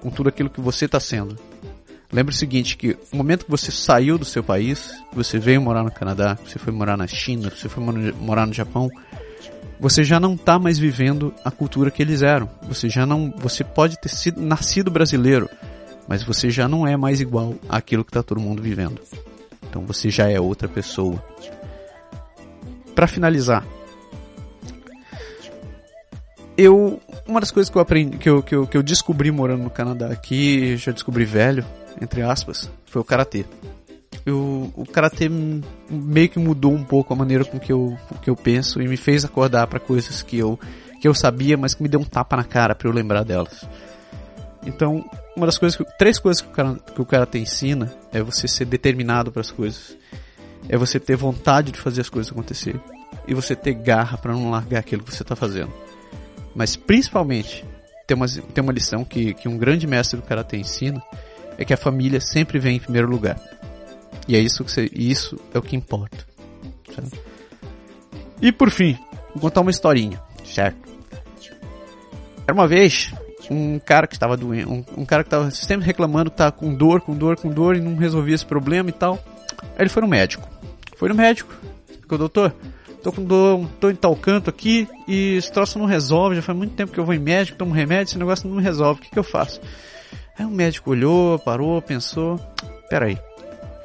com 0.00 0.10
tudo 0.10 0.28
aquilo 0.28 0.50
que 0.50 0.60
você 0.60 0.86
está 0.86 0.98
sendo. 0.98 1.36
Lembre 2.10 2.34
o 2.34 2.36
seguinte, 2.36 2.76
que 2.76 2.96
no 3.12 3.18
momento 3.18 3.44
que 3.44 3.50
você 3.50 3.70
saiu 3.70 4.16
do 4.16 4.24
seu 4.24 4.42
país, 4.42 4.90
você 5.12 5.38
veio 5.38 5.60
morar 5.60 5.82
no 5.82 5.90
Canadá, 5.90 6.38
você 6.42 6.58
foi 6.58 6.72
morar 6.72 6.96
na 6.96 7.06
China, 7.06 7.50
você 7.50 7.68
foi 7.68 7.84
morar 8.18 8.46
no 8.46 8.54
Japão, 8.54 8.90
você 9.80 10.02
já 10.02 10.18
não 10.18 10.34
está 10.34 10.58
mais 10.58 10.78
vivendo 10.78 11.32
a 11.44 11.50
cultura 11.50 11.90
que 11.90 12.02
eles 12.02 12.22
eram. 12.22 12.48
Você 12.62 12.88
já 12.88 13.06
não, 13.06 13.32
você 13.36 13.62
pode 13.62 13.98
ter 13.98 14.08
sido 14.08 14.40
nascido 14.40 14.90
brasileiro, 14.90 15.48
mas 16.06 16.22
você 16.22 16.50
já 16.50 16.68
não 16.68 16.86
é 16.86 16.96
mais 16.96 17.20
igual 17.20 17.54
àquilo 17.68 18.04
que 18.04 18.10
está 18.10 18.22
todo 18.22 18.40
mundo 18.40 18.62
vivendo. 18.62 19.00
Então 19.68 19.82
você 19.82 20.10
já 20.10 20.28
é 20.28 20.40
outra 20.40 20.68
pessoa. 20.68 21.22
Para 22.94 23.06
finalizar, 23.06 23.64
eu 26.56 27.00
uma 27.26 27.40
das 27.40 27.50
coisas 27.50 27.70
que 27.70 27.76
eu 27.76 27.82
aprendi, 27.82 28.16
que 28.16 28.28
eu, 28.28 28.42
que 28.42 28.54
eu, 28.54 28.66
que 28.66 28.76
eu 28.76 28.82
descobri 28.82 29.30
morando 29.30 29.62
no 29.62 29.70
Canadá 29.70 30.08
aqui, 30.08 30.76
já 30.76 30.90
descobri 30.90 31.24
velho, 31.24 31.64
entre 32.00 32.22
aspas, 32.22 32.70
foi 32.86 33.02
o 33.02 33.04
karatê. 33.04 33.44
Eu, 34.28 34.70
o 34.76 34.84
karatê 34.84 35.26
meio 35.88 36.28
que 36.28 36.38
mudou 36.38 36.74
um 36.74 36.84
pouco 36.84 37.14
a 37.14 37.16
maneira 37.16 37.46
com 37.46 37.58
que 37.58 37.72
eu, 37.72 37.96
com 38.10 38.14
que 38.16 38.28
eu 38.28 38.36
penso 38.36 38.78
e 38.82 38.86
me 38.86 38.98
fez 38.98 39.24
acordar 39.24 39.66
para 39.66 39.80
coisas 39.80 40.20
que 40.20 40.36
eu, 40.36 40.60
que 41.00 41.08
eu 41.08 41.14
sabia, 41.14 41.56
mas 41.56 41.72
que 41.72 41.82
me 41.82 41.88
deu 41.88 41.98
um 41.98 42.04
tapa 42.04 42.36
na 42.36 42.44
cara 42.44 42.74
para 42.74 42.86
eu 42.86 42.92
lembrar 42.92 43.24
delas. 43.24 43.66
Então, 44.66 45.02
uma 45.34 45.46
das 45.46 45.56
coisas 45.56 45.78
que, 45.78 45.84
três 45.96 46.18
coisas 46.18 46.42
que 46.42 46.48
o, 46.48 46.52
cara, 46.52 46.74
que 46.74 47.00
o 47.00 47.06
karatê 47.06 47.38
ensina 47.38 47.90
é 48.12 48.22
você 48.22 48.46
ser 48.46 48.66
determinado 48.66 49.32
para 49.32 49.40
as 49.40 49.50
coisas. 49.50 49.96
É 50.68 50.76
você 50.76 51.00
ter 51.00 51.16
vontade 51.16 51.72
de 51.72 51.78
fazer 51.78 52.02
as 52.02 52.10
coisas 52.10 52.30
acontecer. 52.30 52.78
E 53.26 53.32
você 53.32 53.56
ter 53.56 53.72
garra 53.72 54.18
para 54.18 54.34
não 54.34 54.50
largar 54.50 54.80
aquilo 54.80 55.02
que 55.02 55.14
você 55.14 55.22
está 55.22 55.34
fazendo. 55.34 55.72
Mas 56.54 56.76
principalmente, 56.76 57.64
tem 58.06 58.14
uma, 58.14 58.26
tem 58.28 58.62
uma 58.62 58.74
lição 58.74 59.06
que, 59.06 59.32
que 59.32 59.48
um 59.48 59.56
grande 59.56 59.86
mestre 59.86 60.20
do 60.20 60.26
karatê 60.26 60.58
ensina, 60.58 61.02
é 61.56 61.64
que 61.64 61.72
a 61.72 61.78
família 61.78 62.20
sempre 62.20 62.58
vem 62.58 62.76
em 62.76 62.80
primeiro 62.80 63.08
lugar. 63.08 63.40
E 64.28 64.36
é 64.36 64.38
isso 64.38 64.62
que 64.62 64.70
você, 64.70 64.90
isso 64.92 65.40
é 65.54 65.58
o 65.58 65.62
que 65.62 65.74
importa. 65.74 66.26
Certo? 66.94 67.18
E 68.40 68.52
por 68.52 68.70
fim, 68.70 68.96
vou 69.34 69.40
contar 69.40 69.62
uma 69.62 69.70
historinha, 69.70 70.22
certo? 70.44 70.86
Era 72.46 72.54
uma 72.54 72.68
vez 72.68 73.12
um 73.50 73.78
cara 73.78 74.06
que 74.06 74.14
estava 74.14 74.36
doente, 74.36 74.68
um, 74.68 74.84
um, 74.98 75.04
cara 75.06 75.24
que 75.24 75.28
estava 75.28 75.50
sempre 75.50 75.86
reclamando 75.86 76.30
que 76.30 76.34
estava 76.34 76.52
com 76.52 76.72
dor, 76.72 77.00
com 77.00 77.14
dor, 77.14 77.36
com 77.36 77.48
dor 77.48 77.76
e 77.76 77.80
não 77.80 77.96
resolvia 77.96 78.34
esse 78.34 78.44
problema 78.44 78.90
e 78.90 78.92
tal. 78.92 79.18
Aí 79.62 79.80
ele 79.80 79.88
foi 79.88 80.02
no 80.02 80.08
médico. 80.08 80.46
Foi 80.96 81.08
no 81.08 81.14
médico. 81.14 81.52
Ficou, 82.00 82.18
doutor, 82.18 82.54
tô 83.02 83.10
com 83.10 83.24
dor, 83.24 83.66
tô 83.80 83.90
em 83.90 83.94
tal 83.94 84.14
canto 84.14 84.50
aqui 84.50 84.86
e 85.06 85.36
esse 85.36 85.50
troço 85.50 85.78
não 85.78 85.86
resolve. 85.86 86.36
Já 86.36 86.42
faz 86.42 86.56
muito 86.56 86.74
tempo 86.74 86.92
que 86.92 87.00
eu 87.00 87.04
vou 87.04 87.14
em 87.14 87.18
médico, 87.18 87.58
tomo 87.58 87.72
remédio, 87.72 88.10
esse 88.10 88.18
negócio 88.18 88.48
não 88.48 88.60
resolve. 88.60 89.00
O 89.00 89.02
que, 89.04 89.10
que 89.10 89.18
eu 89.18 89.24
faço? 89.24 89.60
Aí 90.38 90.44
o 90.44 90.50
médico 90.50 90.90
olhou, 90.90 91.38
parou, 91.38 91.80
pensou. 91.80 92.38
Peraí. 92.88 93.18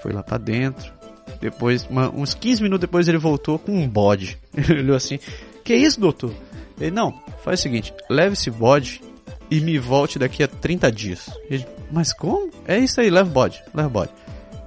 Foi 0.03 0.11
lá 0.11 0.21
pra 0.21 0.37
dentro. 0.37 0.91
Depois, 1.39 1.87
uma, 1.89 2.09
uns 2.09 2.33
15 2.33 2.61
minutos 2.61 2.81
depois 2.81 3.07
ele 3.07 3.17
voltou 3.17 3.57
com 3.57 3.71
um 3.71 3.87
bode. 3.87 4.37
Ele 4.55 4.81
olhou 4.81 4.95
assim. 4.95 5.17
Que 5.63 5.73
isso, 5.73 5.99
doutor? 5.99 6.33
Ele, 6.79 6.91
não, 6.91 7.13
faz 7.43 7.59
o 7.59 7.63
seguinte, 7.63 7.93
leve 8.09 8.33
esse 8.33 8.51
bode 8.51 9.01
e 9.49 9.61
me 9.61 9.79
volte 9.79 10.19
daqui 10.19 10.43
a 10.43 10.47
30 10.47 10.91
dias. 10.91 11.29
Ele, 11.49 11.65
mas 11.89 12.11
como? 12.11 12.51
É 12.67 12.77
isso 12.77 12.99
aí, 12.99 13.09
leva 13.09 13.29
o 13.29 13.33
bode, 13.33 13.63
leva 13.73 13.87
o 13.87 13.91
bode. 13.91 14.11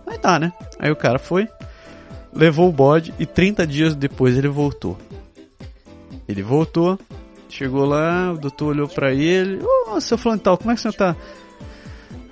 Aí 0.07 0.19
tá, 0.19 0.39
né? 0.39 0.53
Aí 0.79 0.91
o 0.91 0.97
cara 0.97 1.19
foi, 1.19 1.47
levou 2.33 2.69
o 2.69 2.73
bode 2.73 3.13
e 3.19 3.27
30 3.27 3.67
dias 3.67 3.95
depois 3.95 4.37
ele 4.37 4.49
voltou. 4.49 4.97
Ele 6.27 6.43
voltou, 6.43 6.99
chegou 7.49 7.85
lá, 7.85 8.33
o 8.33 8.39
doutor 8.39 8.69
olhou 8.69 8.89
pra 8.89 9.13
ele, 9.13 9.63
ô, 9.63 9.95
oh, 9.95 10.01
seu 10.01 10.17
fulano 10.17 10.41
tal, 10.41 10.57
como 10.57 10.71
é 10.71 10.75
que 10.75 10.81
você 10.81 10.93
tá? 10.93 11.15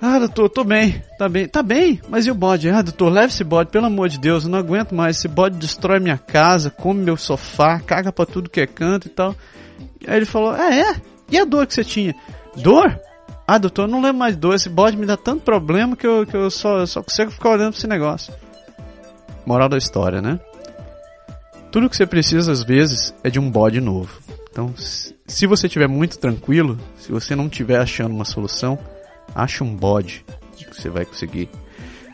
Ah, 0.01 0.19
doutor, 0.19 0.51
tô 0.51 0.65
bem, 0.65 1.03
tá 1.19 1.29
bem, 1.29 1.49
tá 1.49 1.63
bem, 1.63 2.01
mas 2.09 2.27
e 2.27 2.31
o 2.31 2.35
bode? 2.35 2.69
Ah, 2.69 2.83
doutor, 2.83 3.11
leve 3.11 3.33
esse 3.33 3.43
bode, 3.43 3.71
pelo 3.71 3.87
amor 3.87 4.09
de 4.09 4.19
Deus, 4.19 4.45
eu 4.45 4.51
não 4.51 4.59
aguento 4.59 4.95
mais, 4.95 5.17
esse 5.17 5.29
bode 5.29 5.57
destrói 5.57 5.99
minha 5.99 6.19
casa, 6.19 6.71
come 6.71 7.03
meu 7.03 7.17
sofá, 7.17 7.81
caga 7.81 8.13
pra 8.13 8.27
tudo 8.27 8.51
que 8.51 8.61
é 8.61 8.67
canto 8.67 9.07
e 9.07 9.11
tal. 9.11 9.35
Aí 10.07 10.17
ele 10.17 10.27
falou, 10.27 10.51
ah 10.51 10.75
é? 10.75 10.97
E 11.31 11.39
a 11.39 11.45
dor 11.45 11.67
que 11.67 11.75
você 11.75 11.85
tinha? 11.85 12.15
Dor? 12.57 13.01
Ah, 13.47 13.59
doutor, 13.59 13.83
eu 13.83 13.89
não 13.89 14.01
lembro 14.01 14.19
mais 14.19 14.37
dor. 14.37 14.55
Esse 14.55 14.69
bode 14.69 14.97
me 14.97 15.07
dá 15.07 15.17
tanto 15.17 15.43
problema 15.43 15.97
que 15.97 16.07
eu, 16.07 16.27
que 16.27 16.37
eu 16.37 16.51
só, 16.51 16.85
só 16.87 17.03
consigo 17.03 17.31
ficar 17.31 17.51
olhando 17.51 17.71
pra 17.71 17.79
esse 17.79 17.87
negócio. 17.87 18.33
Moral 19.45 19.69
da 19.69 19.77
história, 19.77 20.23
né? 20.23 20.41
Tudo 21.71 21.91
que 21.91 21.97
você 21.97 22.07
precisa, 22.07 22.53
às 22.53 22.63
vezes, 22.63 23.15
é 23.23 23.29
de 23.29 23.39
um 23.39 23.51
bode 23.51 23.81
novo. 23.81 24.19
Então, 24.51 24.73
se 24.77 25.47
você 25.47 25.67
estiver 25.67 25.89
muito 25.89 26.19
tranquilo, 26.19 26.79
se 26.97 27.11
você 27.11 27.35
não 27.35 27.47
estiver 27.47 27.79
achando 27.79 28.15
uma 28.15 28.25
solução, 28.25 28.79
ache 29.35 29.63
um 29.63 29.75
bode 29.75 30.25
que 30.57 30.81
você 30.81 30.89
vai 30.89 31.05
conseguir 31.05 31.49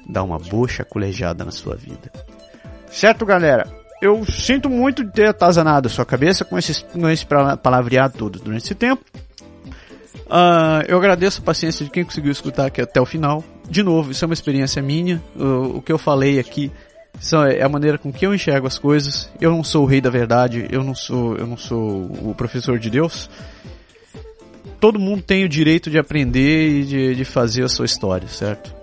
dar 0.08 0.22
uma 0.22 0.38
boa 0.38 0.68
chaculejada 0.68 1.44
na 1.44 1.50
sua 1.50 1.76
vida. 1.76 2.11
Certo, 2.90 3.24
galera? 3.24 3.66
Eu 4.02 4.24
sinto 4.24 4.68
muito 4.68 5.04
de 5.04 5.12
ter 5.12 5.28
atazanado 5.28 5.86
a 5.86 5.90
sua 5.90 6.06
cabeça 6.06 6.44
com, 6.44 6.58
esses, 6.58 6.82
com 6.82 7.08
esse 7.08 7.26
palavreado 7.62 8.16
todo 8.16 8.38
durante 8.38 8.64
esse 8.64 8.74
tempo. 8.74 9.04
Uh, 10.26 10.82
eu 10.88 10.96
agradeço 10.96 11.40
a 11.40 11.44
paciência 11.44 11.84
de 11.84 11.90
quem 11.90 12.04
conseguiu 12.04 12.32
escutar 12.32 12.66
aqui 12.66 12.80
até 12.80 13.00
o 13.00 13.06
final. 13.06 13.44
De 13.68 13.82
novo, 13.82 14.11
isso 14.11 14.24
é 14.24 14.26
uma 14.26 14.34
experiência 14.34 14.82
minha. 14.82 15.22
O, 15.36 15.82
que 15.82 15.92
eu 15.92 15.98
falei 15.98 16.38
aqui 16.38 16.72
é 17.50 17.62
a 17.62 17.68
maneira 17.68 17.98
com 17.98 18.12
que 18.12 18.26
eu 18.26 18.34
enxergo 18.34 18.66
as 18.66 18.78
coisas. 18.78 19.30
Eu 19.40 19.50
não 19.50 19.62
sou 19.62 19.84
o 19.84 19.86
rei 19.86 20.00
da 20.00 20.08
verdade, 20.08 20.66
eu 20.70 20.82
não 20.82 20.94
sou, 20.94 21.36
eu 21.36 21.46
não 21.46 21.56
sou 21.56 22.04
o 22.22 22.34
professor 22.34 22.78
de 22.78 22.88
Deus. 22.88 23.28
Todo 24.81 24.99
mundo 24.99 25.22
tem 25.22 25.45
o 25.45 25.49
direito 25.49 25.91
de 25.91 25.99
aprender 25.99 26.68
e 26.68 26.85
de, 26.85 27.14
de 27.14 27.24
fazer 27.24 27.62
a 27.62 27.68
sua 27.68 27.85
história, 27.85 28.26
certo? 28.26 28.74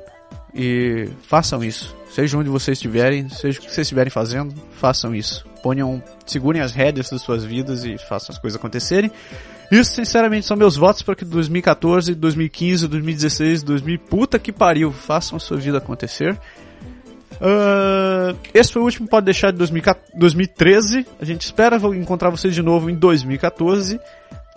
E 0.53 1.09
façam 1.23 1.63
isso. 1.63 1.95
Seja 2.09 2.37
onde 2.37 2.49
vocês 2.49 2.77
estiverem, 2.77 3.29
seja 3.29 3.59
o 3.59 3.61
que 3.61 3.71
vocês 3.71 3.85
estiverem 3.85 4.11
fazendo, 4.11 4.53
façam 4.71 5.13
isso. 5.13 5.45
Ponham, 5.61 6.01
segurem 6.25 6.61
as 6.61 6.71
rédeas 6.71 7.09
das 7.09 7.21
suas 7.21 7.43
vidas 7.43 7.83
e 7.83 7.97
façam 7.97 8.33
as 8.33 8.39
coisas 8.39 8.57
acontecerem. 8.57 9.11
Isso, 9.71 9.95
sinceramente, 9.95 10.45
são 10.45 10.55
meus 10.55 10.77
votos 10.77 11.01
para 11.01 11.15
que 11.15 11.25
2014, 11.25 12.15
2015, 12.15 12.87
2016, 12.87 13.63
2000, 13.63 13.99
puta 13.99 14.39
que 14.39 14.51
pariu, 14.51 14.91
façam 14.91 15.35
a 15.35 15.39
sua 15.39 15.57
vida 15.57 15.79
acontecer. 15.79 16.37
Uh, 17.33 18.37
esse 18.53 18.71
foi 18.71 18.81
o 18.81 18.85
último 18.85 19.07
Pode 19.07 19.25
Deixar 19.25 19.51
de 19.51 19.57
2013. 19.57 21.05
A 21.19 21.25
gente 21.25 21.41
espera 21.41 21.77
encontrar 21.95 22.29
vocês 22.29 22.55
de 22.55 22.63
novo 22.63 22.89
em 22.89 22.95
2014. 22.95 23.99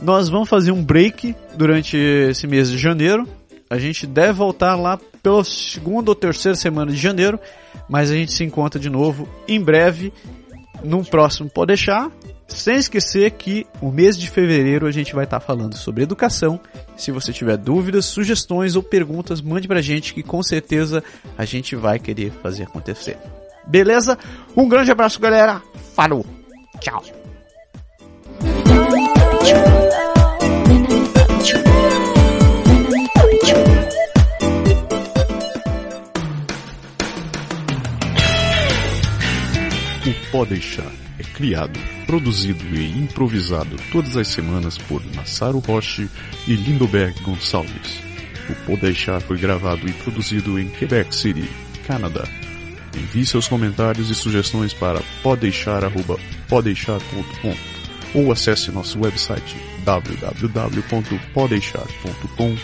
Nós 0.03 0.29
vamos 0.29 0.49
fazer 0.49 0.73
um 0.73 0.83
break 0.83 1.35
durante 1.57 1.97
esse 1.97 2.47
mês 2.47 2.71
de 2.71 2.79
janeiro. 2.79 3.29
A 3.69 3.79
gente 3.79 4.07
deve 4.07 4.33
voltar 4.33 4.75
lá 4.75 4.99
pela 5.23 5.45
segunda 5.45 6.11
ou 6.11 6.15
terceira 6.15 6.57
semana 6.57 6.91
de 6.91 6.97
janeiro, 6.97 7.39
mas 7.89 8.11
a 8.11 8.15
gente 8.15 8.33
se 8.33 8.43
encontra 8.43 8.81
de 8.81 8.89
novo 8.89 9.29
em 9.47 9.61
breve 9.61 10.13
no 10.83 11.05
próximo 11.05 11.51
Pode 11.51 11.69
Deixar. 11.69 12.11
Sem 12.49 12.77
esquecer 12.77 13.31
que 13.33 13.65
o 13.81 13.93
mês 13.93 14.19
de 14.19 14.29
fevereiro 14.29 14.87
a 14.87 14.91
gente 14.91 15.15
vai 15.15 15.23
estar 15.23 15.39
falando 15.39 15.77
sobre 15.77 16.03
educação. 16.03 16.59
Se 16.97 17.13
você 17.13 17.33
tiver 17.33 17.57
dúvidas, 17.57 18.07
sugestões 18.07 18.75
ou 18.75 18.83
perguntas, 18.83 19.41
mande 19.41 19.69
pra 19.69 19.81
gente 19.81 20.13
que 20.13 20.23
com 20.23 20.43
certeza 20.43 21.05
a 21.39 21.45
gente 21.45 21.77
vai 21.77 22.01
querer 22.01 22.33
fazer 22.43 22.65
acontecer. 22.65 23.17
Beleza? 23.69 24.19
Um 24.57 24.69
grande 24.69 24.91
abraço, 24.91 25.21
galera. 25.21 25.63
Falou. 25.95 26.27
Tchau. 26.81 27.05
O 40.07 40.15
Pode 40.33 40.51
Deixar 40.51 40.93
é 41.19 41.23
criado, 41.23 41.79
produzido 42.07 42.65
e 42.75 42.99
improvisado 42.99 43.77
todas 43.93 44.17
as 44.17 44.29
semanas 44.29 44.79
por 44.79 45.03
Massaro 45.15 45.59
Roche 45.59 46.09
e 46.47 46.55
Lindoberg 46.55 47.21
Gonçalves. 47.23 48.01
O 48.49 48.55
Pode 48.67 48.81
Deixar 48.83 49.21
foi 49.21 49.37
gravado 49.39 49.89
e 49.89 49.93
produzido 49.93 50.59
em 50.59 50.69
Quebec 50.69 51.15
City, 51.15 51.49
Canadá. 51.87 52.25
Envie 52.97 53.25
seus 53.25 53.47
comentários 53.49 54.11
e 54.11 54.15
sugestões 54.15 54.75
para 54.75 55.01
podeixar.podeixar.com 55.23 57.80
ou 58.15 58.33
acesse 58.33 58.71
nosso 58.71 59.01
website 59.01 59.57
www.podeixar.com 59.85 62.57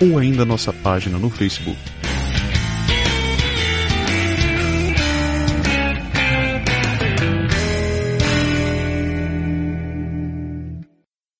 ou 0.00 0.18
ainda 0.18 0.44
nossa 0.44 0.72
página 0.72 1.16
no 1.18 1.30
Facebook 1.30 1.78